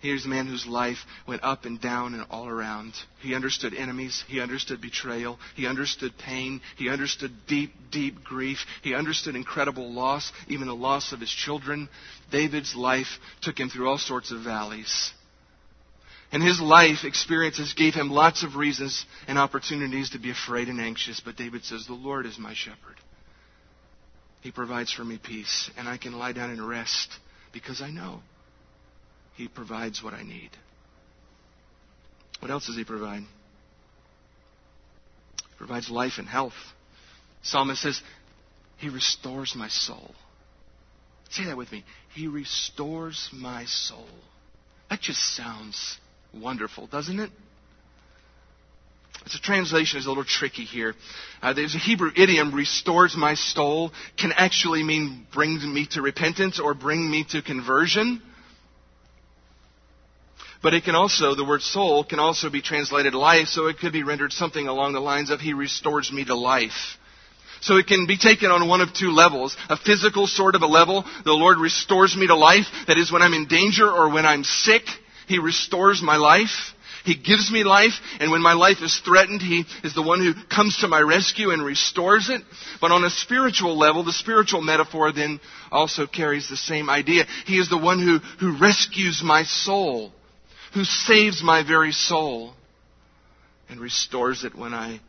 Here's 0.00 0.24
a 0.24 0.28
man 0.28 0.46
whose 0.46 0.66
life 0.66 0.96
went 1.28 1.44
up 1.44 1.66
and 1.66 1.78
down 1.78 2.14
and 2.14 2.24
all 2.30 2.48
around. 2.48 2.94
He 3.20 3.34
understood 3.34 3.74
enemies. 3.74 4.24
He 4.28 4.40
understood 4.40 4.80
betrayal. 4.80 5.38
He 5.54 5.66
understood 5.66 6.12
pain. 6.16 6.62
He 6.76 6.88
understood 6.88 7.32
deep, 7.46 7.74
deep 7.90 8.24
grief. 8.24 8.64
He 8.82 8.94
understood 8.94 9.36
incredible 9.36 9.92
loss, 9.92 10.32
even 10.48 10.68
the 10.68 10.74
loss 10.74 11.12
of 11.12 11.20
his 11.20 11.30
children. 11.30 11.90
David's 12.32 12.74
life 12.74 13.18
took 13.42 13.60
him 13.60 13.68
through 13.68 13.90
all 13.90 13.98
sorts 13.98 14.30
of 14.30 14.40
valleys. 14.40 15.12
And 16.32 16.42
his 16.42 16.60
life 16.60 17.04
experiences 17.04 17.74
gave 17.74 17.92
him 17.92 18.08
lots 18.08 18.42
of 18.42 18.56
reasons 18.56 19.04
and 19.26 19.38
opportunities 19.38 20.10
to 20.10 20.18
be 20.18 20.30
afraid 20.30 20.68
and 20.68 20.80
anxious. 20.80 21.20
But 21.20 21.36
David 21.36 21.64
says, 21.64 21.86
The 21.86 21.92
Lord 21.92 22.24
is 22.24 22.38
my 22.38 22.54
shepherd. 22.54 22.96
He 24.40 24.50
provides 24.50 24.92
for 24.92 25.04
me 25.04 25.18
peace, 25.22 25.70
and 25.76 25.88
I 25.88 25.98
can 25.98 26.12
lie 26.12 26.32
down 26.32 26.50
and 26.50 26.66
rest 26.66 27.10
because 27.52 27.82
I 27.82 27.90
know 27.90 28.20
He 29.34 29.48
provides 29.48 30.02
what 30.02 30.14
I 30.14 30.22
need. 30.22 30.50
What 32.40 32.50
else 32.50 32.66
does 32.66 32.76
He 32.76 32.84
provide? 32.84 33.22
He 35.36 35.56
provides 35.58 35.90
life 35.90 36.14
and 36.18 36.26
health. 36.26 36.54
Psalmist 37.42 37.82
says, 37.82 38.00
He 38.78 38.88
restores 38.88 39.54
my 39.54 39.68
soul. 39.68 40.14
Say 41.30 41.44
that 41.44 41.56
with 41.56 41.70
me. 41.70 41.84
He 42.14 42.26
restores 42.26 43.28
my 43.32 43.64
soul. 43.66 44.08
That 44.88 45.00
just 45.00 45.36
sounds 45.36 45.98
wonderful, 46.34 46.86
doesn't 46.86 47.20
it? 47.20 47.30
A 49.26 49.38
translation 49.38 49.98
is 49.98 50.06
a 50.06 50.08
little 50.08 50.24
tricky 50.24 50.64
here. 50.64 50.94
Uh, 51.42 51.52
there's 51.52 51.74
a 51.74 51.78
Hebrew 51.78 52.10
idiom, 52.16 52.54
restores 52.54 53.16
my 53.16 53.34
soul, 53.34 53.92
can 54.18 54.32
actually 54.32 54.82
mean 54.82 55.26
brings 55.32 55.64
me 55.64 55.86
to 55.92 56.02
repentance 56.02 56.58
or 56.58 56.74
bring 56.74 57.10
me 57.10 57.24
to 57.30 57.42
conversion. 57.42 58.22
But 60.62 60.74
it 60.74 60.84
can 60.84 60.94
also, 60.94 61.34
the 61.34 61.44
word 61.44 61.62
soul 61.62 62.04
can 62.04 62.18
also 62.18 62.50
be 62.50 62.60
translated 62.60 63.14
life, 63.14 63.48
so 63.48 63.66
it 63.66 63.78
could 63.78 63.92
be 63.92 64.02
rendered 64.02 64.32
something 64.32 64.68
along 64.68 64.92
the 64.92 65.00
lines 65.00 65.30
of 65.30 65.40
He 65.40 65.54
restores 65.54 66.10
me 66.12 66.24
to 66.24 66.34
life. 66.34 66.98
So 67.62 67.76
it 67.76 67.86
can 67.86 68.06
be 68.06 68.16
taken 68.16 68.50
on 68.50 68.68
one 68.68 68.80
of 68.80 68.94
two 68.94 69.10
levels. 69.10 69.56
A 69.68 69.76
physical 69.76 70.26
sort 70.26 70.54
of 70.54 70.62
a 70.62 70.66
level. 70.66 71.04
The 71.24 71.32
Lord 71.32 71.58
restores 71.58 72.16
me 72.16 72.26
to 72.26 72.34
life. 72.34 72.66
That 72.86 72.98
is 72.98 73.12
when 73.12 73.20
I'm 73.20 73.34
in 73.34 73.48
danger 73.48 73.90
or 73.90 74.10
when 74.10 74.24
I'm 74.24 74.44
sick. 74.44 74.82
He 75.28 75.38
restores 75.38 76.02
my 76.02 76.16
life. 76.16 76.74
He 77.04 77.14
gives 77.14 77.50
me 77.50 77.64
life, 77.64 77.94
and 78.18 78.30
when 78.30 78.42
my 78.42 78.52
life 78.52 78.78
is 78.82 78.98
threatened, 78.98 79.40
He 79.40 79.64
is 79.82 79.94
the 79.94 80.02
one 80.02 80.20
who 80.20 80.34
comes 80.48 80.78
to 80.78 80.88
my 80.88 81.00
rescue 81.00 81.50
and 81.50 81.64
restores 81.64 82.28
it. 82.28 82.42
But 82.80 82.92
on 82.92 83.04
a 83.04 83.10
spiritual 83.10 83.78
level, 83.78 84.04
the 84.04 84.12
spiritual 84.12 84.60
metaphor 84.60 85.12
then 85.12 85.40
also 85.70 86.06
carries 86.06 86.48
the 86.48 86.56
same 86.56 86.90
idea. 86.90 87.24
He 87.46 87.58
is 87.58 87.70
the 87.70 87.78
one 87.78 88.00
who, 88.00 88.18
who 88.38 88.58
rescues 88.58 89.22
my 89.24 89.44
soul, 89.44 90.12
who 90.74 90.84
saves 90.84 91.42
my 91.42 91.62
very 91.66 91.92
soul, 91.92 92.54
and 93.68 93.80
restores 93.80 94.44
it 94.44 94.54
when 94.54 94.74
I 94.74 95.00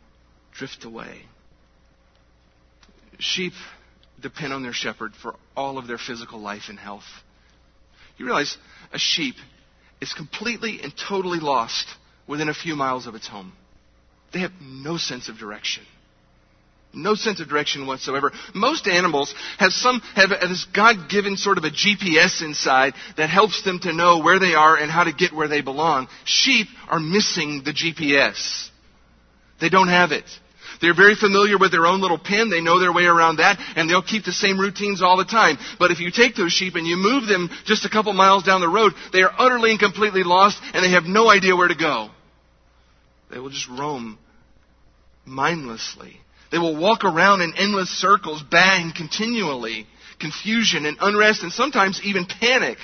drift 0.52 0.84
away. 0.84 1.22
Sheep 3.18 3.52
depend 4.20 4.52
on 4.52 4.62
their 4.62 4.72
shepherd 4.72 5.12
for 5.20 5.34
all 5.56 5.78
of 5.78 5.86
their 5.86 5.98
physical 5.98 6.40
life 6.40 6.64
and 6.68 6.78
health. 6.78 7.04
You 8.16 8.26
realize 8.26 8.56
a 8.92 8.98
sheep 8.98 9.34
is 10.02 10.12
completely 10.12 10.80
and 10.82 10.92
totally 11.08 11.38
lost 11.38 11.86
within 12.26 12.48
a 12.48 12.54
few 12.54 12.74
miles 12.74 13.06
of 13.06 13.14
its 13.14 13.28
home. 13.28 13.52
They 14.32 14.40
have 14.40 14.50
no 14.60 14.96
sense 14.96 15.28
of 15.28 15.38
direction. 15.38 15.84
No 16.92 17.14
sense 17.14 17.40
of 17.40 17.48
direction 17.48 17.86
whatsoever. 17.86 18.32
Most 18.52 18.86
animals 18.86 19.32
have 19.58 19.72
some, 19.72 20.00
have 20.14 20.30
this 20.30 20.66
God-given 20.74 21.36
sort 21.36 21.56
of 21.56 21.64
a 21.64 21.70
GPS 21.70 22.42
inside 22.42 22.94
that 23.16 23.30
helps 23.30 23.62
them 23.62 23.78
to 23.80 23.92
know 23.92 24.18
where 24.18 24.40
they 24.40 24.54
are 24.54 24.76
and 24.76 24.90
how 24.90 25.04
to 25.04 25.12
get 25.12 25.32
where 25.32 25.48
they 25.48 25.62
belong. 25.62 26.08
Sheep 26.24 26.66
are 26.90 27.00
missing 27.00 27.62
the 27.64 27.72
GPS. 27.72 28.68
They 29.60 29.68
don't 29.68 29.88
have 29.88 30.10
it. 30.10 30.24
They're 30.82 30.94
very 30.94 31.14
familiar 31.14 31.58
with 31.58 31.70
their 31.70 31.86
own 31.86 32.00
little 32.00 32.18
pen. 32.18 32.50
They 32.50 32.60
know 32.60 32.80
their 32.80 32.92
way 32.92 33.04
around 33.04 33.36
that, 33.36 33.56
and 33.76 33.88
they'll 33.88 34.02
keep 34.02 34.24
the 34.24 34.32
same 34.32 34.58
routines 34.58 35.00
all 35.00 35.16
the 35.16 35.24
time. 35.24 35.56
But 35.78 35.92
if 35.92 36.00
you 36.00 36.10
take 36.10 36.34
those 36.34 36.52
sheep 36.52 36.74
and 36.74 36.84
you 36.84 36.96
move 36.96 37.28
them 37.28 37.50
just 37.64 37.86
a 37.86 37.88
couple 37.88 38.12
miles 38.12 38.42
down 38.42 38.60
the 38.60 38.68
road, 38.68 38.92
they 39.12 39.22
are 39.22 39.32
utterly 39.38 39.70
and 39.70 39.78
completely 39.78 40.24
lost, 40.24 40.60
and 40.74 40.84
they 40.84 40.90
have 40.90 41.04
no 41.04 41.30
idea 41.30 41.54
where 41.54 41.68
to 41.68 41.76
go. 41.76 42.10
They 43.30 43.38
will 43.38 43.50
just 43.50 43.68
roam 43.68 44.18
mindlessly. 45.24 46.16
They 46.50 46.58
will 46.58 46.76
walk 46.76 47.04
around 47.04 47.42
in 47.42 47.54
endless 47.56 47.88
circles, 47.88 48.42
bang 48.42 48.92
continually, 48.94 49.86
confusion 50.18 50.84
and 50.84 50.98
unrest, 51.00 51.44
and 51.44 51.52
sometimes 51.52 52.00
even 52.02 52.26
panic. 52.26 52.78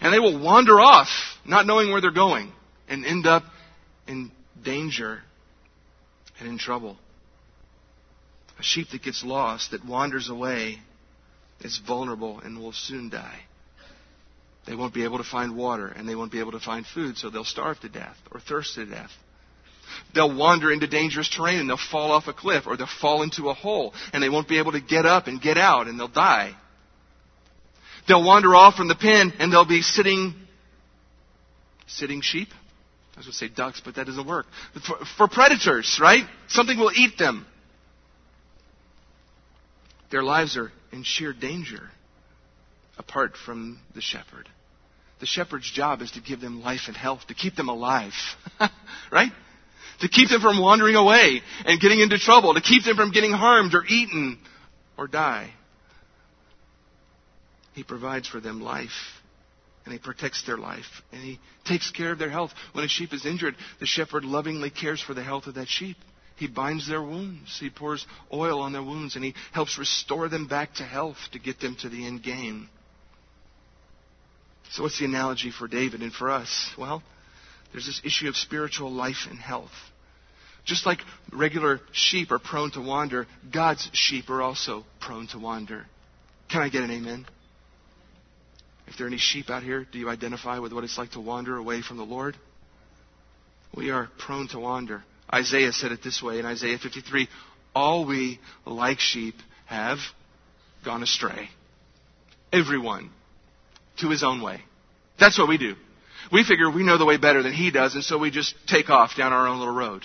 And 0.00 0.14
they 0.14 0.20
will 0.20 0.40
wander 0.40 0.80
off, 0.80 1.08
not 1.44 1.66
knowing 1.66 1.90
where 1.90 2.00
they're 2.00 2.12
going, 2.12 2.52
and 2.88 3.04
end 3.04 3.26
up 3.26 3.42
in 4.06 4.30
danger 4.62 5.22
and 6.40 6.48
in 6.48 6.58
trouble. 6.58 6.96
A 8.58 8.62
sheep 8.62 8.88
that 8.92 9.02
gets 9.02 9.24
lost, 9.24 9.70
that 9.70 9.84
wanders 9.84 10.28
away, 10.28 10.78
is 11.60 11.80
vulnerable 11.86 12.40
and 12.40 12.58
will 12.58 12.72
soon 12.72 13.08
die. 13.08 13.40
They 14.66 14.74
won't 14.74 14.94
be 14.94 15.04
able 15.04 15.18
to 15.18 15.24
find 15.24 15.56
water 15.56 15.86
and 15.88 16.08
they 16.08 16.14
won't 16.14 16.32
be 16.32 16.40
able 16.40 16.52
to 16.52 16.60
find 16.60 16.86
food, 16.86 17.16
so 17.16 17.30
they'll 17.30 17.44
starve 17.44 17.80
to 17.80 17.88
death 17.88 18.16
or 18.30 18.40
thirst 18.40 18.74
to 18.74 18.86
death. 18.86 19.10
They'll 20.14 20.34
wander 20.34 20.70
into 20.70 20.86
dangerous 20.86 21.28
terrain 21.28 21.58
and 21.58 21.68
they'll 21.68 21.78
fall 21.90 22.12
off 22.12 22.28
a 22.28 22.32
cliff 22.32 22.66
or 22.66 22.76
they'll 22.76 22.86
fall 23.00 23.22
into 23.22 23.48
a 23.48 23.54
hole 23.54 23.94
and 24.12 24.22
they 24.22 24.28
won't 24.28 24.48
be 24.48 24.58
able 24.58 24.72
to 24.72 24.80
get 24.80 25.06
up 25.06 25.26
and 25.26 25.40
get 25.40 25.58
out 25.58 25.88
and 25.88 25.98
they'll 25.98 26.08
die. 26.08 26.54
They'll 28.06 28.24
wander 28.24 28.54
off 28.54 28.74
from 28.74 28.88
the 28.88 28.94
pen 28.94 29.32
and 29.38 29.52
they'll 29.52 29.64
be 29.66 29.82
sitting, 29.82 30.34
sitting 31.86 32.20
sheep 32.20 32.48
I 33.20 33.26
was 33.26 33.38
going 33.38 33.50
to 33.50 33.54
say 33.54 33.54
ducks, 33.54 33.82
but 33.84 33.96
that 33.96 34.06
doesn't 34.06 34.26
work. 34.26 34.46
For, 34.86 34.96
for 35.18 35.28
predators, 35.28 35.98
right? 36.00 36.24
Something 36.48 36.78
will 36.78 36.90
eat 36.96 37.18
them. 37.18 37.44
Their 40.10 40.22
lives 40.22 40.56
are 40.56 40.72
in 40.90 41.02
sheer 41.02 41.34
danger 41.34 41.90
apart 42.96 43.36
from 43.36 43.78
the 43.94 44.00
shepherd. 44.00 44.48
The 45.20 45.26
shepherd's 45.26 45.70
job 45.70 46.00
is 46.00 46.12
to 46.12 46.22
give 46.22 46.40
them 46.40 46.62
life 46.62 46.82
and 46.86 46.96
health, 46.96 47.26
to 47.28 47.34
keep 47.34 47.56
them 47.56 47.68
alive. 47.68 48.14
right? 49.12 49.32
To 50.00 50.08
keep 50.08 50.30
them 50.30 50.40
from 50.40 50.58
wandering 50.58 50.96
away 50.96 51.42
and 51.66 51.78
getting 51.78 52.00
into 52.00 52.18
trouble, 52.18 52.54
to 52.54 52.62
keep 52.62 52.84
them 52.84 52.96
from 52.96 53.10
getting 53.10 53.32
harmed 53.32 53.74
or 53.74 53.84
eaten 53.84 54.38
or 54.96 55.06
die. 55.06 55.52
He 57.74 57.84
provides 57.84 58.26
for 58.26 58.40
them 58.40 58.62
life 58.62 59.19
and 59.90 59.98
he 59.98 60.04
protects 60.04 60.44
their 60.44 60.56
life 60.56 61.02
and 61.10 61.20
he 61.20 61.40
takes 61.64 61.90
care 61.90 62.12
of 62.12 62.18
their 62.18 62.30
health. 62.30 62.52
When 62.72 62.84
a 62.84 62.88
sheep 62.88 63.12
is 63.12 63.26
injured, 63.26 63.56
the 63.80 63.86
shepherd 63.86 64.24
lovingly 64.24 64.70
cares 64.70 65.02
for 65.02 65.14
the 65.14 65.22
health 65.22 65.48
of 65.48 65.54
that 65.54 65.68
sheep. 65.68 65.96
He 66.36 66.46
binds 66.46 66.88
their 66.88 67.02
wounds. 67.02 67.58
He 67.58 67.70
pours 67.70 68.06
oil 68.32 68.60
on 68.60 68.72
their 68.72 68.84
wounds 68.84 69.16
and 69.16 69.24
he 69.24 69.34
helps 69.52 69.78
restore 69.78 70.28
them 70.28 70.46
back 70.46 70.74
to 70.74 70.84
health 70.84 71.18
to 71.32 71.40
get 71.40 71.58
them 71.60 71.76
to 71.80 71.88
the 71.88 72.06
end 72.06 72.22
game. 72.22 72.70
So, 74.70 74.84
what's 74.84 75.00
the 75.00 75.06
analogy 75.06 75.50
for 75.50 75.66
David 75.66 76.00
and 76.00 76.12
for 76.12 76.30
us? 76.30 76.72
Well, 76.78 77.02
there's 77.72 77.86
this 77.86 78.00
issue 78.04 78.28
of 78.28 78.36
spiritual 78.36 78.92
life 78.92 79.26
and 79.28 79.38
health. 79.38 79.72
Just 80.64 80.86
like 80.86 81.00
regular 81.32 81.80
sheep 81.90 82.30
are 82.30 82.38
prone 82.38 82.70
to 82.72 82.80
wander, 82.80 83.26
God's 83.52 83.90
sheep 83.92 84.30
are 84.30 84.40
also 84.40 84.84
prone 85.00 85.26
to 85.28 85.38
wander. 85.40 85.86
Can 86.48 86.62
I 86.62 86.68
get 86.68 86.84
an 86.84 86.92
amen? 86.92 87.26
If 88.90 88.96
there 88.96 89.06
are 89.06 89.08
any 89.08 89.18
sheep 89.18 89.50
out 89.50 89.62
here, 89.62 89.86
do 89.90 89.98
you 89.98 90.10
identify 90.10 90.58
with 90.58 90.72
what 90.72 90.82
it's 90.82 90.98
like 90.98 91.12
to 91.12 91.20
wander 91.20 91.56
away 91.56 91.80
from 91.80 91.96
the 91.96 92.04
Lord? 92.04 92.36
We 93.74 93.90
are 93.90 94.10
prone 94.18 94.48
to 94.48 94.58
wander. 94.58 95.04
Isaiah 95.32 95.72
said 95.72 95.92
it 95.92 96.02
this 96.02 96.20
way 96.20 96.40
in 96.40 96.44
Isaiah 96.44 96.76
53 96.76 97.28
All 97.72 98.04
we, 98.04 98.40
like 98.66 98.98
sheep, 98.98 99.36
have 99.66 99.98
gone 100.84 101.04
astray. 101.04 101.48
Everyone 102.52 103.10
to 103.98 104.10
his 104.10 104.24
own 104.24 104.42
way. 104.42 104.60
That's 105.20 105.38
what 105.38 105.48
we 105.48 105.56
do. 105.56 105.76
We 106.32 106.42
figure 106.42 106.68
we 106.68 106.82
know 106.82 106.98
the 106.98 107.06
way 107.06 107.16
better 107.16 107.44
than 107.44 107.52
he 107.52 107.70
does, 107.70 107.94
and 107.94 108.02
so 108.02 108.18
we 108.18 108.32
just 108.32 108.54
take 108.66 108.90
off 108.90 109.16
down 109.16 109.32
our 109.32 109.46
own 109.46 109.60
little 109.60 109.74
road. 109.74 110.02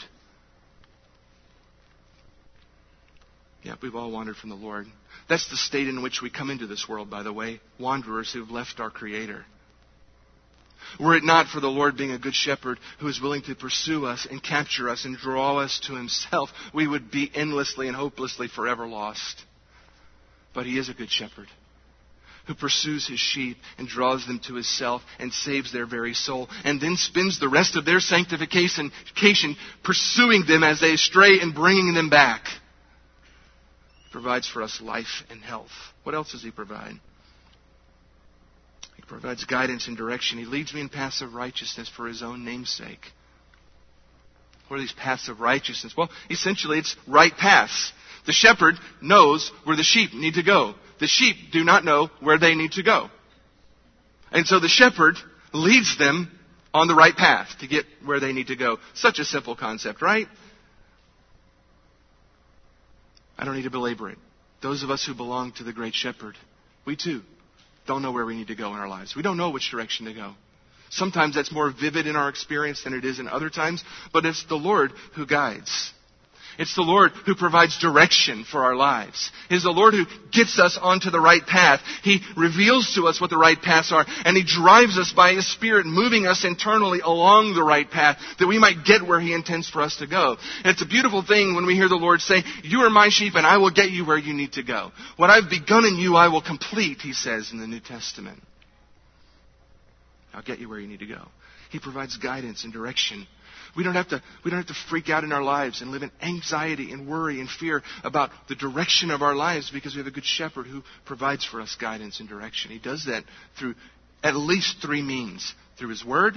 Yeah, 3.65 3.73
we've 3.81 3.95
all 3.95 4.11
wandered 4.11 4.35
from 4.35 4.51
the 4.51 4.55
Lord. 4.55 4.85
That's 5.27 5.49
the 5.49 5.57
state 5.57 5.87
in 5.87 6.03
which 6.03 6.21
we 6.21 6.29
come 6.29 6.51
into 6.51 6.67
this 6.67 6.85
world, 6.87 7.09
by 7.09 7.23
the 7.23 7.33
way. 7.33 7.59
Wanderers 7.79 8.31
who've 8.31 8.51
left 8.51 8.79
our 8.79 8.91
Creator. 8.91 9.43
Were 10.99 11.15
it 11.15 11.23
not 11.23 11.47
for 11.47 11.59
the 11.59 11.67
Lord 11.67 11.97
being 11.97 12.11
a 12.11 12.19
good 12.19 12.35
shepherd 12.35 12.77
who 12.99 13.07
is 13.07 13.19
willing 13.19 13.41
to 13.43 13.55
pursue 13.55 14.05
us 14.05 14.27
and 14.29 14.43
capture 14.43 14.87
us 14.87 15.03
and 15.03 15.17
draw 15.17 15.57
us 15.57 15.81
to 15.87 15.95
himself, 15.95 16.51
we 16.75 16.85
would 16.85 17.09
be 17.09 17.31
endlessly 17.33 17.87
and 17.87 17.95
hopelessly 17.95 18.47
forever 18.47 18.85
lost. 18.85 19.43
But 20.53 20.67
he 20.67 20.77
is 20.77 20.89
a 20.89 20.93
good 20.93 21.09
shepherd 21.09 21.47
who 22.45 22.53
pursues 22.53 23.07
his 23.07 23.19
sheep 23.19 23.57
and 23.79 23.87
draws 23.87 24.27
them 24.27 24.39
to 24.45 24.53
himself 24.53 25.01
and 25.17 25.33
saves 25.33 25.73
their 25.73 25.87
very 25.87 26.13
soul, 26.13 26.47
and 26.63 26.79
then 26.79 26.97
spends 26.97 27.39
the 27.39 27.49
rest 27.49 27.75
of 27.75 27.83
their 27.85 27.99
sanctification 27.99 28.91
pursuing 29.83 30.43
them 30.47 30.63
as 30.63 30.79
they 30.79 30.97
stray 30.97 31.39
and 31.41 31.55
bringing 31.55 31.95
them 31.95 32.11
back. 32.11 32.43
Provides 34.15 34.47
for 34.47 34.63
us 34.63 34.79
life 34.79 35.23
and 35.29 35.41
health. 35.41 35.73
What 36.03 36.15
else 36.15 36.31
does 36.31 36.41
he 36.41 36.49
provide? 36.49 36.93
He 38.95 39.01
provides 39.01 39.43
guidance 39.43 39.89
and 39.89 39.97
direction. 39.97 40.39
He 40.39 40.45
leads 40.45 40.73
me 40.73 40.79
in 40.79 40.87
paths 40.87 41.21
of 41.21 41.33
righteousness 41.33 41.91
for 41.93 42.07
his 42.07 42.23
own 42.23 42.45
namesake. 42.45 43.11
What 44.69 44.77
are 44.77 44.79
these 44.79 44.93
paths 44.93 45.27
of 45.27 45.41
righteousness? 45.41 45.95
Well, 45.97 46.09
essentially, 46.29 46.77
it's 46.79 46.95
right 47.05 47.35
paths. 47.35 47.91
The 48.25 48.31
shepherd 48.31 48.75
knows 49.01 49.51
where 49.65 49.75
the 49.75 49.83
sheep 49.83 50.13
need 50.13 50.35
to 50.35 50.43
go. 50.43 50.75
The 51.01 51.07
sheep 51.07 51.35
do 51.51 51.65
not 51.65 51.83
know 51.83 52.09
where 52.21 52.39
they 52.39 52.55
need 52.55 52.71
to 52.73 52.83
go. 52.83 53.09
And 54.31 54.47
so 54.47 54.61
the 54.61 54.69
shepherd 54.69 55.17
leads 55.51 55.97
them 55.97 56.31
on 56.73 56.87
the 56.87 56.95
right 56.95 57.17
path 57.17 57.49
to 57.59 57.67
get 57.67 57.83
where 58.05 58.21
they 58.21 58.31
need 58.31 58.47
to 58.47 58.55
go. 58.55 58.77
Such 58.93 59.19
a 59.19 59.25
simple 59.25 59.57
concept, 59.57 60.01
right? 60.01 60.27
I 63.37 63.45
don't 63.45 63.55
need 63.55 63.63
to 63.63 63.69
belabor 63.69 64.09
it. 64.09 64.17
Those 64.61 64.83
of 64.83 64.89
us 64.89 65.05
who 65.05 65.13
belong 65.13 65.51
to 65.53 65.63
the 65.63 65.73
great 65.73 65.93
shepherd, 65.93 66.35
we 66.85 66.95
too 66.95 67.21
don't 67.87 68.01
know 68.01 68.11
where 68.11 68.25
we 68.25 68.35
need 68.35 68.47
to 68.47 68.55
go 68.55 68.73
in 68.73 68.79
our 68.79 68.87
lives. 68.87 69.15
We 69.15 69.21
don't 69.21 69.37
know 69.37 69.51
which 69.51 69.69
direction 69.69 70.05
to 70.07 70.13
go. 70.13 70.33
Sometimes 70.89 71.35
that's 71.35 71.51
more 71.51 71.71
vivid 71.71 72.07
in 72.07 72.15
our 72.15 72.29
experience 72.29 72.83
than 72.83 72.93
it 72.93 73.05
is 73.05 73.19
in 73.19 73.27
other 73.27 73.49
times, 73.49 73.83
but 74.13 74.25
it's 74.25 74.45
the 74.45 74.55
Lord 74.55 74.91
who 75.15 75.25
guides. 75.25 75.91
It's 76.57 76.75
the 76.75 76.81
Lord 76.81 77.11
who 77.25 77.35
provides 77.35 77.77
direction 77.79 78.45
for 78.49 78.63
our 78.63 78.75
lives. 78.75 79.31
It 79.49 79.55
is 79.55 79.63
the 79.63 79.71
Lord 79.71 79.93
who 79.93 80.05
gets 80.31 80.57
us 80.59 80.77
onto 80.81 81.09
the 81.09 81.19
right 81.19 81.45
path. 81.45 81.81
He 82.03 82.21
reveals 82.37 82.95
to 82.95 83.07
us 83.07 83.19
what 83.19 83.29
the 83.29 83.37
right 83.37 83.61
paths 83.61 83.91
are, 83.91 84.05
and 84.23 84.37
He 84.37 84.43
drives 84.43 84.97
us 84.97 85.11
by 85.11 85.33
His 85.33 85.51
Spirit, 85.51 85.85
moving 85.85 86.27
us 86.27 86.45
internally 86.45 86.99
along 87.01 87.53
the 87.53 87.63
right 87.63 87.89
path 87.89 88.17
that 88.39 88.47
we 88.47 88.59
might 88.59 88.85
get 88.85 89.05
where 89.05 89.19
He 89.19 89.33
intends 89.33 89.69
for 89.69 89.81
us 89.81 89.97
to 89.97 90.07
go. 90.07 90.37
And 90.63 90.67
it's 90.67 90.81
a 90.81 90.87
beautiful 90.87 91.23
thing 91.23 91.55
when 91.55 91.65
we 91.65 91.75
hear 91.75 91.89
the 91.89 91.95
Lord 91.95 92.21
say, 92.21 92.43
You 92.63 92.79
are 92.81 92.89
my 92.89 93.09
sheep, 93.09 93.33
and 93.35 93.45
I 93.45 93.57
will 93.57 93.71
get 93.71 93.91
you 93.91 94.05
where 94.05 94.17
you 94.17 94.33
need 94.33 94.53
to 94.53 94.63
go. 94.63 94.91
What 95.17 95.29
I've 95.29 95.49
begun 95.49 95.85
in 95.85 95.97
you, 95.97 96.15
I 96.15 96.29
will 96.29 96.41
complete, 96.41 96.99
He 97.01 97.13
says 97.13 97.49
in 97.51 97.59
the 97.59 97.67
New 97.67 97.81
Testament. 97.81 98.41
I'll 100.33 100.43
get 100.43 100.59
you 100.59 100.67
where 100.67 100.79
you 100.79 100.87
need 100.87 100.99
to 100.99 101.05
go. 101.05 101.27
He 101.71 101.79
provides 101.79 102.17
guidance 102.17 102.63
and 102.63 102.73
direction. 102.73 103.27
We 103.75 103.83
don't 103.83 103.95
have 103.95 104.07
to, 104.09 104.21
we 104.43 104.51
don't 104.51 104.59
have 104.59 104.67
to 104.67 104.89
freak 104.89 105.09
out 105.09 105.23
in 105.23 105.31
our 105.31 105.43
lives 105.43 105.81
and 105.81 105.91
live 105.91 106.03
in 106.03 106.11
anxiety 106.21 106.91
and 106.91 107.07
worry 107.07 107.39
and 107.39 107.49
fear 107.49 107.83
about 108.03 108.31
the 108.47 108.55
direction 108.55 109.11
of 109.11 109.21
our 109.21 109.35
lives 109.35 109.69
because 109.69 109.93
we 109.93 109.99
have 109.99 110.07
a 110.07 110.11
good 110.11 110.25
shepherd 110.25 110.67
who 110.67 110.83
provides 111.05 111.43
for 111.43 111.61
us 111.61 111.75
guidance 111.79 112.19
and 112.19 112.29
direction. 112.29 112.71
He 112.71 112.79
does 112.79 113.05
that 113.05 113.23
through 113.59 113.75
at 114.23 114.35
least 114.35 114.77
three 114.81 115.01
means. 115.01 115.53
Through 115.77 115.89
his 115.89 116.05
word, 116.05 116.35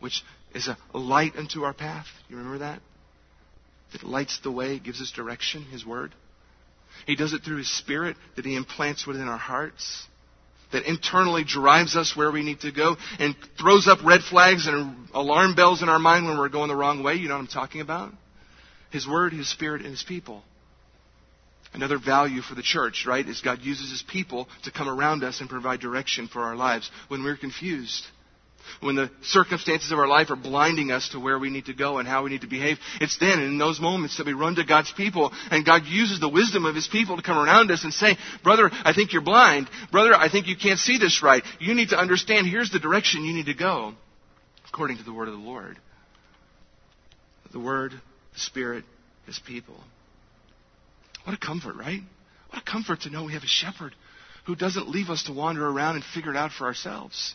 which 0.00 0.22
is 0.54 0.66
a 0.66 0.78
light 0.98 1.36
unto 1.36 1.64
our 1.64 1.74
path. 1.74 2.06
You 2.30 2.36
remember 2.36 2.58
that? 2.60 2.80
It 3.92 4.02
lights 4.02 4.40
the 4.42 4.50
way, 4.50 4.78
gives 4.78 5.00
us 5.02 5.12
direction, 5.12 5.64
his 5.64 5.84
word. 5.84 6.14
He 7.06 7.16
does 7.16 7.34
it 7.34 7.42
through 7.42 7.58
his 7.58 7.78
spirit 7.78 8.16
that 8.36 8.46
he 8.46 8.56
implants 8.56 9.06
within 9.06 9.28
our 9.28 9.38
hearts 9.38 10.06
that 10.74 10.88
internally 10.88 11.44
drives 11.44 11.94
us 11.94 12.16
where 12.16 12.32
we 12.32 12.42
need 12.42 12.60
to 12.60 12.72
go 12.72 12.96
and 13.20 13.36
throws 13.58 13.86
up 13.86 14.04
red 14.04 14.20
flags 14.22 14.66
and 14.66 15.08
alarm 15.14 15.54
bells 15.54 15.82
in 15.82 15.88
our 15.88 16.00
mind 16.00 16.26
when 16.26 16.36
we're 16.36 16.48
going 16.48 16.68
the 16.68 16.74
wrong 16.74 17.02
way. 17.04 17.14
You 17.14 17.28
know 17.28 17.34
what 17.34 17.42
I'm 17.42 17.46
talking 17.46 17.80
about? 17.80 18.12
His 18.90 19.06
Word, 19.06 19.32
His 19.32 19.48
Spirit, 19.48 19.82
and 19.82 19.92
His 19.92 20.02
people. 20.02 20.42
Another 21.72 21.96
value 21.98 22.40
for 22.40 22.56
the 22.56 22.62
church, 22.62 23.04
right, 23.06 23.26
is 23.26 23.40
God 23.40 23.60
uses 23.62 23.90
His 23.90 24.02
people 24.02 24.48
to 24.64 24.72
come 24.72 24.88
around 24.88 25.22
us 25.22 25.40
and 25.40 25.48
provide 25.48 25.78
direction 25.78 26.26
for 26.26 26.42
our 26.42 26.56
lives 26.56 26.90
when 27.06 27.22
we're 27.22 27.36
confused 27.36 28.04
when 28.80 28.96
the 28.96 29.10
circumstances 29.22 29.92
of 29.92 29.98
our 29.98 30.06
life 30.06 30.30
are 30.30 30.36
blinding 30.36 30.90
us 30.90 31.08
to 31.10 31.20
where 31.20 31.38
we 31.38 31.50
need 31.50 31.66
to 31.66 31.74
go 31.74 31.98
and 31.98 32.08
how 32.08 32.24
we 32.24 32.30
need 32.30 32.42
to 32.42 32.46
behave, 32.46 32.78
it's 33.00 33.18
then 33.18 33.40
in 33.40 33.58
those 33.58 33.80
moments 33.80 34.18
that 34.18 34.26
we 34.26 34.32
run 34.32 34.54
to 34.56 34.64
God's 34.64 34.92
people 34.92 35.32
and 35.50 35.64
God 35.64 35.84
uses 35.86 36.20
the 36.20 36.28
wisdom 36.28 36.64
of 36.64 36.74
His 36.74 36.86
people 36.86 37.16
to 37.16 37.22
come 37.22 37.38
around 37.38 37.70
us 37.70 37.84
and 37.84 37.92
say, 37.92 38.16
Brother, 38.42 38.70
I 38.72 38.92
think 38.92 39.12
you're 39.12 39.22
blind. 39.22 39.68
Brother, 39.90 40.14
I 40.14 40.28
think 40.28 40.46
you 40.46 40.56
can't 40.56 40.78
see 40.78 40.98
this 40.98 41.22
right. 41.22 41.42
You 41.60 41.74
need 41.74 41.90
to 41.90 41.98
understand 41.98 42.46
here's 42.46 42.70
the 42.70 42.78
direction 42.78 43.24
you 43.24 43.34
need 43.34 43.46
to 43.46 43.54
go 43.54 43.94
according 44.68 44.98
to 44.98 45.04
the 45.04 45.12
word 45.12 45.28
of 45.28 45.34
the 45.34 45.40
Lord. 45.40 45.78
The 47.52 47.60
Word, 47.60 47.92
the 47.92 48.40
Spirit, 48.40 48.84
His 49.26 49.38
people. 49.38 49.76
What 51.22 51.34
a 51.34 51.38
comfort, 51.38 51.76
right? 51.76 52.00
What 52.50 52.60
a 52.60 52.70
comfort 52.70 53.02
to 53.02 53.10
know 53.10 53.24
we 53.24 53.34
have 53.34 53.44
a 53.44 53.46
shepherd 53.46 53.94
who 54.46 54.56
doesn't 54.56 54.88
leave 54.88 55.08
us 55.08 55.22
to 55.24 55.32
wander 55.32 55.64
around 55.66 55.94
and 55.94 56.04
figure 56.04 56.32
it 56.32 56.36
out 56.36 56.50
for 56.50 56.64
ourselves 56.64 57.34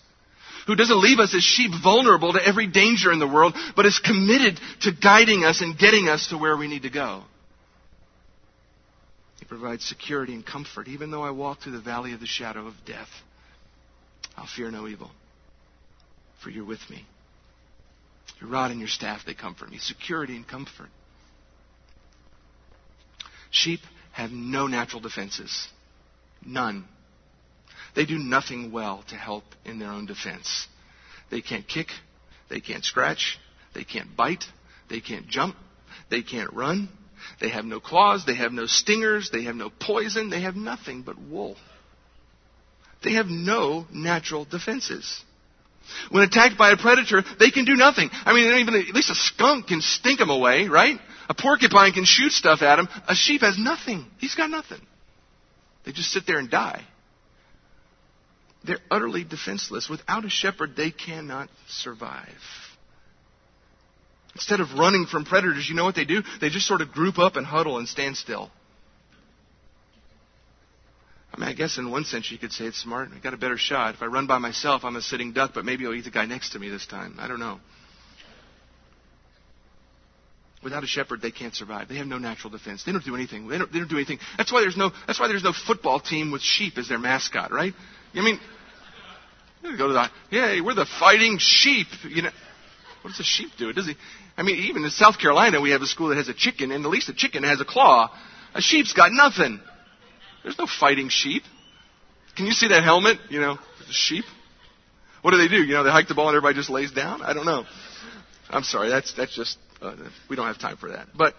who 0.68 0.76
doesn't 0.76 1.01
leave 1.01 1.20
us 1.20 1.34
as 1.34 1.43
sheep 1.43 1.72
vulnerable 1.84 2.34
to 2.34 2.45
every 2.45 2.68
danger 2.68 3.12
in 3.12 3.20
the 3.20 3.28
world, 3.28 3.55
but 3.76 3.86
is 3.86 3.99
committed 3.99 4.60
to 4.82 4.91
guiding 4.91 5.43
us 5.43 5.62
and 5.62 5.78
getting 5.78 6.07
us 6.07 6.28
to 6.28 6.38
where 6.38 6.57
we 6.57 6.68
need 6.68 6.84
to 6.84 6.89
go. 6.89 7.24
He 9.39 9.45
provides 9.45 9.86
security 9.86 10.34
and 10.34 10.45
comfort. 10.45 10.88
Even 10.88 11.12
though 11.12 11.24
I 11.24 11.32
walk 11.32 11.62
through 11.62 11.74
the 11.74 11.82
valley 11.82 12.14
of 12.14 12.20
the 12.20 12.26
shadow 12.26 12.68
of 12.68 12.74
death, 12.86 13.10
I'll 14.36 14.47
fear 14.47 14.72
no 14.72 14.88
evil, 14.88 15.12
for 16.43 16.49
you're 16.49 16.66
with 16.66 16.82
me. 16.89 17.05
Your 18.39 18.49
rod 18.49 18.72
and 18.72 18.80
your 18.80 18.89
staff, 18.89 19.22
they 19.26 19.34
comfort 19.34 19.70
me. 19.70 19.80
Security 19.80 20.36
and 20.36 20.47
comfort. 20.47 20.89
Sheep 23.51 23.80
have 24.12 24.32
no 24.32 24.68
natural 24.68 25.01
defenses. 25.01 25.68
None. 26.45 26.86
They 27.95 28.05
do 28.05 28.17
nothing 28.17 28.71
well 28.71 29.03
to 29.09 29.15
help 29.15 29.43
in 29.65 29.79
their 29.79 29.89
own 29.89 30.05
defense. 30.05 30.67
They 31.31 31.41
can't 31.41 31.67
kick, 31.67 31.87
they 32.49 32.59
can't 32.59 32.83
scratch, 32.83 33.37
they 33.73 33.83
can't 33.83 34.15
bite, 34.15 34.43
they 34.89 34.99
can't 34.99 35.27
jump, 35.27 35.55
they 36.09 36.21
can't 36.21 36.51
run, 36.53 36.89
they 37.39 37.49
have 37.49 37.65
no 37.65 37.79
claws, 37.79 38.25
they 38.25 38.35
have 38.35 38.51
no 38.51 38.65
stingers, 38.65 39.29
they 39.31 39.43
have 39.43 39.55
no 39.55 39.69
poison, 39.69 40.29
they 40.29 40.41
have 40.41 40.55
nothing 40.55 41.03
but 41.03 41.19
wool. 41.19 41.55
They 43.03 43.13
have 43.13 43.27
no 43.27 43.85
natural 43.91 44.45
defenses. 44.45 45.23
When 46.09 46.23
attacked 46.23 46.57
by 46.57 46.71
a 46.71 46.77
predator, 46.77 47.23
they 47.39 47.51
can 47.51 47.65
do 47.65 47.75
nothing. 47.75 48.09
I 48.11 48.33
mean, 48.33 48.53
even 48.59 48.75
at 48.75 48.93
least 48.93 49.09
a 49.09 49.15
skunk 49.15 49.67
can 49.67 49.81
stink 49.81 50.19
them 50.19 50.29
away, 50.29 50.67
right? 50.67 50.99
A 51.29 51.33
porcupine 51.33 51.93
can 51.93 52.05
shoot 52.05 52.31
stuff 52.31 52.61
at 52.61 52.79
him. 52.79 52.87
A 53.07 53.15
sheep 53.15 53.41
has 53.41 53.57
nothing. 53.57 54.05
He's 54.17 54.35
got 54.35 54.49
nothing. 54.49 54.81
They 55.85 55.91
just 55.91 56.11
sit 56.11 56.27
there 56.27 56.39
and 56.39 56.49
die. 56.49 56.83
They're 58.64 58.80
utterly 58.91 59.24
defenseless. 59.24 59.88
Without 59.89 60.26
a 60.26 60.30
shepherd, 60.30 60.76
they 60.76 60.91
cannot 60.91 61.49
survive. 61.68 62.28
Instead 64.36 64.60
of 64.60 64.74
running 64.74 65.05
from 65.05 65.26
predators, 65.26 65.68
you 65.68 65.76
know 65.76 65.86
what 65.86 65.95
they 65.95 66.05
do? 66.05 66.22
They 66.41 66.49
just 66.49 66.68
sort 66.68 66.82
of 66.82 66.91
group 66.91 67.18
up 67.18 67.36
and 67.36 67.45
huddle 67.45 67.78
and 67.78 67.88
stand 67.88 68.18
still. 68.18 68.51
I 71.34 71.39
mean, 71.39 71.49
I 71.49 71.53
guess 71.53 71.78
in 71.78 71.89
one 71.89 72.03
sense 72.05 72.32
you 72.32 72.38
could 72.38 72.51
say 72.51 72.66
it's 72.66 72.82
smart. 72.82 73.10
I 73.16 73.20
got 73.20 73.34
a 73.34 73.38
better 73.38 73.57
shot. 73.57 73.95
If 73.95 74.01
I 74.01 74.07
run 74.07 74.28
by 74.28 74.39
myself, 74.39 74.84
I'm 74.84 74.95
a 74.95 75.01
sitting 75.01 75.32
duck, 75.32 75.51
but 75.53 75.64
maybe 75.64 75.86
I'll 75.86 75.93
eat 75.93 76.03
the 76.03 76.12
guy 76.12 76.26
next 76.26 76.51
to 76.51 76.60
me 76.60 76.70
this 76.70 76.86
time. 76.86 77.16
I 77.20 77.28
don't 77.28 77.39
know. 77.39 77.60
Without 80.62 80.84
a 80.84 80.88
shepherd, 80.88 81.22
they 81.22 81.32
can't 81.32 81.55
survive. 81.55 81.88
They 81.88 81.95
have 81.95 82.07
no 82.07 82.18
natural 82.18 82.49
defense. 82.49 82.84
They 82.84 82.91
don't 82.91 83.05
do 83.05 83.16
anything. 83.16 83.47
They 83.47 83.57
don't, 83.57 83.72
they 83.72 83.80
don't 83.80 83.89
do 83.89 83.95
anything. 83.95 84.20
That's 84.38 84.51
why 84.51 84.60
there's 84.60 84.76
no. 84.76 84.91
That's 85.07 85.20
why 85.20 85.30
there's 85.30 85.43
no 85.43 85.53
football 85.53 86.01
team 86.01 86.32
with 86.32 86.41
sheep 86.41 86.78
as 86.78 86.89
their 86.89 86.99
mascot, 86.99 87.53
right? 87.53 87.74
I 88.16 88.22
mean, 88.22 88.39
you 89.64 89.78
go 89.78 89.88
to 89.88 89.93
the. 89.93 90.10
Yeah, 90.32 90.62
we're 90.64 90.74
the 90.74 90.88
fighting 90.99 91.38
sheep. 91.39 91.88
You 92.07 92.24
know, 92.24 92.30
what 93.01 93.12
does 93.12 93.20
a 93.20 93.24
sheep 93.24 93.51
do? 93.57 93.72
Does 93.74 93.88
he? 93.88 93.95
I 94.38 94.43
mean, 94.43 94.57
even 94.70 94.84
in 94.84 94.89
South 94.89 95.20
Carolina, 95.20 95.62
we 95.62 95.72
have 95.72 95.82
a 95.82 95.86
school 95.86 96.10
that 96.10 96.18
has 96.18 96.30
a 96.30 96.34
chicken, 96.34 96.72
and 96.72 96.86
at 96.86 96.91
least 96.91 97.10
a 97.10 97.14
chicken 97.14 97.43
has 97.43 97.60
a 97.62 97.66
claw. 97.66 98.10
A 98.55 98.62
sheep's 98.62 98.93
got 98.93 99.12
nothing. 99.12 99.60
There's 100.43 100.57
no 100.57 100.68
fighting 100.68 101.10
sheep. 101.10 101.43
Can 102.36 102.45
you 102.45 102.53
see 102.53 102.70
that 102.70 102.84
helmet? 102.84 103.18
You 103.30 103.41
know, 103.41 103.57
the 103.86 103.93
sheep. 103.93 104.26
What 105.22 105.32
do 105.32 105.38
they 105.38 105.49
do? 105.49 105.57
You 105.57 105.74
know, 105.74 105.84
they 105.84 105.91
hike 105.91 106.07
the 106.07 106.16
ball 106.16 106.30
and 106.30 106.36
everybody 106.38 106.55
just 106.55 106.70
lays 106.70 106.91
down. 106.91 107.22
I 107.22 107.34
don't 107.34 107.45
know. 107.45 107.66
I'm 108.49 108.64
sorry. 108.64 108.89
That's 108.89 109.14
that's 109.14 109.36
just 109.36 109.57
uh, 109.82 109.95
we 110.30 110.36
don't 110.36 110.47
have 110.47 110.60
time 110.60 110.78
for 110.78 110.89
that. 110.89 111.07
But 111.16 111.36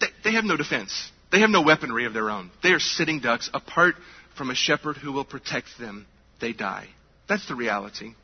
they, 0.00 0.08
they 0.22 0.32
have 0.32 0.44
no 0.44 0.56
defense. 0.56 1.10
They 1.34 1.40
have 1.40 1.50
no 1.50 1.62
weaponry 1.62 2.04
of 2.04 2.14
their 2.14 2.30
own. 2.30 2.52
They 2.62 2.68
are 2.68 2.78
sitting 2.78 3.18
ducks 3.18 3.50
apart 3.52 3.96
from 4.38 4.50
a 4.50 4.54
shepherd 4.54 4.98
who 4.98 5.10
will 5.10 5.24
protect 5.24 5.66
them. 5.80 6.06
They 6.40 6.52
die. 6.52 6.86
That's 7.28 7.48
the 7.48 7.56
reality. 7.56 8.14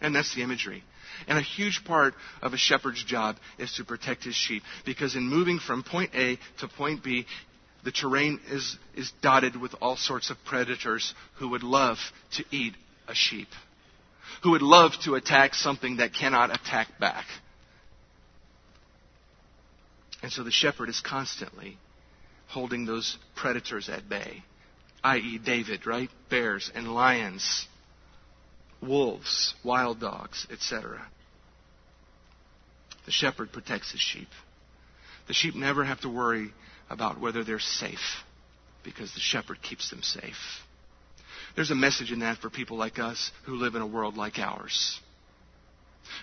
And 0.00 0.14
that's 0.14 0.32
the 0.36 0.44
imagery. 0.44 0.84
And 1.26 1.38
a 1.38 1.42
huge 1.42 1.82
part 1.84 2.14
of 2.40 2.52
a 2.52 2.56
shepherd's 2.56 3.02
job 3.02 3.34
is 3.58 3.72
to 3.78 3.84
protect 3.84 4.22
his 4.22 4.36
sheep. 4.36 4.62
Because 4.84 5.16
in 5.16 5.24
moving 5.24 5.58
from 5.58 5.82
point 5.82 6.14
A 6.14 6.38
to 6.60 6.68
point 6.68 7.02
B, 7.02 7.26
the 7.82 7.90
terrain 7.90 8.38
is, 8.48 8.78
is 8.94 9.12
dotted 9.22 9.60
with 9.60 9.74
all 9.82 9.96
sorts 9.96 10.30
of 10.30 10.36
predators 10.46 11.14
who 11.40 11.48
would 11.48 11.64
love 11.64 11.98
to 12.36 12.44
eat 12.52 12.74
a 13.08 13.14
sheep 13.14 13.48
who 14.44 14.52
would 14.52 14.62
love 14.62 14.92
to 15.04 15.14
attack 15.14 15.54
something 15.54 15.96
that 15.96 16.14
cannot 16.14 16.54
attack 16.54 16.88
back. 16.98 17.26
And 20.22 20.32
so 20.32 20.42
the 20.42 20.50
shepherd 20.50 20.88
is 20.88 21.00
constantly 21.04 21.76
holding 22.52 22.84
those 22.84 23.16
predators 23.34 23.88
at 23.88 24.08
bay, 24.08 24.42
i.e., 25.02 25.40
David, 25.44 25.86
right? 25.86 26.10
Bears 26.28 26.70
and 26.74 26.94
lions, 26.94 27.66
wolves, 28.82 29.54
wild 29.64 30.00
dogs, 30.00 30.46
etc. 30.50 31.00
The 33.06 33.10
shepherd 33.10 33.52
protects 33.52 33.92
his 33.92 34.00
sheep. 34.00 34.28
The 35.28 35.34
sheep 35.34 35.54
never 35.54 35.82
have 35.82 36.00
to 36.02 36.10
worry 36.10 36.52
about 36.90 37.20
whether 37.20 37.42
they're 37.42 37.58
safe 37.58 38.22
because 38.84 39.14
the 39.14 39.20
shepherd 39.20 39.62
keeps 39.62 39.88
them 39.88 40.02
safe. 40.02 40.60
There's 41.56 41.70
a 41.70 41.76
message 41.76 42.12
in 42.12 42.20
that 42.20 42.38
for 42.38 42.50
people 42.50 42.76
like 42.76 42.98
us 42.98 43.30
who 43.44 43.56
live 43.56 43.74
in 43.74 43.82
a 43.82 43.86
world 43.86 44.16
like 44.16 44.38
ours. 44.38 45.00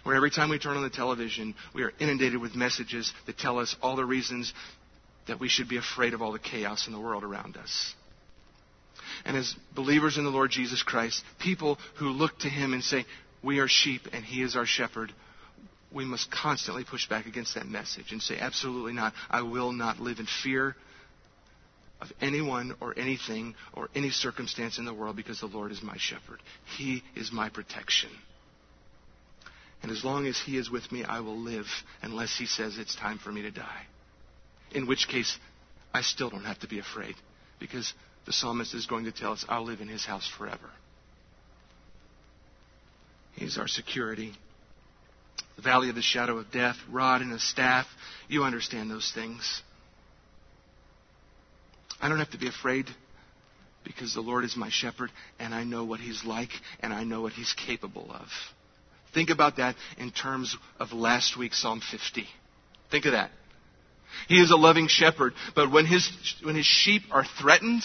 Where 0.03 0.15
every 0.15 0.29
time 0.29 0.49
we 0.49 0.59
turn 0.59 0.77
on 0.77 0.83
the 0.83 0.89
television, 0.89 1.55
we 1.73 1.83
are 1.83 1.93
inundated 1.99 2.39
with 2.39 2.55
messages 2.55 3.11
that 3.25 3.37
tell 3.37 3.57
us 3.59 3.75
all 3.81 3.95
the 3.95 4.05
reasons 4.05 4.53
that 5.29 5.39
we 5.39 5.47
should 5.47 5.69
be 5.69 5.77
afraid 5.77 6.13
of 6.13 6.21
all 6.21 6.31
the 6.31 6.39
chaos 6.39 6.87
in 6.87 6.93
the 6.93 6.99
world 6.99 7.23
around 7.23 7.55
us. 7.55 7.93
And 9.25 9.37
as 9.37 9.55
believers 9.75 10.17
in 10.17 10.23
the 10.23 10.29
Lord 10.29 10.51
Jesus 10.51 10.83
Christ, 10.83 11.23
people 11.39 11.77
who 11.95 12.09
look 12.09 12.37
to 12.39 12.49
Him 12.49 12.73
and 12.73 12.83
say, 12.83 13.05
We 13.43 13.59
are 13.59 13.67
sheep 13.67 14.01
and 14.11 14.23
He 14.25 14.41
is 14.41 14.55
our 14.55 14.65
shepherd, 14.65 15.13
we 15.91 16.05
must 16.05 16.29
constantly 16.31 16.83
push 16.83 17.07
back 17.07 17.25
against 17.25 17.55
that 17.55 17.67
message 17.67 18.11
and 18.11 18.21
say, 18.21 18.37
Absolutely 18.39 18.93
not. 18.93 19.13
I 19.29 19.41
will 19.41 19.71
not 19.71 19.99
live 19.99 20.19
in 20.19 20.27
fear 20.43 20.75
of 22.01 22.11
anyone 22.21 22.75
or 22.79 22.97
anything 22.97 23.55
or 23.73 23.89
any 23.93 24.09
circumstance 24.09 24.77
in 24.77 24.85
the 24.85 24.93
world 24.93 25.15
because 25.15 25.39
the 25.39 25.47
Lord 25.47 25.71
is 25.71 25.81
my 25.81 25.97
shepherd. 25.97 26.39
He 26.77 27.03
is 27.15 27.31
my 27.31 27.49
protection. 27.49 28.09
And 29.81 29.91
as 29.91 30.03
long 30.03 30.27
as 30.27 30.39
He 30.39 30.57
is 30.57 30.69
with 30.69 30.91
me, 30.91 31.03
I 31.03 31.19
will 31.19 31.37
live 31.37 31.67
unless 32.01 32.37
He 32.37 32.45
says 32.45 32.77
it's 32.77 32.95
time 32.95 33.17
for 33.17 33.31
me 33.31 33.43
to 33.43 33.51
die. 33.51 33.85
In 34.71 34.87
which 34.87 35.07
case, 35.07 35.37
I 35.93 36.01
still 36.01 36.29
don't 36.29 36.45
have 36.45 36.59
to 36.59 36.67
be 36.67 36.79
afraid 36.79 37.15
because 37.59 37.93
the 38.25 38.33
psalmist 38.33 38.73
is 38.73 38.85
going 38.85 39.05
to 39.05 39.11
tell 39.11 39.31
us, 39.31 39.45
I'll 39.49 39.65
live 39.65 39.81
in 39.81 39.87
His 39.87 40.05
house 40.05 40.29
forever. 40.37 40.69
He's 43.35 43.57
our 43.57 43.67
security. 43.67 44.33
The 45.55 45.61
valley 45.61 45.89
of 45.89 45.95
the 45.95 46.01
shadow 46.01 46.37
of 46.37 46.51
death, 46.51 46.75
rod 46.89 47.21
and 47.21 47.31
a 47.31 47.39
staff. 47.39 47.85
You 48.27 48.43
understand 48.43 48.91
those 48.91 49.11
things. 49.13 49.61
I 52.01 52.09
don't 52.09 52.19
have 52.19 52.31
to 52.31 52.37
be 52.37 52.47
afraid 52.47 52.85
because 53.83 54.13
the 54.13 54.21
Lord 54.21 54.45
is 54.45 54.55
my 54.55 54.69
shepherd 54.69 55.09
and 55.39 55.53
I 55.53 55.63
know 55.63 55.83
what 55.83 55.99
he's 55.99 56.23
like 56.23 56.49
and 56.79 56.93
I 56.93 57.03
know 57.03 57.21
what 57.21 57.33
he's 57.33 57.53
capable 57.53 58.11
of. 58.11 58.27
Think 59.13 59.29
about 59.29 59.57
that 59.57 59.75
in 59.97 60.11
terms 60.11 60.55
of 60.79 60.93
last 60.93 61.37
week's 61.37 61.61
Psalm 61.61 61.81
50. 61.91 62.25
Think 62.91 63.05
of 63.05 63.13
that. 63.13 63.31
He 64.27 64.39
is 64.39 64.51
a 64.51 64.55
loving 64.55 64.87
shepherd, 64.87 65.33
but 65.55 65.71
when 65.71 65.85
his, 65.85 66.09
when 66.43 66.55
his 66.55 66.65
sheep 66.65 67.03
are 67.11 67.25
threatened, 67.39 67.83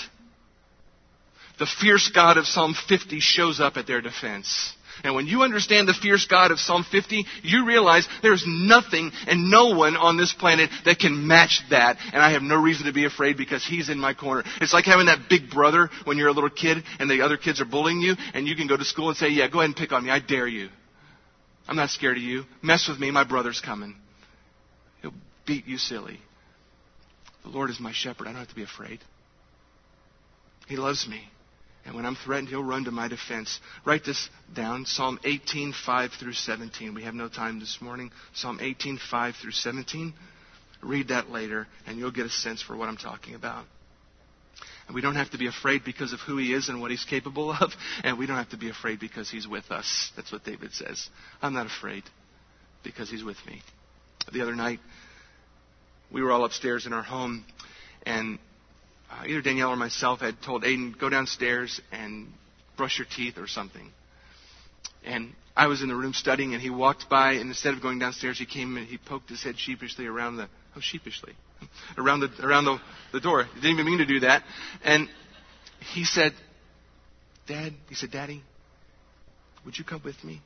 the 1.58 1.66
fierce 1.66 2.10
God 2.14 2.36
of 2.36 2.46
Psalm 2.46 2.74
50 2.88 3.20
shows 3.20 3.60
up 3.60 3.76
at 3.76 3.86
their 3.86 4.00
defense. 4.00 4.74
And 5.02 5.14
when 5.14 5.26
you 5.26 5.42
understand 5.42 5.88
the 5.88 5.94
fierce 5.94 6.26
God 6.26 6.52
of 6.52 6.60
Psalm 6.60 6.84
50, 6.88 7.24
you 7.42 7.66
realize 7.66 8.06
there's 8.22 8.44
nothing 8.46 9.10
and 9.26 9.50
no 9.50 9.74
one 9.76 9.96
on 9.96 10.16
this 10.16 10.32
planet 10.32 10.70
that 10.84 11.00
can 11.00 11.26
match 11.26 11.62
that. 11.70 11.96
And 12.12 12.22
I 12.22 12.30
have 12.30 12.42
no 12.42 12.56
reason 12.56 12.86
to 12.86 12.92
be 12.92 13.04
afraid 13.04 13.36
because 13.36 13.64
He's 13.64 13.88
in 13.88 13.98
my 13.98 14.14
corner. 14.14 14.44
It's 14.60 14.72
like 14.72 14.84
having 14.84 15.06
that 15.06 15.28
big 15.28 15.50
brother 15.50 15.90
when 16.04 16.16
you're 16.16 16.28
a 16.28 16.32
little 16.32 16.50
kid 16.50 16.84
and 17.00 17.10
the 17.10 17.22
other 17.22 17.36
kids 17.36 17.60
are 17.60 17.64
bullying 17.64 18.00
you 18.00 18.14
and 18.34 18.46
you 18.46 18.54
can 18.54 18.68
go 18.68 18.76
to 18.76 18.84
school 18.84 19.08
and 19.08 19.16
say, 19.16 19.28
yeah, 19.28 19.48
go 19.48 19.58
ahead 19.58 19.70
and 19.70 19.76
pick 19.76 19.90
on 19.90 20.04
me. 20.04 20.10
I 20.10 20.20
dare 20.20 20.46
you. 20.46 20.68
I'm 21.66 21.76
not 21.76 21.90
scared 21.90 22.16
of 22.16 22.22
you. 22.22 22.44
Mess 22.62 22.86
with 22.88 22.98
me. 22.98 23.10
My 23.10 23.24
brother's 23.24 23.60
coming. 23.60 23.96
Beat 25.46 25.66
you 25.66 25.78
silly. 25.78 26.20
The 27.42 27.50
Lord 27.50 27.70
is 27.70 27.78
my 27.78 27.92
shepherd. 27.92 28.26
I 28.26 28.32
don't 28.32 28.40
have 28.40 28.48
to 28.48 28.54
be 28.54 28.62
afraid. 28.62 29.00
He 30.66 30.76
loves 30.76 31.06
me. 31.06 31.28
And 31.84 31.94
when 31.94 32.06
I'm 32.06 32.16
threatened, 32.16 32.48
he'll 32.48 32.64
run 32.64 32.84
to 32.84 32.90
my 32.90 33.08
defense. 33.08 33.60
Write 33.84 34.04
this 34.04 34.30
down 34.54 34.86
Psalm 34.86 35.20
18, 35.22 35.74
5 35.84 36.10
through 36.18 36.32
17. 36.32 36.94
We 36.94 37.02
have 37.02 37.14
no 37.14 37.28
time 37.28 37.60
this 37.60 37.78
morning. 37.82 38.10
Psalm 38.32 38.58
18, 38.60 38.98
5 39.10 39.34
through 39.36 39.50
17. 39.50 40.14
Read 40.82 41.08
that 41.08 41.30
later, 41.30 41.66
and 41.86 41.98
you'll 41.98 42.10
get 42.10 42.24
a 42.24 42.30
sense 42.30 42.62
for 42.62 42.74
what 42.76 42.88
I'm 42.88 42.96
talking 42.96 43.34
about. 43.34 43.66
And 44.86 44.94
we 44.94 45.00
don't 45.00 45.14
have 45.14 45.30
to 45.30 45.38
be 45.38 45.46
afraid 45.46 45.84
because 45.84 46.12
of 46.12 46.20
who 46.20 46.36
he 46.38 46.52
is 46.52 46.68
and 46.68 46.80
what 46.80 46.90
he's 46.90 47.04
capable 47.04 47.50
of. 47.50 47.72
And 48.04 48.18
we 48.18 48.26
don't 48.26 48.36
have 48.36 48.50
to 48.50 48.58
be 48.58 48.70
afraid 48.70 49.00
because 49.00 49.30
he's 49.30 49.46
with 49.46 49.70
us. 49.70 50.12
That's 50.16 50.32
what 50.32 50.44
David 50.44 50.72
says. 50.72 51.08
I'm 51.42 51.54
not 51.54 51.66
afraid 51.66 52.04
because 52.82 53.10
he's 53.10 53.24
with 53.24 53.38
me. 53.46 53.62
The 54.32 54.42
other 54.42 54.54
night, 54.54 54.80
we 56.10 56.22
were 56.22 56.32
all 56.32 56.44
upstairs 56.44 56.86
in 56.86 56.92
our 56.92 57.02
home, 57.02 57.44
and 58.06 58.38
uh, 59.10 59.24
either 59.26 59.42
Danielle 59.42 59.70
or 59.70 59.76
myself 59.76 60.20
had 60.20 60.40
told 60.42 60.64
Aiden, 60.64 60.98
go 60.98 61.08
downstairs 61.08 61.80
and 61.92 62.28
brush 62.76 62.98
your 62.98 63.06
teeth 63.14 63.38
or 63.38 63.46
something. 63.46 63.90
And 65.04 65.34
I 65.56 65.66
was 65.66 65.82
in 65.82 65.88
the 65.88 65.94
room 65.94 66.12
studying, 66.12 66.54
and 66.54 66.62
he 66.62 66.70
walked 66.70 67.08
by, 67.08 67.32
and 67.32 67.48
instead 67.48 67.74
of 67.74 67.82
going 67.82 67.98
downstairs, 67.98 68.38
he 68.38 68.46
came 68.46 68.76
and 68.76 68.86
he 68.86 68.98
poked 68.98 69.28
his 69.28 69.42
head 69.42 69.58
sheepishly 69.58 70.06
around 70.06 70.36
the 70.36 70.48
oh 70.76 70.80
sheepishly 70.80 71.34
around 71.98 72.20
the 72.20 72.30
around 72.42 72.64
the, 72.64 72.78
the 73.12 73.20
door. 73.20 73.44
He 73.44 73.60
didn't 73.60 73.72
even 73.72 73.86
mean 73.86 73.98
to 73.98 74.06
do 74.06 74.20
that. 74.20 74.42
And 74.82 75.08
he 75.94 76.04
said, 76.04 76.32
"Dad," 77.46 77.74
he 77.88 77.94
said, 77.94 78.10
"Daddy, 78.10 78.42
would 79.64 79.78
you 79.78 79.84
come 79.84 80.02
with 80.04 80.22
me? 80.24 80.40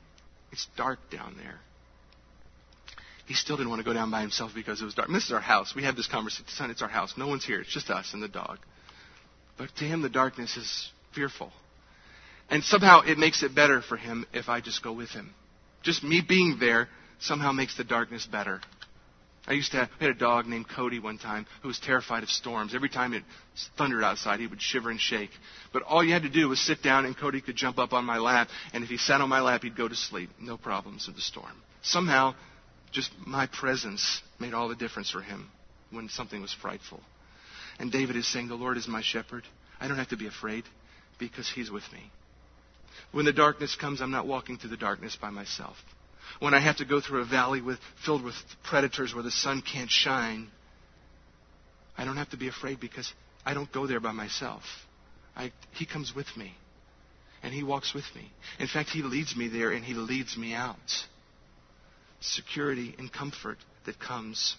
It's 0.51 0.67
dark 0.75 0.99
down 1.09 1.35
there." 1.37 1.59
He 3.29 3.35
still 3.35 3.57
didn't 3.57 3.69
want 3.69 3.79
to 3.79 3.85
go 3.85 3.93
down 3.93 4.09
by 4.09 4.21
himself 4.21 4.53
because 4.55 4.81
it 4.81 4.85
was 4.85 4.95
dark. 4.95 5.07
And 5.07 5.15
this 5.15 5.25
is 5.25 5.31
our 5.31 5.39
house. 5.39 5.75
We 5.75 5.83
have 5.83 5.95
this 5.95 6.07
conversation. 6.07 6.45
Son, 6.47 6.71
it's 6.71 6.81
our 6.81 6.89
house. 6.89 7.13
No 7.15 7.27
one's 7.27 7.45
here. 7.45 7.61
It's 7.61 7.71
just 7.71 7.91
us 7.91 8.13
and 8.13 8.23
the 8.23 8.27
dog. 8.27 8.57
But 9.55 9.69
to 9.77 9.85
him, 9.85 10.01
the 10.01 10.09
darkness 10.09 10.57
is 10.57 10.89
fearful. 11.13 11.51
And 12.49 12.63
somehow 12.63 13.01
it 13.01 13.19
makes 13.19 13.43
it 13.43 13.53
better 13.53 13.83
for 13.83 13.97
him 13.97 14.25
if 14.33 14.49
I 14.49 14.61
just 14.61 14.81
go 14.81 14.91
with 14.91 15.11
him. 15.11 15.31
Just 15.83 16.03
me 16.03 16.23
being 16.27 16.57
there 16.59 16.89
somehow 17.19 17.51
makes 17.51 17.77
the 17.77 17.83
darkness 17.83 18.25
better. 18.25 18.61
I 19.45 19.53
used 19.53 19.73
to 19.73 19.77
have, 19.77 19.89
we 19.99 20.07
had 20.07 20.15
a 20.15 20.19
dog 20.19 20.47
named 20.47 20.65
Cody 20.67 20.97
one 20.97 21.19
time 21.19 21.45
who 21.61 21.67
was 21.67 21.79
terrified 21.79 22.23
of 22.23 22.29
storms. 22.29 22.73
Every 22.73 22.89
time 22.89 23.13
it 23.13 23.23
thundered 23.77 24.03
outside, 24.03 24.39
he 24.39 24.47
would 24.47 24.59
shiver 24.61 24.89
and 24.89 24.99
shake. 24.99 25.29
But 25.71 25.83
all 25.83 26.03
you 26.03 26.13
had 26.13 26.23
to 26.23 26.29
do 26.29 26.49
was 26.49 26.59
sit 26.59 26.81
down 26.81 27.05
and 27.05 27.15
Cody 27.15 27.41
could 27.41 27.55
jump 27.55 27.77
up 27.77 27.93
on 27.93 28.05
my 28.05 28.17
lap. 28.17 28.47
And 28.73 28.83
if 28.83 28.89
he 28.89 28.97
sat 28.97 29.21
on 29.21 29.29
my 29.29 29.41
lap, 29.41 29.61
he'd 29.61 29.77
go 29.77 29.87
to 29.87 29.95
sleep. 29.95 30.31
No 30.41 30.57
problems 30.57 31.05
with 31.05 31.15
the 31.15 31.21
storm. 31.21 31.53
Somehow 31.83 32.33
just 32.91 33.11
my 33.25 33.47
presence 33.47 34.21
made 34.39 34.53
all 34.53 34.69
the 34.69 34.75
difference 34.75 35.09
for 35.09 35.21
him 35.21 35.49
when 35.91 36.09
something 36.09 36.41
was 36.41 36.53
frightful. 36.53 37.01
And 37.79 37.91
David 37.91 38.15
is 38.15 38.27
saying, 38.27 38.47
The 38.47 38.55
Lord 38.55 38.77
is 38.77 38.87
my 38.87 39.01
shepherd. 39.01 39.43
I 39.79 39.87
don't 39.87 39.97
have 39.97 40.09
to 40.09 40.17
be 40.17 40.27
afraid 40.27 40.65
because 41.17 41.49
he's 41.49 41.71
with 41.71 41.83
me. 41.93 42.11
When 43.11 43.25
the 43.25 43.33
darkness 43.33 43.75
comes, 43.75 44.01
I'm 44.01 44.11
not 44.11 44.27
walking 44.27 44.57
through 44.57 44.71
the 44.71 44.77
darkness 44.77 45.17
by 45.19 45.29
myself. 45.29 45.77
When 46.39 46.53
I 46.53 46.59
have 46.59 46.77
to 46.77 46.85
go 46.85 47.01
through 47.01 47.21
a 47.21 47.25
valley 47.25 47.61
with, 47.61 47.79
filled 48.05 48.23
with 48.23 48.35
predators 48.63 49.13
where 49.13 49.23
the 49.23 49.31
sun 49.31 49.61
can't 49.61 49.89
shine, 49.89 50.49
I 51.97 52.05
don't 52.05 52.17
have 52.17 52.29
to 52.31 52.37
be 52.37 52.47
afraid 52.47 52.79
because 52.79 53.11
I 53.45 53.53
don't 53.53 53.71
go 53.71 53.87
there 53.87 53.99
by 53.99 54.11
myself. 54.11 54.63
I, 55.35 55.51
he 55.73 55.85
comes 55.85 56.13
with 56.15 56.27
me. 56.37 56.53
And 57.41 57.53
he 57.53 57.63
walks 57.63 57.93
with 57.93 58.03
me. 58.15 58.31
In 58.59 58.67
fact, 58.67 58.89
he 58.89 59.01
leads 59.01 59.35
me 59.35 59.47
there 59.47 59.71
and 59.71 59.83
he 59.83 59.93
leads 59.93 60.37
me 60.37 60.53
out. 60.53 60.77
Security 62.21 62.95
and 62.97 63.11
comfort 63.11 63.57
that 63.85 63.99
comes. 63.99 64.55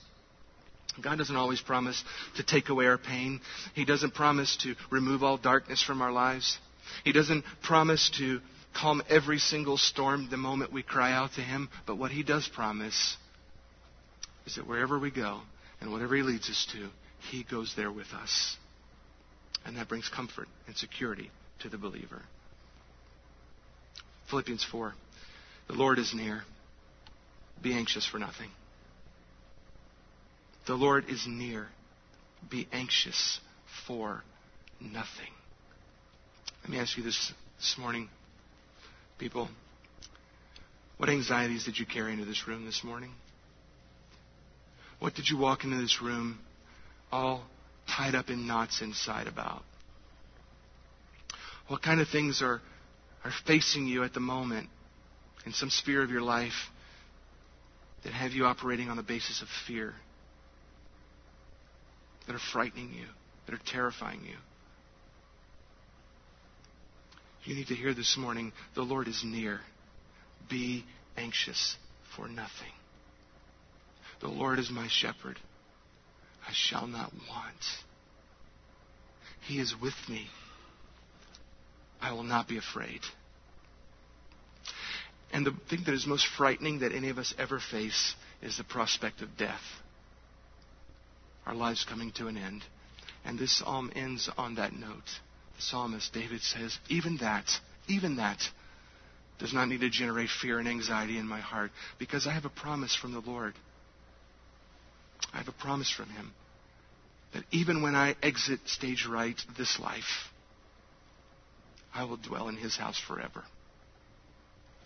God 1.02 1.18
doesn't 1.18 1.36
always 1.36 1.60
promise 1.60 2.02
to 2.36 2.42
take 2.42 2.68
away 2.68 2.86
our 2.86 2.98
pain. 2.98 3.40
He 3.74 3.84
doesn't 3.84 4.14
promise 4.14 4.56
to 4.62 4.74
remove 4.90 5.22
all 5.22 5.36
darkness 5.36 5.82
from 5.82 6.02
our 6.02 6.12
lives. 6.12 6.58
He 7.04 7.12
doesn't 7.12 7.44
promise 7.62 8.10
to 8.18 8.40
calm 8.74 9.02
every 9.08 9.38
single 9.38 9.76
storm 9.76 10.28
the 10.30 10.36
moment 10.36 10.72
we 10.72 10.82
cry 10.82 11.12
out 11.12 11.32
to 11.34 11.40
Him. 11.40 11.68
But 11.86 11.96
what 11.96 12.10
He 12.10 12.22
does 12.22 12.48
promise 12.48 13.16
is 14.46 14.56
that 14.56 14.66
wherever 14.66 14.98
we 14.98 15.10
go 15.10 15.40
and 15.80 15.92
whatever 15.92 16.16
He 16.16 16.22
leads 16.22 16.48
us 16.48 16.66
to, 16.72 16.88
He 17.30 17.44
goes 17.44 17.74
there 17.76 17.92
with 17.92 18.12
us. 18.12 18.56
And 19.64 19.76
that 19.76 19.88
brings 19.88 20.08
comfort 20.08 20.48
and 20.66 20.76
security 20.76 21.30
to 21.60 21.68
the 21.68 21.78
believer. 21.78 22.22
Philippians 24.30 24.64
4 24.70 24.94
The 25.68 25.74
Lord 25.74 25.98
is 25.98 26.14
near. 26.14 26.42
Be 27.62 27.74
anxious 27.74 28.06
for 28.06 28.18
nothing. 28.18 28.50
The 30.66 30.74
Lord 30.74 31.06
is 31.08 31.24
near. 31.26 31.68
Be 32.48 32.66
anxious 32.72 33.40
for 33.86 34.22
nothing. 34.80 35.32
Let 36.62 36.70
me 36.70 36.78
ask 36.78 36.96
you 36.96 37.02
this 37.02 37.32
this 37.58 37.76
morning, 37.78 38.08
people. 39.18 39.48
What 40.96 41.08
anxieties 41.08 41.64
did 41.64 41.78
you 41.78 41.86
carry 41.86 42.12
into 42.12 42.24
this 42.24 42.46
room 42.46 42.64
this 42.64 42.82
morning? 42.84 43.12
What 44.98 45.14
did 45.14 45.28
you 45.28 45.38
walk 45.38 45.64
into 45.64 45.78
this 45.78 46.02
room 46.02 46.38
all 47.10 47.44
tied 47.88 48.14
up 48.14 48.28
in 48.28 48.46
knots 48.46 48.82
inside 48.82 49.26
about? 49.26 49.62
What 51.68 51.82
kind 51.82 52.00
of 52.00 52.08
things 52.08 52.42
are, 52.42 52.60
are 53.24 53.32
facing 53.46 53.86
you 53.86 54.04
at 54.04 54.12
the 54.12 54.20
moment 54.20 54.68
in 55.46 55.52
some 55.52 55.70
sphere 55.70 56.02
of 56.02 56.10
your 56.10 56.22
life 56.22 56.52
that 58.04 58.12
have 58.12 58.32
you 58.32 58.44
operating 58.44 58.88
on 58.88 58.96
the 58.96 59.02
basis 59.02 59.42
of 59.42 59.48
fear, 59.66 59.94
that 62.26 62.34
are 62.34 62.40
frightening 62.52 62.92
you, 62.92 63.06
that 63.46 63.54
are 63.54 63.60
terrifying 63.66 64.20
you? 64.24 64.36
You 67.44 67.54
need 67.54 67.68
to 67.68 67.74
hear 67.74 67.94
this 67.94 68.16
morning 68.18 68.52
the 68.74 68.82
Lord 68.82 69.08
is 69.08 69.22
near. 69.24 69.60
Be 70.48 70.84
anxious 71.16 71.76
for 72.16 72.28
nothing. 72.28 72.72
The 74.20 74.28
Lord 74.28 74.58
is 74.58 74.70
my 74.70 74.88
shepherd. 74.90 75.38
I 76.46 76.52
shall 76.52 76.86
not 76.86 77.12
want. 77.28 77.64
He 79.46 79.58
is 79.58 79.74
with 79.80 79.94
me. 80.08 80.26
I 82.00 82.12
will 82.12 82.22
not 82.22 82.48
be 82.48 82.58
afraid. 82.58 83.00
And 85.32 85.46
the 85.46 85.54
thing 85.68 85.82
that 85.86 85.94
is 85.94 86.06
most 86.06 86.26
frightening 86.36 86.80
that 86.80 86.92
any 86.92 87.08
of 87.08 87.18
us 87.18 87.34
ever 87.38 87.60
face 87.60 88.14
is 88.42 88.56
the 88.56 88.64
prospect 88.64 89.22
of 89.22 89.36
death. 89.36 89.62
Our 91.46 91.54
lives 91.54 91.84
coming 91.88 92.12
to 92.12 92.26
an 92.26 92.36
end. 92.36 92.64
And 93.24 93.38
this 93.38 93.58
psalm 93.58 93.92
ends 93.94 94.28
on 94.36 94.56
that 94.56 94.72
note 94.72 95.04
The 95.56 95.62
psalmist, 95.62 96.12
David 96.12 96.40
says, 96.40 96.78
even 96.88 97.18
that, 97.18 97.46
even 97.86 98.16
that 98.16 98.38
does 99.38 99.52
not 99.52 99.68
need 99.68 99.80
to 99.80 99.90
generate 99.90 100.28
fear 100.28 100.58
and 100.58 100.68
anxiety 100.68 101.18
in 101.18 101.26
my 101.26 101.40
heart 101.40 101.70
because 101.98 102.26
I 102.26 102.32
have 102.32 102.44
a 102.44 102.50
promise 102.50 102.94
from 102.94 103.12
the 103.12 103.20
Lord. 103.20 103.54
I 105.32 105.38
have 105.38 105.48
a 105.48 105.52
promise 105.52 105.90
from 105.90 106.06
Him 106.06 106.32
that 107.32 107.44
even 107.50 107.82
when 107.82 107.94
I 107.94 108.16
exit 108.22 108.60
stage 108.66 109.06
right 109.08 109.40
this 109.56 109.78
life, 109.78 110.28
I 111.94 112.04
will 112.04 112.16
dwell 112.16 112.48
in 112.48 112.56
His 112.56 112.76
house 112.76 112.98
forever. 112.98 113.44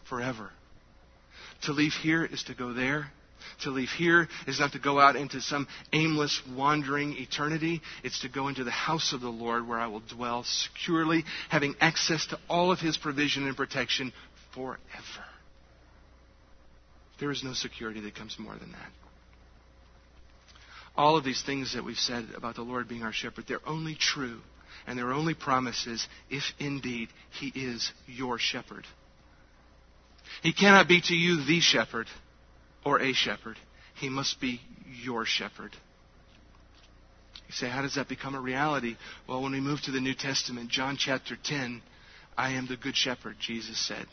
Forever. 0.08 0.50
To 1.62 1.72
leave 1.72 1.92
here 1.92 2.24
is 2.24 2.42
to 2.44 2.54
go 2.54 2.72
there 2.72 3.10
to 3.62 3.70
leave 3.70 3.90
here 3.90 4.28
is 4.46 4.58
not 4.60 4.72
to 4.72 4.78
go 4.78 4.98
out 4.98 5.16
into 5.16 5.40
some 5.40 5.68
aimless, 5.92 6.40
wandering 6.54 7.16
eternity. 7.16 7.80
It's 8.02 8.20
to 8.20 8.28
go 8.28 8.48
into 8.48 8.64
the 8.64 8.70
house 8.70 9.12
of 9.12 9.20
the 9.20 9.28
Lord 9.28 9.66
where 9.66 9.78
I 9.78 9.86
will 9.86 10.00
dwell 10.00 10.44
securely, 10.44 11.24
having 11.48 11.74
access 11.80 12.26
to 12.26 12.38
all 12.48 12.72
of 12.72 12.78
His 12.78 12.96
provision 12.96 13.46
and 13.46 13.56
protection 13.56 14.12
forever. 14.54 14.78
There 17.20 17.30
is 17.30 17.44
no 17.44 17.52
security 17.52 18.00
that 18.00 18.14
comes 18.14 18.36
more 18.38 18.56
than 18.56 18.72
that. 18.72 18.90
All 20.96 21.16
of 21.16 21.24
these 21.24 21.42
things 21.42 21.74
that 21.74 21.84
we've 21.84 21.96
said 21.96 22.28
about 22.36 22.54
the 22.54 22.62
Lord 22.62 22.88
being 22.88 23.02
our 23.02 23.12
shepherd, 23.12 23.46
they're 23.48 23.66
only 23.66 23.96
true 23.96 24.40
and 24.86 24.98
they're 24.98 25.12
only 25.12 25.34
promises 25.34 26.06
if 26.28 26.42
indeed 26.58 27.08
He 27.30 27.48
is 27.48 27.90
your 28.06 28.38
shepherd. 28.38 28.84
He 30.42 30.52
cannot 30.52 30.88
be 30.88 31.00
to 31.00 31.14
you 31.14 31.44
the 31.44 31.60
shepherd 31.60 32.06
or 32.84 33.00
a 33.00 33.12
shepherd. 33.12 33.56
He 33.94 34.08
must 34.08 34.40
be 34.40 34.60
your 35.02 35.24
shepherd. 35.24 35.72
You 37.46 37.52
say, 37.52 37.68
how 37.68 37.82
does 37.82 37.94
that 37.94 38.08
become 38.08 38.34
a 38.34 38.40
reality? 38.40 38.96
Well, 39.28 39.42
when 39.42 39.52
we 39.52 39.60
move 39.60 39.80
to 39.82 39.90
the 39.90 40.00
New 40.00 40.14
Testament, 40.14 40.70
John 40.70 40.96
chapter 40.98 41.36
10, 41.42 41.82
I 42.36 42.52
am 42.52 42.66
the 42.66 42.76
good 42.76 42.96
shepherd, 42.96 43.36
Jesus 43.38 43.78
said. 43.86 44.06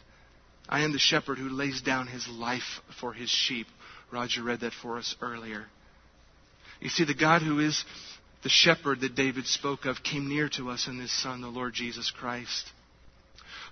I 0.70 0.82
am 0.82 0.94
the 0.94 1.00
shepherd 1.00 1.38
who 1.38 1.50
lays 1.50 1.82
down 1.82 2.08
his 2.08 2.28
life 2.28 2.82
for 3.00 3.14
his 3.14 3.30
sheep. 3.30 3.68
Roger 4.12 4.44
read 4.44 4.62
that 4.62 4.74
for 4.74 4.98
us 4.98 5.16
earlier. 5.22 5.66
You 6.80 6.90
see, 6.90 7.06
the 7.06 7.14
God 7.14 7.42
who 7.42 7.60
is 7.60 7.84
the 8.44 8.50
shepherd 8.50 9.02
that 9.02 9.16
David 9.16 9.46
spoke 9.46 9.86
of 9.86 10.04
came 10.04 10.28
near 10.28 10.50
to 10.58 10.70
us 10.70 10.88
in 10.88 11.00
his 11.00 11.12
Son, 11.12 11.42
the 11.42 11.48
Lord 11.48 11.74
Jesus 11.74 12.12
Christ, 12.12 12.70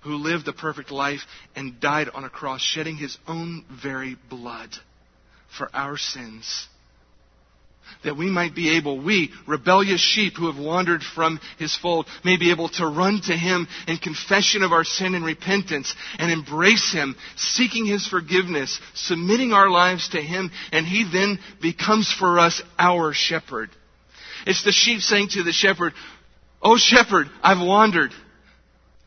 who 0.02 0.14
lived 0.16 0.48
a 0.48 0.52
perfect 0.52 0.90
life 0.90 1.20
and 1.54 1.80
died 1.80 2.08
on 2.14 2.24
a 2.24 2.30
cross, 2.30 2.60
shedding 2.60 2.96
his 2.96 3.18
own 3.26 3.64
very 3.82 4.16
blood 4.28 4.70
for 5.56 5.68
our 5.74 5.96
sins. 5.96 6.68
That 8.04 8.16
we 8.16 8.26
might 8.26 8.54
be 8.54 8.76
able, 8.76 9.02
we, 9.02 9.32
rebellious 9.46 10.00
sheep 10.00 10.34
who 10.36 10.46
have 10.50 10.62
wandered 10.62 11.02
from 11.02 11.40
his 11.58 11.74
fold, 11.76 12.06
may 12.24 12.36
be 12.36 12.50
able 12.50 12.68
to 12.70 12.86
run 12.86 13.20
to 13.22 13.36
him 13.36 13.66
in 13.88 13.98
confession 13.98 14.62
of 14.62 14.72
our 14.72 14.84
sin 14.84 15.14
and 15.14 15.24
repentance 15.24 15.94
and 16.18 16.30
embrace 16.30 16.92
him, 16.92 17.16
seeking 17.36 17.86
his 17.86 18.06
forgiveness, 18.06 18.80
submitting 18.94 19.52
our 19.52 19.68
lives 19.68 20.08
to 20.10 20.20
him, 20.20 20.50
and 20.72 20.86
he 20.86 21.04
then 21.10 21.40
becomes 21.60 22.12
for 22.12 22.38
us 22.38 22.62
our 22.78 23.12
shepherd. 23.12 23.70
It's 24.46 24.64
the 24.64 24.72
sheep 24.72 25.00
saying 25.00 25.30
to 25.30 25.42
the 25.42 25.52
shepherd, 25.52 25.92
Oh 26.62 26.76
shepherd, 26.76 27.28
I've 27.42 27.66
wandered, 27.66 28.12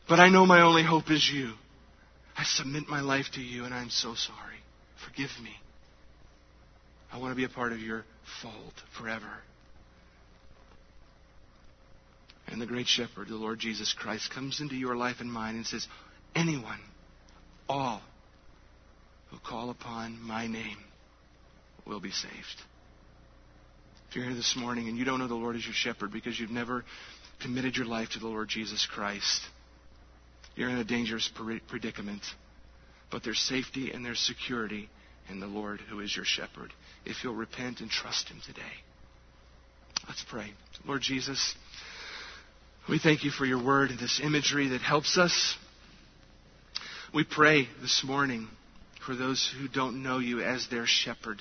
but 0.08 0.20
I 0.20 0.28
know 0.28 0.46
my 0.46 0.62
only 0.62 0.82
hope 0.82 1.10
is 1.10 1.28
you. 1.32 1.52
I 2.36 2.44
submit 2.44 2.88
my 2.88 3.00
life 3.00 3.26
to 3.34 3.40
you 3.40 3.64
and 3.64 3.72
I'm 3.72 3.90
so 3.90 4.14
sorry. 4.14 4.58
Forgive 5.04 5.30
me. 5.42 5.52
I 7.12 7.18
want 7.18 7.30
to 7.30 7.36
be 7.36 7.44
a 7.44 7.48
part 7.48 7.72
of 7.72 7.78
your 7.78 8.04
fold 8.42 8.72
forever. 8.98 9.30
And 12.48 12.60
the 12.60 12.66
great 12.66 12.86
shepherd, 12.86 13.28
the 13.28 13.36
Lord 13.36 13.58
Jesus 13.58 13.94
Christ, 13.96 14.32
comes 14.32 14.60
into 14.60 14.74
your 14.74 14.96
life 14.96 15.16
and 15.20 15.32
mine 15.32 15.56
and 15.56 15.66
says, 15.66 15.86
Anyone, 16.34 16.80
all 17.68 18.02
who 19.30 19.38
call 19.38 19.70
upon 19.70 20.20
my 20.20 20.46
name 20.46 20.78
will 21.86 22.00
be 22.00 22.10
saved. 22.10 22.62
If 24.08 24.16
you're 24.16 24.24
here 24.24 24.34
this 24.34 24.54
morning 24.56 24.88
and 24.88 24.98
you 24.98 25.04
don't 25.04 25.18
know 25.18 25.28
the 25.28 25.34
Lord 25.34 25.56
as 25.56 25.64
your 25.64 25.74
shepherd 25.74 26.12
because 26.12 26.38
you've 26.38 26.50
never 26.50 26.84
committed 27.40 27.76
your 27.76 27.86
life 27.86 28.10
to 28.10 28.18
the 28.18 28.28
Lord 28.28 28.48
Jesus 28.48 28.86
Christ, 28.86 29.40
you're 30.56 30.70
in 30.70 30.78
a 30.78 30.84
dangerous 30.84 31.30
predicament. 31.68 32.22
But 33.10 33.22
there's 33.22 33.40
safety 33.40 33.92
and 33.92 34.04
there's 34.04 34.20
security 34.20 34.88
in 35.28 35.40
the 35.40 35.46
Lord 35.46 35.80
who 35.88 36.00
is 36.00 36.14
your 36.14 36.24
shepherd 36.24 36.72
if 37.04 37.22
you'll 37.22 37.34
repent 37.34 37.80
and 37.80 37.90
trust 37.90 38.28
Him 38.28 38.40
today. 38.44 38.62
Let's 40.08 40.24
pray. 40.28 40.52
Lord 40.86 41.02
Jesus, 41.02 41.54
we 42.88 42.98
thank 42.98 43.24
you 43.24 43.30
for 43.30 43.46
your 43.46 43.62
word 43.62 43.90
and 43.90 43.98
this 43.98 44.20
imagery 44.22 44.68
that 44.68 44.80
helps 44.80 45.16
us. 45.16 45.56
We 47.14 47.24
pray 47.24 47.68
this 47.80 48.02
morning 48.04 48.48
for 49.06 49.14
those 49.14 49.52
who 49.58 49.68
don't 49.68 50.02
know 50.02 50.18
you 50.18 50.40
as 50.40 50.66
their 50.68 50.86
shepherd. 50.86 51.38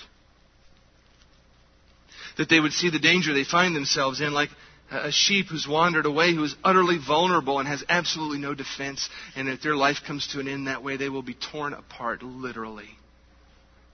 That 2.37 2.49
they 2.49 2.59
would 2.59 2.73
see 2.73 2.89
the 2.89 2.99
danger 2.99 3.33
they 3.33 3.43
find 3.43 3.75
themselves 3.75 4.21
in, 4.21 4.33
like 4.33 4.49
a 4.91 5.11
sheep 5.11 5.47
who's 5.47 5.67
wandered 5.67 6.05
away, 6.05 6.33
who 6.33 6.43
is 6.43 6.55
utterly 6.63 6.97
vulnerable 6.97 7.59
and 7.59 7.67
has 7.67 7.83
absolutely 7.89 8.37
no 8.37 8.53
defense, 8.53 9.09
and 9.35 9.49
if 9.49 9.61
their 9.61 9.75
life 9.75 9.97
comes 10.05 10.27
to 10.27 10.39
an 10.39 10.47
end 10.47 10.67
that 10.67 10.83
way, 10.83 10.97
they 10.97 11.09
will 11.09 11.21
be 11.21 11.35
torn 11.51 11.73
apart, 11.73 12.21
literally 12.21 12.89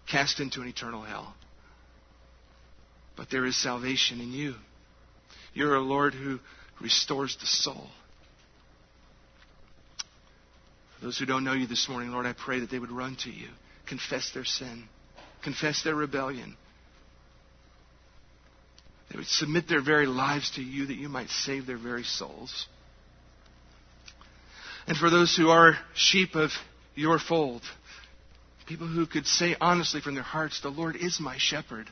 cast 0.10 0.40
into 0.40 0.62
an 0.62 0.68
eternal 0.68 1.04
hell. 1.04 1.34
But 3.16 3.30
there 3.30 3.46
is 3.46 3.62
salvation 3.62 4.22
in 4.22 4.32
you. 4.32 4.56
You're 5.54 5.76
a 5.76 5.82
Lord 5.82 6.14
who 6.14 6.40
restores 6.82 7.36
the 7.40 7.46
soul. 7.46 7.88
For 10.98 11.06
those 11.06 11.18
who 11.18 11.26
don't 11.26 11.44
know 11.44 11.54
you 11.54 11.68
this 11.68 11.88
morning, 11.90 12.12
Lord, 12.12 12.26
I 12.26 12.34
pray 12.34 12.62
that 12.62 12.72
they 12.72 12.80
would 12.80 12.92
run 12.92 13.16
to 13.24 13.30
you, 13.30 13.48
confess 13.88 14.32
their 14.34 14.46
sin, 14.46 14.86
confess 15.44 15.84
their 15.84 15.96
rebellion. 15.96 16.56
They 19.10 19.18
would 19.18 19.28
submit 19.28 19.68
their 19.68 19.82
very 19.82 20.06
lives 20.06 20.52
to 20.52 20.62
you 20.62 20.88
that 20.88 20.96
you 20.96 21.10
might 21.10 21.30
save 21.30 21.66
their 21.66 21.78
very 21.78 22.04
souls. 22.04 22.68
And 24.88 24.98
for 24.98 25.10
those 25.10 25.36
who 25.36 25.50
are 25.50 25.78
sheep 25.94 26.36
of 26.36 26.52
your 26.96 27.20
fold, 27.20 27.64
People 28.70 28.86
who 28.86 29.08
could 29.08 29.26
say 29.26 29.56
honestly 29.60 30.00
from 30.00 30.14
their 30.14 30.22
hearts, 30.22 30.62
The 30.62 30.70
Lord 30.70 30.96
is 30.96 31.20
my 31.20 31.38
shepherd. 31.40 31.90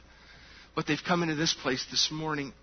But 0.76 0.86
they've 0.86 1.04
come 1.04 1.24
into 1.24 1.34
this 1.34 1.56
place 1.56 1.84
this 1.90 2.12
morning 2.12 2.54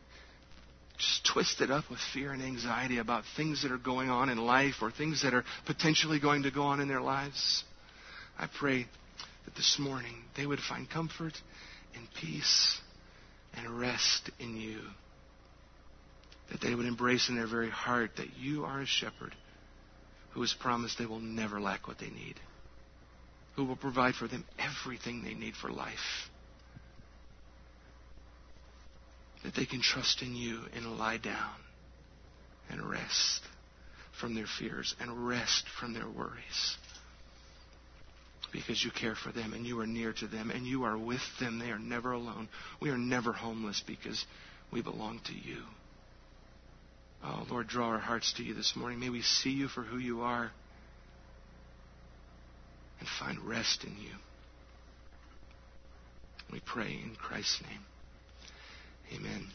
just 0.97 1.27
twisted 1.27 1.73
up 1.73 1.91
with 1.91 1.99
fear 2.13 2.31
and 2.31 2.41
anxiety 2.41 2.99
about 2.99 3.25
things 3.37 3.65
that 3.65 3.73
are 3.73 3.77
going 3.77 4.11
on 4.11 4.29
in 4.29 4.39
life 4.39 4.77
or 4.81 4.93
things 4.93 5.23
that 5.23 5.35
are 5.35 5.43
potentially 5.67 6.21
going 6.21 6.45
to 6.45 6.53
go 6.53 6.63
on 6.63 6.79
in 6.79 6.87
their 6.87 7.01
lives. 7.01 7.65
I 8.39 8.47
pray 8.47 8.87
that 9.47 9.57
this 9.57 9.79
morning 9.81 10.23
they 10.37 10.47
would 10.47 10.61
find 10.61 10.89
comfort 10.89 11.35
and 11.97 12.07
peace 12.21 12.79
and 13.57 13.79
rest 13.79 14.31
in 14.39 14.57
you. 14.57 14.81
That 16.51 16.61
they 16.61 16.75
would 16.75 16.87
embrace 16.87 17.29
in 17.29 17.37
their 17.37 17.47
very 17.47 17.71
heart 17.71 18.13
that 18.17 18.37
you 18.39 18.65
are 18.65 18.81
a 18.81 18.87
shepherd 18.87 19.35
who 20.33 20.41
has 20.41 20.55
promised 20.61 20.99
they 20.99 21.07
will 21.07 21.21
never 21.21 21.61
lack 21.61 21.89
what 21.89 21.99
they 21.99 22.11
need, 22.11 22.35
who 23.57 23.65
will 23.65 23.77
provide 23.77 24.15
for 24.15 24.29
them 24.29 24.45
everything 24.59 25.23
they 25.23 25.35
need 25.35 25.55
for 25.55 25.71
life. 25.71 26.29
That 29.45 29.55
they 29.55 29.67
can 29.67 29.81
trust 29.81 30.23
in 30.23 30.35
you 30.35 30.61
and 30.75 30.99
lie 30.99 31.19
down 31.19 31.55
and 32.71 32.89
rest 32.89 33.43
from 34.21 34.35
their 34.35 34.47
fears 34.59 34.95
and 35.01 35.27
rest 35.27 35.65
from 35.79 35.93
their 35.93 36.09
worries 36.09 36.77
because 38.55 38.83
you 38.85 38.91
care 38.93 39.17
for 39.17 39.33
them 39.33 39.53
and 39.53 39.67
you 39.67 39.81
are 39.81 39.87
near 39.87 40.13
to 40.13 40.29
them 40.29 40.51
and 40.51 40.65
you 40.65 40.85
are 40.85 40.97
with 40.97 41.21
them. 41.41 41.59
They 41.59 41.71
are 41.71 41.79
never 41.79 42.13
alone. 42.13 42.49
We 42.81 42.91
are 42.91 42.97
never 42.97 43.33
homeless 43.33 43.83
because 43.85 44.25
we 44.73 44.81
belong 44.81 45.21
to 45.25 45.33
you. 45.33 45.63
Oh, 47.25 47.45
Lord, 47.51 47.67
draw 47.67 47.89
our 47.89 47.99
hearts 47.99 48.33
to 48.37 48.45
you 48.45 48.55
this 48.55 48.75
morning. 48.77 49.01
May 49.01 49.11
we 49.11 49.23
see 49.23 49.51
you 49.51 49.67
for 49.67 49.83
who 49.83 49.99
you 49.99 50.21
are 50.21 50.53
and 53.01 53.09
find 53.19 53.41
rest 53.41 53.83
in 53.83 53.97
you. 53.99 54.13
We 56.53 56.61
pray 56.65 56.93
in 56.93 57.17
Christ's 57.17 57.61
name. 57.63 57.81
Amen. 59.19 59.49